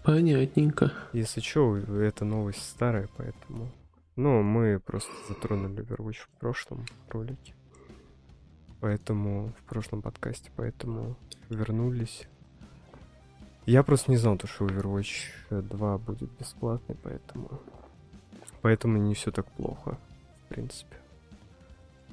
[0.03, 0.91] Понятненько.
[1.13, 3.69] Если что, эта новость старая, поэтому...
[4.15, 7.53] Ну, мы просто затронули Overwatch в прошлом ролике.
[8.81, 11.15] Поэтому, в прошлом подкасте, поэтому
[11.49, 12.27] вернулись.
[13.65, 17.61] Я просто не знал, то, что Overwatch 2 будет бесплатный, поэтому...
[18.61, 19.97] Поэтому не все так плохо,
[20.45, 20.97] в принципе.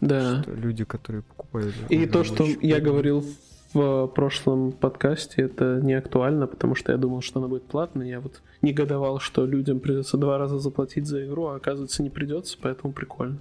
[0.00, 0.42] Да.
[0.42, 1.22] Что люди, которые
[1.62, 2.02] покупали...
[2.02, 3.24] И то, что я говорил
[3.72, 8.08] в прошлом подкасте, это не актуально, потому что я думал, что она будет платной.
[8.08, 12.56] Я вот негодовал, что людям придется два раза заплатить за игру, а оказывается не придется,
[12.60, 13.38] поэтому прикольно.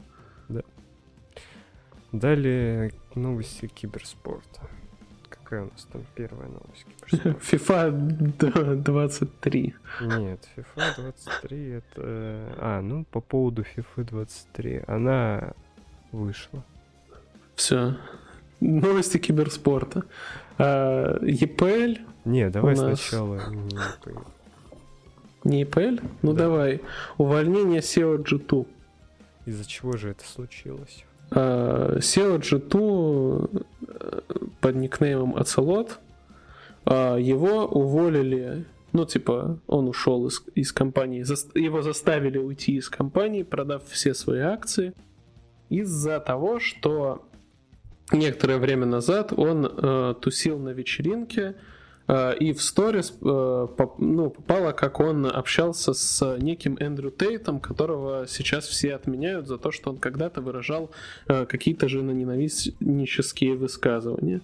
[2.11, 4.69] Далее новости киберспорта.
[5.29, 7.39] Какая у нас там первая новость киберспорта?
[7.55, 9.75] FIFA д- 23.
[10.01, 11.91] Нет, FIFA 23 это...
[12.57, 14.83] А, ну по поводу FIFA 23.
[14.87, 15.53] Она
[16.13, 16.63] вышла.
[17.56, 17.95] Все.
[18.60, 20.03] Новости киберспорта.
[20.57, 21.99] А, EPL?
[22.26, 23.41] Не, давай У нас- сначала...
[25.44, 26.03] не EPL?
[26.22, 26.44] Ну Да.
[26.45, 26.82] давай.
[27.18, 28.68] Увольнение SEO G2.
[29.45, 31.06] Из-за чего же это случилось?
[31.32, 33.65] Uh, SEO G2
[34.61, 35.99] под никнеймом Оцелот,
[36.86, 42.90] uh, его уволили, ну, типа, он ушел из, из компании, за, его заставили уйти из
[42.90, 44.94] компании, продав все свои акции,
[45.69, 47.27] из-за того, что
[48.11, 51.56] некоторое время назад он uh, тусил на вечеринке,
[52.07, 53.68] Э, и в сторис э,
[53.98, 59.72] ну, попало, как он общался с неким Эндрю Тейтом, которого сейчас все отменяют за то,
[59.72, 60.91] что он когда-то выражал
[61.27, 64.41] э, какие-то же ненавистнические высказывания.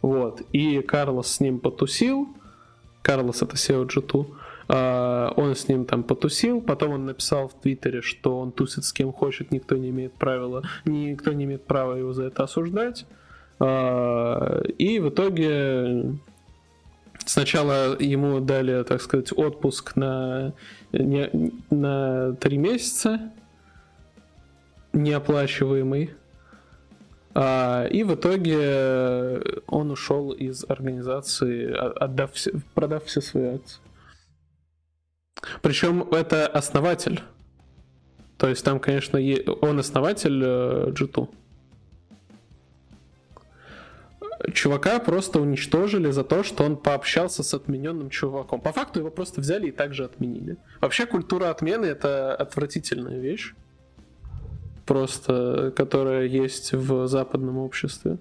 [0.00, 0.42] Вот.
[0.52, 2.28] И Карлос с ним потусил.
[3.02, 4.26] Карлос это SEO G2.
[4.74, 9.12] Он с ним там потусил, потом он написал в Твиттере, что он тусит с кем
[9.12, 13.04] хочет, никто не имеет правила, никто не имеет права его за это осуждать.
[13.60, 16.16] И в итоге
[17.24, 20.54] Сначала ему дали, так сказать, отпуск на,
[20.92, 21.30] не,
[21.70, 23.32] на три месяца,
[24.92, 26.10] неоплачиваемый.
[27.34, 32.32] А, и в итоге он ушел из организации, отдав
[32.74, 33.81] продав все свои акции.
[35.60, 37.20] Причем это основатель.
[38.38, 39.20] То есть там, конечно,
[39.60, 41.28] он основатель G2.
[44.20, 48.60] Э, чувака просто уничтожили за то, что он пообщался с отмененным чуваком.
[48.60, 50.56] По факту его просто взяли и также отменили.
[50.80, 53.54] Вообще культура отмены это отвратительная вещь.
[54.86, 58.18] Просто, которая есть в западном обществе.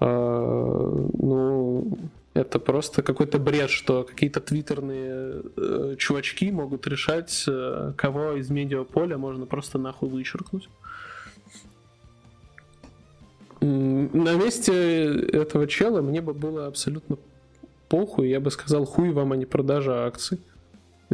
[0.00, 1.98] А, ну,
[2.34, 9.18] это просто какой-то бред, что какие-то твиттерные э, чувачки могут решать, э, кого из медиаполя
[9.18, 10.68] можно просто нахуй вычеркнуть.
[13.60, 17.16] На месте этого чела мне бы было абсолютно
[17.88, 18.28] похуй.
[18.28, 20.40] Я бы сказал, хуй вам, а не продажа акций.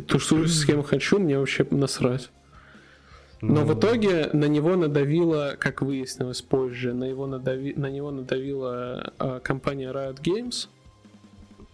[0.07, 2.31] Тусую с кем хочу, мне вообще насрать.
[3.41, 3.67] Но ну...
[3.67, 7.75] в итоге на него надавила, как выяснилось позже, на, его надави...
[7.75, 10.69] на него надавила а, компания Riot Games,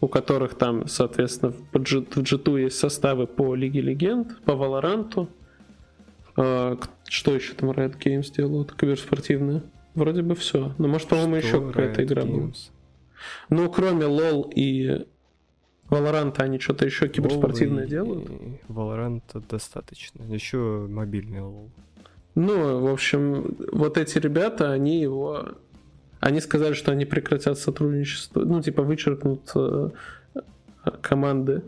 [0.00, 5.28] у которых там, соответственно, в G2 есть составы по Лиге Легенд, по Валоранту.
[6.34, 8.74] Что еще там Riot Games делают?
[8.74, 9.62] Киберспортивные?
[9.94, 10.74] Вроде бы все.
[10.78, 12.50] Но может, по-моему, еще какая-то игра была.
[13.48, 15.06] Ну, кроме LOL и
[15.88, 18.28] Valorant, они что-то еще киберспортивное делают?
[18.68, 20.22] Valorant достаточно.
[20.24, 21.70] Еще мобильный LOL.
[22.34, 25.52] Ну, в общем, вот эти ребята, они его...
[26.24, 28.40] Они сказали, что они прекратят сотрудничество.
[28.40, 29.90] Ну, типа, вычеркнут э,
[31.02, 31.62] команды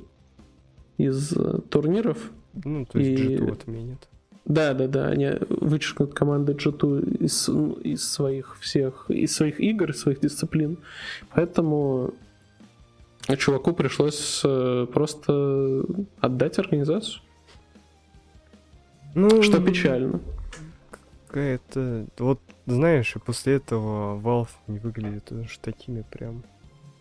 [0.96, 2.16] из э, турниров.
[2.64, 3.36] Ну, то есть и...
[3.36, 4.08] G2 отменят.
[4.46, 9.90] Да, да, да, они вычеркнут команды G2 из, ну, из своих всех, из своих игр,
[9.90, 10.78] из своих дисциплин.
[11.34, 12.14] Поэтому
[13.36, 15.84] чуваку пришлось э, просто
[16.20, 17.20] отдать организацию.
[19.14, 20.18] Ну, что печально.
[21.36, 22.06] Какая-то...
[22.16, 26.42] Вот, знаешь, после этого Valve не выглядит уж такими прям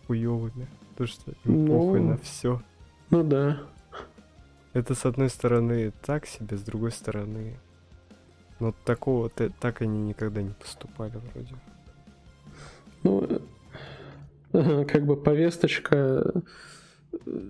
[0.06, 0.68] хуёвыми.
[0.94, 2.60] То, что им ну, похуй на все.
[3.08, 3.62] Ну да.
[4.74, 7.58] Это с одной стороны так себе, с другой стороны.
[8.60, 11.54] Но такого так они никогда не поступали вроде.
[13.04, 13.40] Ну,
[14.52, 16.42] э, как бы повесточка
[17.24, 17.40] э,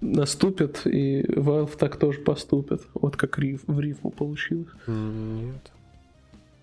[0.00, 2.82] наступит, и Valve так тоже поступит.
[2.94, 4.66] Вот как риф, в рифму получилось.
[4.88, 5.70] Нет.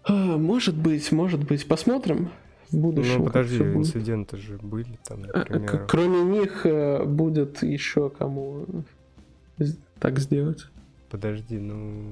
[0.08, 1.68] А, может быть, может быть.
[1.68, 2.30] Посмотрим
[2.70, 3.20] в будущем.
[3.20, 5.86] Ну, подожди, инциденты же были там, а, например.
[5.88, 8.66] Кроме них э, будет еще кому
[10.00, 10.68] так сделать.
[11.10, 12.04] Подожди, ну...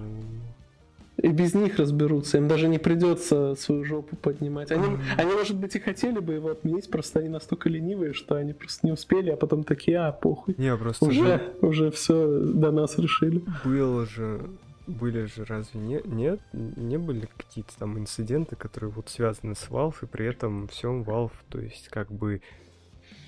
[1.17, 4.71] И без них разберутся, им даже не придется свою жопу поднимать.
[4.71, 8.53] Они, они, может быть, и хотели бы его отменить, просто они настолько ленивые, что они
[8.53, 10.55] просто не успели, а потом такие, а, похуй.
[10.57, 11.53] Не, просто уже, же...
[11.61, 13.43] уже все до нас решили.
[13.63, 14.41] Было же,
[14.87, 19.95] были же разве не, нет, не были какие-то там инциденты, которые вот связаны с Valve,
[20.03, 22.41] и при этом всем Valve, то есть как бы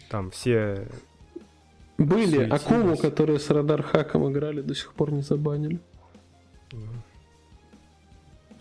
[0.10, 0.88] там все
[1.98, 5.80] были Акуму, которые с радар хаком играли, до сих пор не забанили.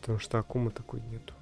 [0.00, 1.34] Потому что Акумы такой нету.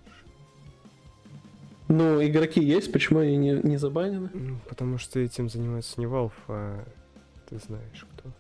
[1.89, 4.31] Ну, игроки есть, почему они не, не забанены?
[4.33, 6.85] Ну, потому что этим занимается не Valve, а
[7.49, 8.31] ты знаешь кто.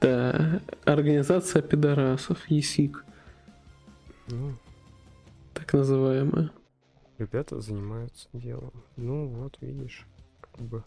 [0.00, 3.04] Да, организация пидорасов, ЕСИК.
[4.28, 4.54] Ну,
[5.52, 6.50] так называемая.
[7.18, 8.72] Ребята занимаются делом.
[8.96, 10.06] Ну, вот видишь,
[10.40, 10.84] как бы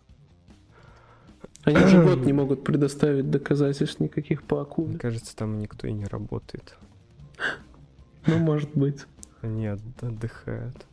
[1.64, 4.90] они уже год не могут предоставить доказательств никаких по акуле.
[4.90, 6.76] Мне кажется, там никто и не работает.
[8.26, 9.06] Ну, может быть.
[9.42, 10.86] Они отдыхают.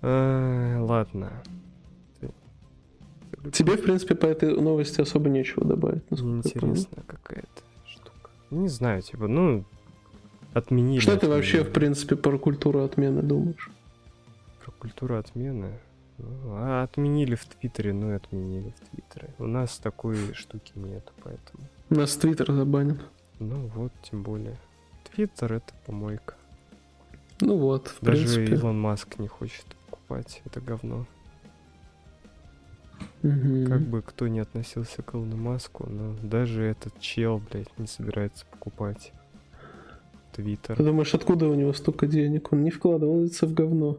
[0.00, 1.42] А, ладно.
[3.52, 6.02] Тебе, в принципе, по этой новости особо нечего добавить.
[6.10, 8.30] Интересная какая-то штука.
[8.50, 9.64] Не знаю, типа, ну,
[10.56, 11.00] Отменили.
[11.00, 13.70] Что ты вообще, в принципе, про культуру отмены думаешь?
[14.64, 15.78] Про культуру отмены?
[16.16, 19.34] Ну, а отменили в Твиттере, ну и отменили в Твиттере.
[19.38, 21.68] У нас такой штуки нету, поэтому.
[21.90, 23.02] Нас Твиттер забанен.
[23.38, 24.58] Ну вот, тем более.
[25.12, 26.36] Твиттер это помойка.
[27.42, 28.54] Ну вот, в Даже принципе.
[28.54, 31.04] Илон Маск не хочет покупать это говно.
[33.22, 33.66] Мгм.
[33.66, 38.44] Как бы кто не относился к Илону Маску, но даже этот чел, блядь, не собирается
[38.50, 39.12] покупать
[40.32, 40.76] Твиттер.
[40.76, 42.52] Ты думаешь, откуда у него столько денег?
[42.52, 43.98] Он не вкладывается в говно.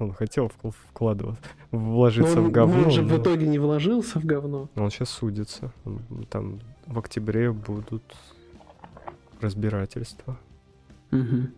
[0.00, 3.46] Он хотел вкл- вкладываться, Но вложиться он, в говно, но он же но в итоге
[3.46, 4.68] не вложился в говно.
[4.74, 5.72] он сейчас судится.
[6.30, 8.02] Там в октябре будут
[9.40, 10.36] разбирательства.
[11.12, 11.52] Мгм.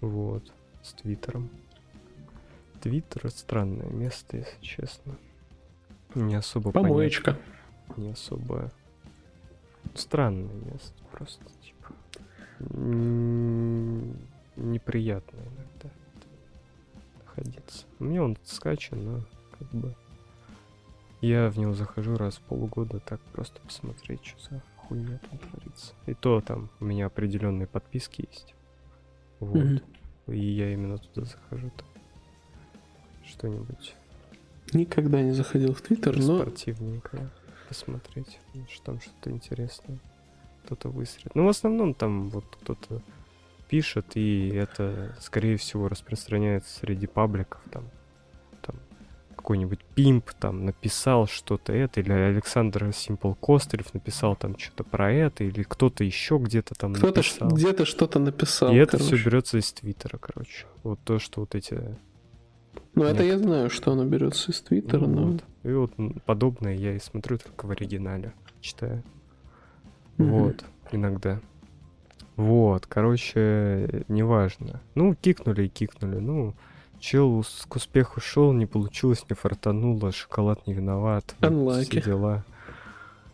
[0.00, 0.44] Вот.
[0.82, 1.48] С Твиттером.
[2.80, 5.14] Твиттер странное место, если честно.
[6.14, 6.88] Не особо понятно.
[6.88, 7.38] Помоечка.
[7.96, 8.70] Не особо.
[9.94, 11.94] Странное место просто, типа.
[14.56, 15.90] Неприятно иногда
[17.18, 17.86] находиться.
[17.98, 19.24] Мне он скачан, но
[19.58, 19.94] как бы.
[21.20, 25.94] Я в него захожу раз в полгода, так просто посмотреть, что за хуйня там творится.
[26.06, 28.54] И то там у меня определенные подписки есть.
[29.38, 29.64] Вот.
[29.64, 29.80] Мгм.
[30.26, 31.70] И я именно туда захожу.
[33.24, 33.94] Что-нибудь
[34.72, 37.30] Никогда не заходил в Твиттер, но спортивненькое
[37.68, 38.38] посмотреть,
[38.70, 39.98] что там что-то интересное.
[40.64, 41.34] Кто-то выстрелит.
[41.34, 43.02] Ну, в основном там вот кто-то
[43.68, 47.60] пишет, и это, скорее всего, распространяется среди пабликов.
[47.70, 47.88] Там,
[48.60, 48.76] там
[49.34, 55.42] какой-нибудь пимп там написал что-то это, или Александр Симпл Костылев написал там что-то про это,
[55.44, 57.48] или кто-то еще где-то там кто-то написал.
[57.48, 58.72] где-то что-то написал.
[58.72, 59.16] и это короче.
[59.16, 60.66] все берется из Твиттера, короче.
[60.82, 61.96] Вот то, что вот эти
[62.94, 65.26] Ну, это я знаю, что оно берется из Твиттера, Ну но...
[65.32, 65.44] вот.
[65.62, 65.92] И вот
[66.26, 69.02] подобное я и смотрю только в оригинале, читаю.
[70.18, 70.30] Мгм.
[70.30, 71.40] Вот, иногда.
[72.36, 74.80] Вот, короче, неважно.
[74.94, 76.18] Ну, кикнули и кикнули.
[76.18, 76.54] Ну,
[76.98, 81.34] чел к успеху шел, не получилось, не фартануло, шоколад не виноват.
[81.40, 81.82] вот.
[81.82, 82.44] Все дела.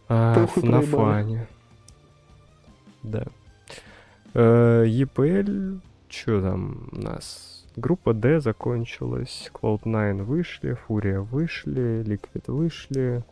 [0.08, 1.48] А, на фане.
[3.02, 3.26] Да.
[4.34, 7.57] Э, EPL, что там у нас?
[7.78, 13.22] Группа D закончилась, Cloud9 вышли, Фурия вышли, Liquid вышли.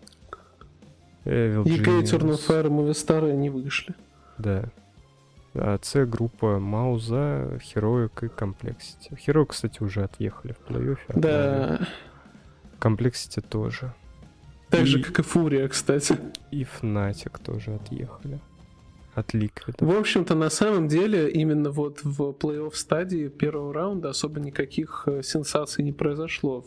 [1.24, 2.04] Evil Genius.
[2.04, 3.94] Turn of Fire, Movistar не вышли.
[4.38, 4.64] Да.
[5.54, 9.18] А С группа Мауза, Heroic и Complexity.
[9.26, 11.18] Heroic, кстати, уже отъехали в плей-оффе.
[11.18, 11.80] Да,
[12.78, 13.92] Complexity тоже.
[14.70, 16.16] так же, И- как и Фурия, кстати.
[16.52, 18.38] И Fnatic тоже отъехали.
[19.16, 19.76] От Liquid.
[19.80, 25.22] В общем-то, на самом деле, именно вот в плей-офф стадии первого раунда особо никаких э,
[25.22, 26.66] сенсаций не произошло.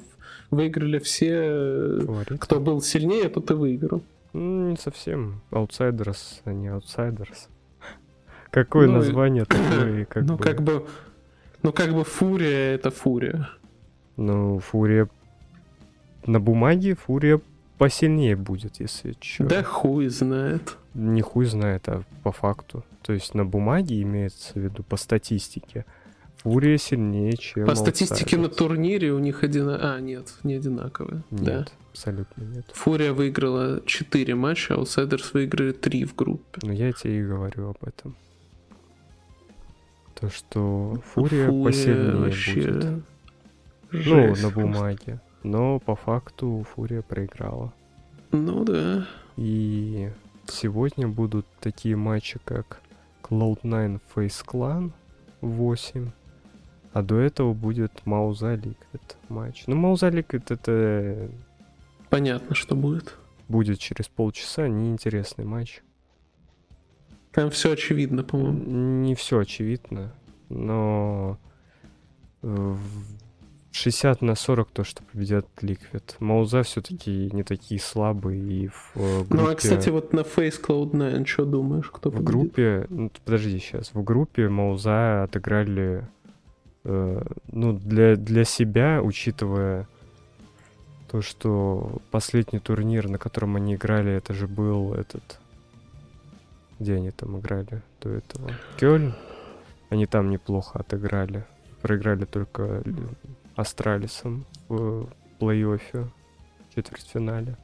[0.50, 2.40] Выиграли все, э, Фаворит.
[2.42, 4.02] кто был сильнее, тот и выиграл.
[4.34, 5.42] Ну, не совсем.
[5.52, 7.50] Outsiders, а не Outsiders.
[8.50, 10.44] Какое Ну название такое, как ну, бы...
[10.44, 10.88] как бы...
[11.62, 13.48] Ну, как бы Фурия— это Фурия.
[14.18, 15.08] Ну, Фурия...
[16.26, 17.40] На бумаге Фурия
[17.80, 19.46] посильнее будет, если чё.
[19.46, 20.78] Да хуй знает.
[20.94, 22.84] Не хуй знает, а по факту.
[23.02, 25.86] То есть на бумаге имеется в виду по статистике.
[26.44, 29.70] Фурия сильнее, чем По статистике на турнире у них один...
[29.70, 31.24] А, нет, не одинаковые.
[31.32, 31.60] Да.
[31.60, 32.66] Нет, абсолютно нет.
[32.74, 36.60] Фурия выиграла 4 матча, а Outsiders выиграли 3 в группе.
[36.64, 38.16] Но я тебе и говорю об этом.
[40.20, 43.04] То, что Фурия, посильнее будет.
[43.92, 44.60] Ну, жесть на просто.
[44.60, 45.22] бумаге.
[45.44, 47.74] Но по факту Фурия проиграла.
[48.32, 49.08] Ну да.
[49.38, 50.12] И
[50.48, 52.82] сегодня будут такие матчи, как
[53.24, 54.92] Cloud9 Face Clan
[55.42, 56.12] 8.
[56.92, 59.64] А до этого будет Мауза Liquid матч.
[59.68, 61.30] Ну, Мауза Liquid это
[62.10, 63.16] Понятно, что будет.
[63.48, 65.82] будет через полчаса, неинтересный матч.
[67.32, 68.64] Там все очевидно, по-моему.
[69.04, 70.12] Не все очевидно,
[70.50, 71.38] но
[72.42, 72.76] э,
[73.72, 76.16] 60 на 40 то, что победят Liquid.
[76.20, 79.36] Мауза все-таки не такие слабые и в э, группе...
[79.36, 82.28] Ну а, кстати, вот на Face Cloud9, что думаешь, кто В победит?
[82.30, 86.08] группе, ну, подожди сейчас, в группе Мауза отыграли,
[86.84, 87.22] э,
[87.52, 89.88] ну, для, для себя, учитывая
[91.12, 95.40] то, что последний турнир, на котором они играли, это же был этот...
[96.80, 98.52] Где они там играли до этого?
[98.78, 99.14] Кёльн.
[99.90, 101.46] Они там неплохо отыграли.
[101.82, 102.84] Проиграли только
[103.60, 105.08] Астралисом в
[105.40, 106.10] плей-оффе,
[106.70, 107.58] в четвертьфинале.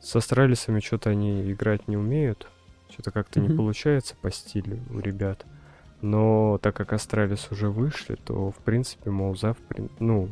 [0.00, 2.48] С Астралисами что-то они играть не умеют.
[2.90, 3.56] Что-то как-то не Мгм.
[3.56, 5.46] получается по стилю у ребят.
[6.02, 10.30] Но так как Астралис уже вышли, то, в принципе, Мауза, в прин- ну,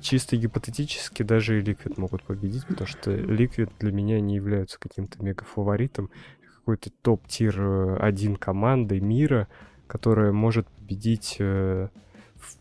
[0.00, 5.22] чисто гипотетически даже и Liquid могут победить, потому что Liquid для меня не являются каким-то
[5.22, 6.10] мега фаворитом,
[6.56, 9.48] какой-то топ-тир э, один командой мира,
[9.86, 11.36] которая может победить...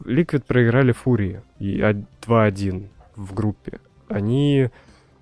[0.04, 3.80] Liquid проиграли Фурии и 2-1 в группе.
[4.08, 4.70] Они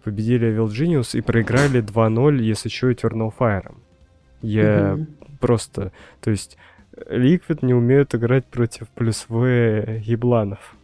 [0.03, 3.75] победили Evil Genius и проиграли 2-0, если что, Eternal Fire.
[4.41, 5.07] Я mm-hmm.
[5.39, 5.91] просто...
[6.21, 6.57] То есть
[6.95, 10.75] Liquid не умеют играть против плюс В ебланов.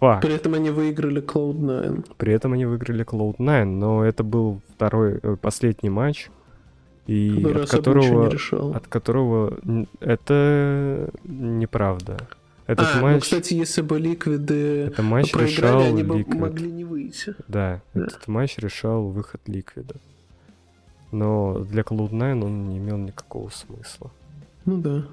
[0.00, 0.22] Факт.
[0.22, 2.14] При этом они выиграли Cloud9.
[2.16, 6.30] При этом они выиграли Cloud9, но это был второй, э, последний матч,
[7.06, 8.30] и от которого,
[8.74, 9.58] от которого
[10.00, 12.16] это неправда.
[12.70, 13.14] Этот а, ну, матч...
[13.14, 16.38] ну, кстати, если бы Ликвиды это матч проиграли, решал они бы Liquid.
[16.38, 17.34] могли не выйти.
[17.48, 19.96] Да, да, этот матч решал выход Ликвида.
[21.10, 24.12] Но для Cloud9 он не имел никакого смысла.
[24.66, 25.04] Ну да.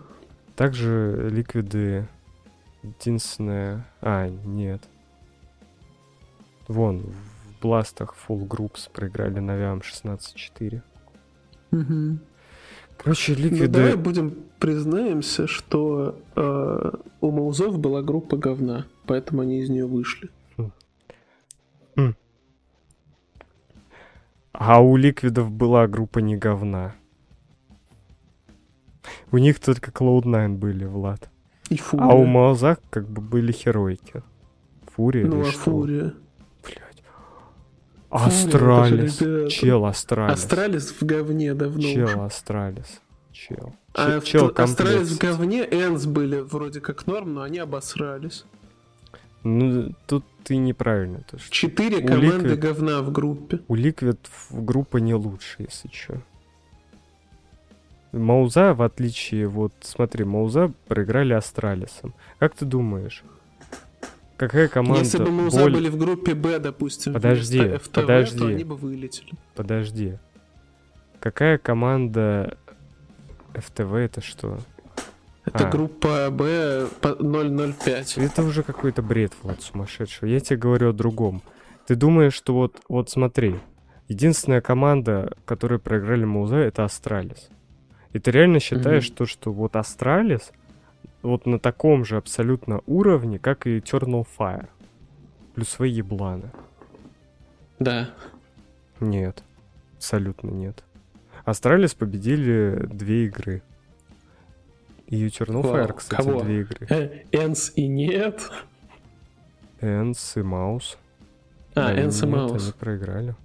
[0.56, 2.08] Также Ликвиды
[2.84, 3.88] единственное...
[4.02, 4.84] А, нет.
[6.68, 10.84] Вон, в бластах Full Groups проиграли Навиам 16-4.
[11.72, 12.20] Угу.
[12.98, 13.68] Короче, Ликвиды...
[13.68, 16.92] Ну, давай будем признаемся, что э,
[17.22, 20.30] у Маузов была группа говна, поэтому они из нее вышли.
[21.96, 22.16] Хм.
[24.52, 26.96] А у Ликвидов была группа не говна.
[29.32, 31.30] У них только Cloud9 были, Влад.
[31.70, 32.06] И Фурия.
[32.06, 34.24] А у Маузак как бы были херойки.
[34.96, 35.60] Фурия Ну, а что?
[35.60, 36.14] Фурия.
[38.10, 39.18] Астралис.
[39.52, 40.34] Чел Астралис.
[40.36, 42.22] Астралис в говне давно Чел.
[42.22, 43.02] Астралис.
[43.32, 43.74] Чел.
[43.94, 48.46] А чел Астралис в говне, ENCE были вроде как норм, но они обосрались.
[49.44, 51.22] Ну, тут ты неправильно.
[51.30, 52.56] То, что Четыре команды Liquid...
[52.56, 53.60] говна в группе.
[53.68, 54.18] У Liquid
[54.52, 56.22] группа не лучше, если что.
[58.12, 62.14] Мауза, в отличие, вот смотри, Мауза проиграли Астралисом.
[62.40, 63.24] Как ты думаешь,
[64.38, 65.04] какая команда...
[65.04, 65.74] Если бы Мауза боль...
[65.74, 69.32] были в группе Б, допустим, подожди, FTV, подожди, то они бы вылетели.
[69.56, 70.18] Подожди.
[71.20, 72.58] Какая команда
[73.54, 74.60] FTV это что?
[75.46, 75.72] Это а.
[75.72, 78.18] группа Б 005.
[78.18, 80.32] Это уже какой-то бред, Влад, сумасшедший.
[80.32, 81.42] Я тебе говорю о другом.
[81.88, 83.56] Ты думаешь, что вот, вот смотри,
[84.10, 87.50] единственная команда, которая проиграли Мауза, это Астралис.
[88.12, 89.16] И ты реально считаешь mm-hmm.
[89.16, 90.52] то, что вот Астралис
[91.22, 94.68] вот на таком же абсолютно уровне, как и Eternal Fire.
[95.56, 96.52] Плюс свои ебланы.
[97.80, 98.10] Да.
[99.00, 99.44] Нет.
[99.96, 100.84] Абсолютно нет.
[101.46, 103.62] Астралис победили две игры.
[105.08, 106.42] И Eternal Вау, Fire, кстати, кого?
[106.42, 106.88] две игры.
[106.90, 108.50] Э, ENCE и нет.
[109.82, 110.98] ENCE и Маус.
[111.76, 112.64] А, ENCE и Маус.
[112.64, 113.36] Они проиграли.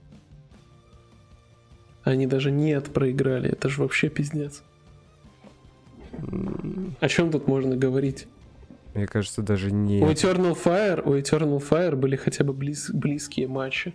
[2.05, 3.51] Они даже нет проиграли.
[3.51, 4.63] Это же вообще пиздец.
[7.01, 8.27] О чем тут можно говорить?
[8.95, 10.03] Мне кажется, даже не.
[10.03, 13.95] У Eternal Fire, у Eternal Fire были хотя бы близ, близкие матчи.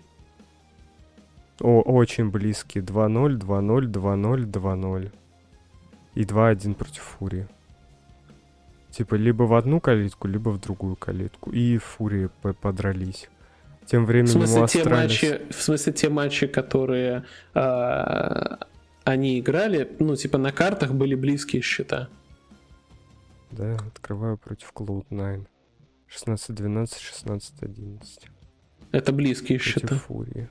[1.60, 2.84] О, очень близкие.
[2.84, 5.12] 2-0, 2-0, 2-0, 2-0.
[6.16, 7.48] И 2-1 против Фурии.
[8.92, 11.52] Типа либо в одну калитку, либо в другую калитку.
[11.52, 12.30] И Фурии
[12.62, 13.30] подрались.
[13.86, 17.24] Тем временем в смысле, те матчи, в смысле, те матчи, которые
[17.54, 18.58] э,
[19.08, 22.10] они играли, ну, типа на картах были близкие счета.
[23.52, 25.48] Да, открываю против Cloud9.
[26.10, 26.90] 16-12,
[27.26, 28.02] 16-11.
[28.92, 29.96] Это близкие против счета.
[29.96, 30.50] Фурии.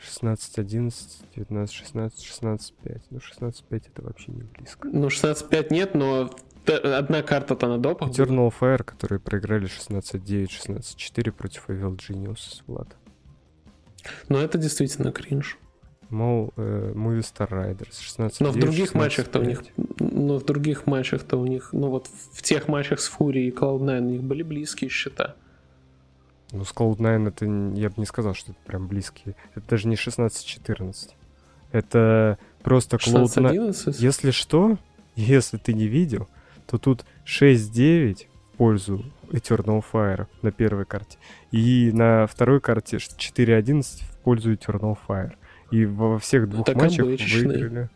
[0.00, 0.92] 16-11,
[1.34, 3.02] 19-16, 16-5.
[3.10, 4.88] Ну, 16-5 это вообще не близко.
[4.92, 6.30] Ну, 16-5 нет, но
[6.66, 8.10] одна карта-то на допах.
[8.10, 12.96] Eternal Fire, которые проиграли 16-9, 16-4 против Evil Genius, Влад.
[14.28, 15.58] Ну, это действительно кринж.
[16.10, 19.62] Мол, э, Movie Star Riders 16 Но в других матчах-то у них,
[19.98, 23.98] но в других матчах-то у них, ну вот в тех матчах с Фури и Cloud9
[23.98, 25.34] у них были близкие счета.
[26.52, 27.44] Ну, с Cloud9 это,
[27.80, 29.34] я бы не сказал, что это прям близкие.
[29.54, 31.10] Это даже не 16-14.
[31.72, 33.96] Это просто Cloud9.
[33.98, 34.78] Если что,
[35.16, 36.28] если ты не видел,
[36.66, 41.18] то тут 6-9 в пользу Eternal Fire на первой карте.
[41.50, 45.34] И на второй карте 4-11 в пользу Eternal Fire.
[45.70, 47.46] И во всех двух так матчах обычный.
[47.46, 47.90] выиграли.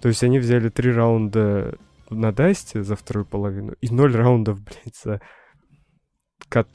[0.00, 1.74] То есть они взяли три раунда
[2.10, 5.20] на Дасте за вторую половину и ноль раундов, блядь, за,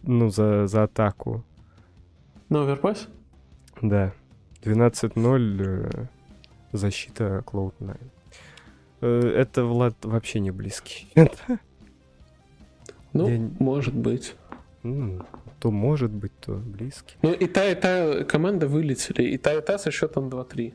[0.04, 1.46] ну, за, за атаку.
[2.50, 3.08] На оверпасс?
[3.82, 4.14] Да.
[4.64, 6.08] 12-0 э,
[6.72, 7.98] защита Cloud9.
[9.02, 11.08] Э, это, Влад, вообще не близкий.
[13.14, 13.50] Ну, Я...
[13.60, 14.36] может быть.
[15.62, 17.16] То может быть, то близкий.
[17.22, 20.74] Ну, и та, и та команда вылетели, и та, и та со счетом 2-3.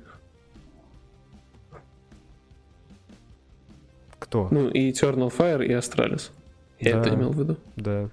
[4.21, 4.49] Кто?
[4.53, 6.31] Ну, и Eternal Fire, и Astralis.
[6.79, 7.57] Я да, это имел в виду.
[7.75, 8.11] Да.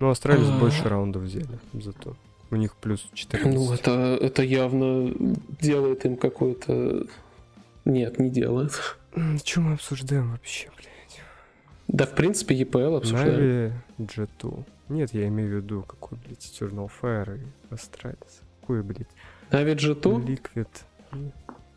[0.00, 0.58] Ну, Astralis а...
[0.58, 2.16] больше раундов взяли зато.
[2.50, 3.56] У них плюс 14.
[3.56, 5.14] Ну, это, это явно
[5.60, 7.06] делает им какой-то...
[7.84, 8.72] Нет, не делает.
[9.44, 10.89] Что мы обсуждаем вообще, блядь?
[11.92, 13.72] Да, в принципе, EPL обсуждаем.
[13.98, 14.64] Нави G2.
[14.88, 17.42] Нет, я имею в виду, какой, блядь, Eternal Fire и
[17.74, 18.42] Astralis.
[18.60, 19.08] Какой, блядь?
[19.50, 20.24] Нави G2?
[20.24, 20.68] Liquid.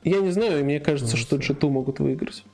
[0.03, 1.53] Я не знаю, мне кажется, что всё.
[1.53, 2.45] G2 могут выиграть.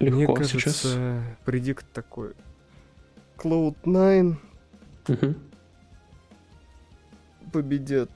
[0.00, 0.96] Легко Мне кажется, сейчас.
[1.44, 2.32] предикт такой.
[3.38, 4.36] Cloud9
[5.08, 5.36] Мгм.
[7.52, 8.10] победят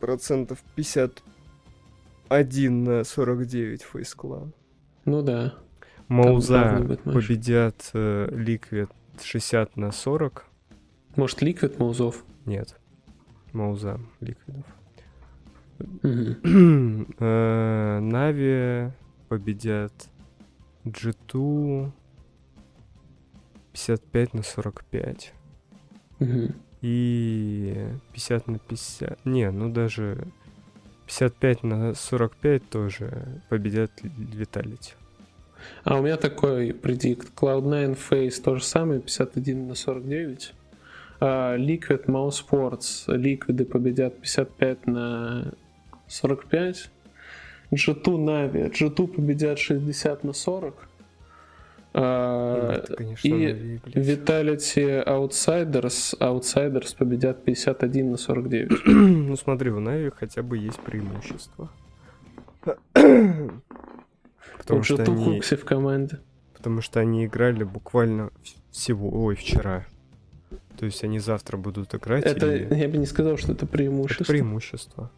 [0.00, 4.52] процентов 51 на 49 Face Clan.
[5.04, 5.54] Ну да.
[6.08, 8.90] Мауза победят э, Liquid
[9.22, 10.44] 60 на 40.
[11.16, 12.24] Может, Liquid Маузов?
[12.44, 12.78] Нет.
[13.52, 14.64] Мауза Ликвидов.
[17.18, 18.92] Э, Нави
[19.28, 19.92] победят
[20.84, 21.90] G2
[23.72, 25.34] 55 на 45.
[26.18, 26.54] Мгм.
[26.82, 29.26] И 50 на 50.
[29.26, 30.26] Не, ну даже
[31.06, 34.94] 55 на 45 тоже победят Виталити.
[35.84, 37.28] А у меня такой предикт.
[37.36, 40.52] Cloud9 Face то же самое, 51 на 49.
[41.20, 43.14] А Liquid Mouse Sports.
[43.16, 45.52] Ликвиды победят 55 на
[46.08, 46.90] 45.
[47.72, 48.72] G2 Na'Vi.
[48.72, 50.88] G2 победят 60 на 40.
[51.98, 53.78] А, Это, конечно, и.
[53.86, 56.18] Vitality Outsiders.
[56.18, 58.86] Outsiders победят 51 на 49.
[58.86, 61.70] Ну смотри, у Нави хотя бы есть преимущество.
[64.66, 66.18] Потому что, G2 они, в команде.
[66.54, 68.30] потому что они играли буквально
[68.70, 69.86] всего, ой, вчера.
[70.78, 72.24] То есть они завтра будут играть.
[72.24, 74.24] Это, и я бы не сказал, что это это преимущество.
[74.24, 75.10] преимущество.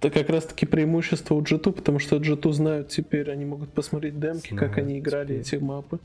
[0.00, 4.18] Это как раз таки преимущество у G2, потому что G2 знают теперь, они могут посмотреть
[4.18, 5.58] демки, как Знают они играли теперь.
[5.58, 5.98] эти мапы.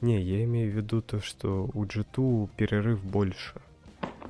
[0.00, 3.54] Не, я имею в виду то, что у G2 перерыв больше.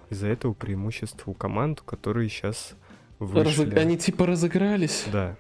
[0.09, 2.73] Из-за этого преимущество у команд, которые сейчас
[3.19, 3.67] вышли.
[3.67, 5.05] Разыг- Они типа разыгрались.
[5.13, 5.37] Да.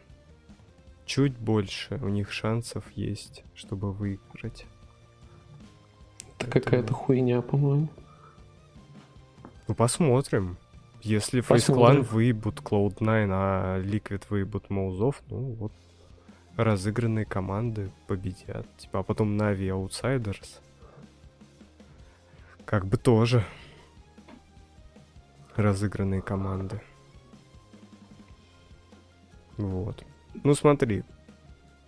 [1.11, 4.65] Чуть больше у них шансов есть, чтобы выиграть.
[6.39, 7.89] Это какая-то хуйня, по-моему.
[9.66, 10.57] Ну, посмотрим.
[11.03, 15.73] Если Clan выебут Cloud9, а Liquid выебут Маузов, ну вот
[16.55, 18.69] разыгранные команды победят.
[18.77, 20.61] Типа, а потом Нави Outsiders.
[22.65, 23.45] Как бы тоже
[25.57, 26.81] разыгранные команды.
[29.57, 30.05] Вот.
[30.44, 31.05] Ну смотри.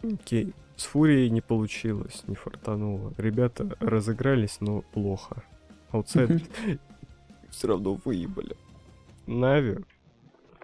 [0.02, 0.52] Окей.
[0.77, 3.12] С Фурией не получилось, не фартануло.
[3.19, 5.44] Ребята разыгрались, но плохо.
[5.90, 6.43] Аутсайдеры
[7.51, 8.56] все равно выебали.
[9.27, 9.78] Нави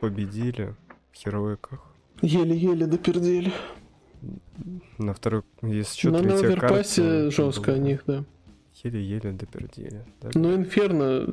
[0.00, 0.74] победили
[1.12, 1.80] в Хероиках.
[2.22, 3.52] Еле-еле допердели.
[4.96, 8.24] На второй, если что, на третья карта жестко о них, да.
[8.82, 10.05] Еле-еле допердели.
[10.20, 10.30] да.
[10.34, 11.28] Но Инферно,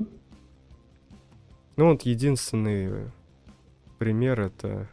[1.77, 3.09] Ну вот единственный
[3.97, 4.87] пример это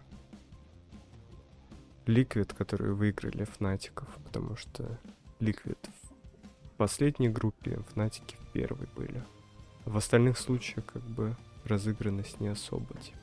[2.07, 4.99] Liquid, которые выиграли Фнатиков, потому что
[5.41, 5.79] Liquid
[6.65, 9.23] в последней группе, Фнатики в первой были.
[9.85, 12.87] В остальных случаях как бы разыгранность не особо.
[13.01, 13.19] типа.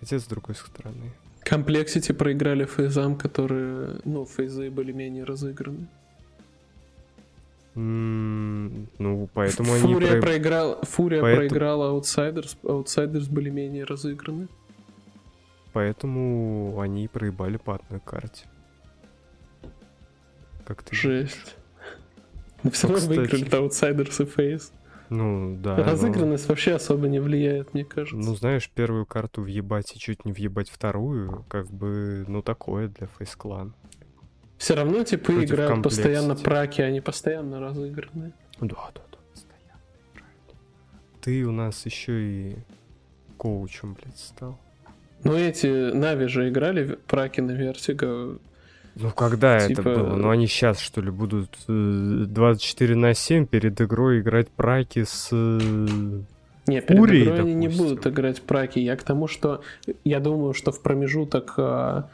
[0.00, 1.12] Хотя с другой стороны.
[1.44, 5.86] Complexity проиграли фейзам, которые, ну, фейзы были менее разыграны.
[7.74, 14.48] М, Ну, поэтому они Фурия, про- проиграл, Фурия Поэтому- проиграла Outsiders, Outsiders были менее разыграны.
[15.76, 18.46] Поэтому они проебали по одной карте.
[20.64, 21.54] Как ты Жесть.
[22.62, 24.72] Но все Ну, равно выиграли Outsiders и Фейз.
[25.10, 25.76] Ну, да.
[25.76, 28.16] но- Разыгранность вообще особо не влияет, мне кажется.
[28.16, 33.06] Ну, знаешь, первую карту въебать и чуть не въебать вторую, как бы, ну, такое для
[33.08, 33.74] фейс-клан.
[34.56, 36.02] Все равно типа Против играют комплексити.
[36.04, 38.32] постоянно праки, они постоянно разыграны.
[38.62, 39.80] Да, да, да, постоянно.
[41.20, 42.56] Ты у нас еще и
[43.36, 44.58] коучем, блядь, стал.
[45.24, 48.38] Но эти Нави же играли в праки на Вертиго.
[48.94, 50.16] Ну, когда это Типа- было?
[50.16, 55.28] Ну, они сейчас, что ли, будут э, 24 на 7 перед игрой играть праки с...
[55.32, 55.58] э,
[56.66, 57.88] Не, перед Фурии, игрой они не допустим.
[57.88, 58.78] будут играть праки.
[58.78, 59.62] Я к тому, что
[60.04, 62.08] я думаю, что в промежуток а,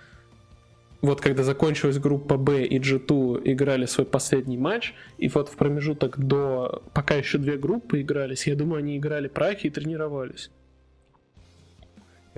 [1.03, 6.19] вот когда закончилась группа Б и G2 играли свой последний матч, и вот в промежуток
[6.19, 6.83] до...
[6.95, 10.51] Пока еще две группы игрались, я думаю, они играли праки и тренировались.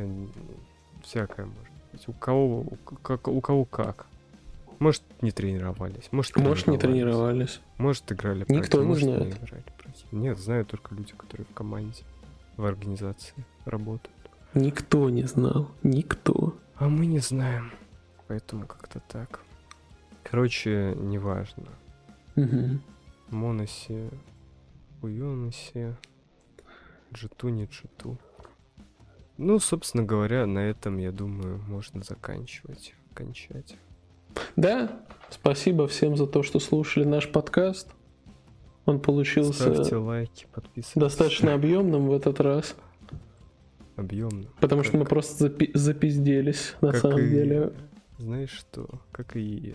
[0.02, 0.28] Не-
[1.02, 2.08] Всякое может быть.
[2.08, 2.64] У кого,
[3.02, 4.06] как, у кого как.
[4.78, 6.08] Может, не тренировались.
[6.10, 7.60] Может, Может, не тренировались.
[7.78, 9.36] Может, играли Никто не может, знает.
[9.42, 10.04] играли проти.
[10.12, 12.02] Нет, знают только люди, которые в команде,
[12.56, 13.34] в организации
[13.64, 14.10] работают.
[14.54, 15.70] Никто не знал.
[15.82, 16.56] Никто.
[16.76, 17.72] А мы не знаем.
[18.26, 19.40] Поэтому как-то так.
[20.22, 21.68] Короче, неважно.
[22.34, 22.80] Мгм.
[23.30, 24.08] Моноси,
[25.02, 25.94] Уюноси,
[27.12, 28.18] Джиту, не Джиту.
[29.36, 32.94] Ну, собственно говоря, на этом, я думаю, можно заканчивать.
[33.14, 33.76] Кончать.
[34.56, 35.00] Да,
[35.30, 37.88] спасибо всем за то, что слушали наш подкаст.
[38.86, 41.00] Он получился Ставьте лайки, подписывайтесь.
[41.00, 42.76] достаточно объемным в этот раз.
[43.96, 44.46] Объемно.
[44.60, 47.72] Потому что мы просто запи- запизделись, на Как самом и- деле.
[48.18, 48.88] Знаешь что?
[49.12, 49.74] Как и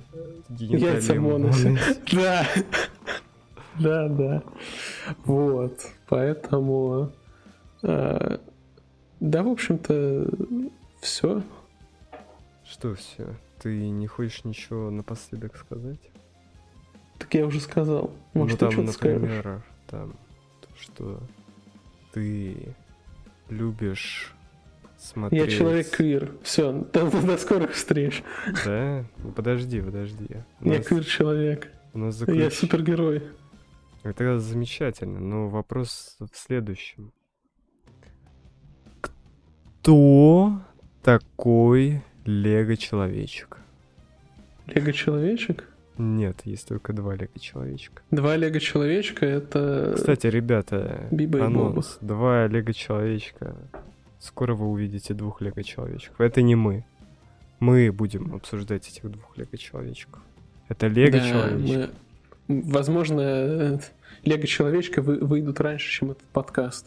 [0.49, 1.77] Яйца гениталии моноси.
[2.13, 2.45] Да.
[3.79, 4.43] Да, да.
[5.25, 5.79] Вот.
[6.07, 7.11] Поэтому...
[9.19, 10.27] Да, в общем-то,
[11.01, 11.41] все.
[12.65, 13.35] Что все?
[13.61, 15.99] Ты не хочешь ничего напоследок сказать?
[17.17, 18.11] Так я уже сказал.
[18.33, 19.21] Может, ну ты там, что-то скажешь?
[19.21, 20.13] например, там
[20.61, 21.19] то, что
[22.13, 22.75] ты
[23.49, 24.33] любишь
[24.97, 25.51] смотреть.
[25.51, 26.31] Я человек квир.
[26.43, 28.23] Все, до скорых встреч.
[28.65, 29.03] Да?
[29.17, 30.27] Ну, подожди, подожди.
[30.61, 31.71] У Я нас, квир-человек.
[31.93, 33.23] у нас Я заключ- супергерой.
[34.03, 37.11] Это замечательно, но вопрос в следующем.
[39.81, 40.59] Кто
[41.03, 43.57] такой Лего-человечек?
[44.67, 45.67] Лего-человечек?
[45.97, 48.01] Нет, есть только два Лего-человечка.
[48.11, 49.93] Два Лего-человечка— это...
[49.95, 51.97] Кстати, ребята, Биба и анонс.
[52.01, 53.55] Два Лего-человечка.
[54.19, 56.19] Скоро вы увидите двух Лего-человечков.
[56.19, 56.83] Это не мы.
[57.61, 60.21] Мы будем обсуждать этих двух Лего-человечков.
[60.67, 61.89] Это Да, Лего-человечек.
[62.47, 63.79] мы- Возможно,
[64.25, 66.85] Лего-человечка вы- выйдут раньше, чем этот подкаст.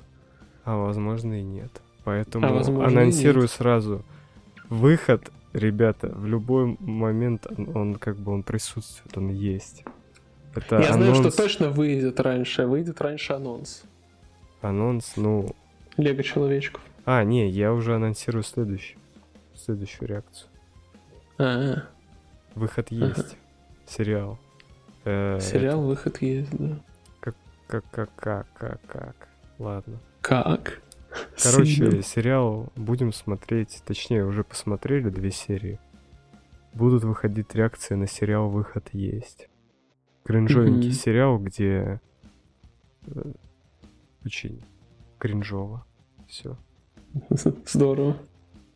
[0.65, 1.71] А возможно и нет.
[2.05, 3.51] Поэтому А возможно, анонсирую нет.
[3.51, 4.03] сразу.
[4.69, 9.85] Выход, ребята, в любой момент он, он как бы он присутствует, он есть.
[10.55, 12.67] Это Я знаю, что анонс, точно выйдет раньше.
[12.67, 13.85] Выйдет раньше анонс.
[14.61, 15.55] анонс, ну...
[15.97, 16.83] Лего-человечков.
[17.05, 18.97] А, не, я уже анонсирую следующий,
[19.55, 20.49] следующую реакцию.
[21.39, 21.83] А,
[22.55, 23.07] Выход Ага.
[23.07, 23.37] есть.
[23.87, 24.39] Сериал.
[25.05, 26.79] Э, сериал выход есть, да.
[27.21, 27.35] Как,
[27.67, 29.29] как, как, как, как, как.
[29.59, 29.99] Ладно.
[30.21, 30.81] Как?
[31.43, 35.79] Короче, сериал будем смотреть, точнее, уже посмотрели две серии.
[36.73, 39.49] Будут выходить реакции на сериал «Выход есть».
[40.25, 40.97] Кринжовенький Мгм.
[40.97, 42.01] сериал, где
[43.07, 43.33] э,
[44.25, 44.63] очень
[45.19, 45.85] кринжово.
[46.29, 46.57] Все.
[47.67, 48.17] Здорово.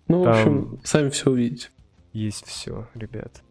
[0.08, 1.68] Ну, в Там- общем, сами все увидите.
[2.12, 3.42] Есть все, ребят.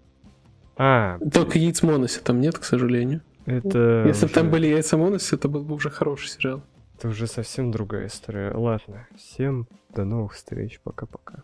[0.78, 3.22] А, Только яиц Моноси там нет, к сожалению.
[3.46, 6.62] это Если бы там уже- были яйца Моноси, это был бы уже хороший сериал.
[6.98, 8.52] Это уже совсем другая история.
[8.52, 10.80] Ладно, всем до новых встреч.
[10.82, 11.44] Пока-пока.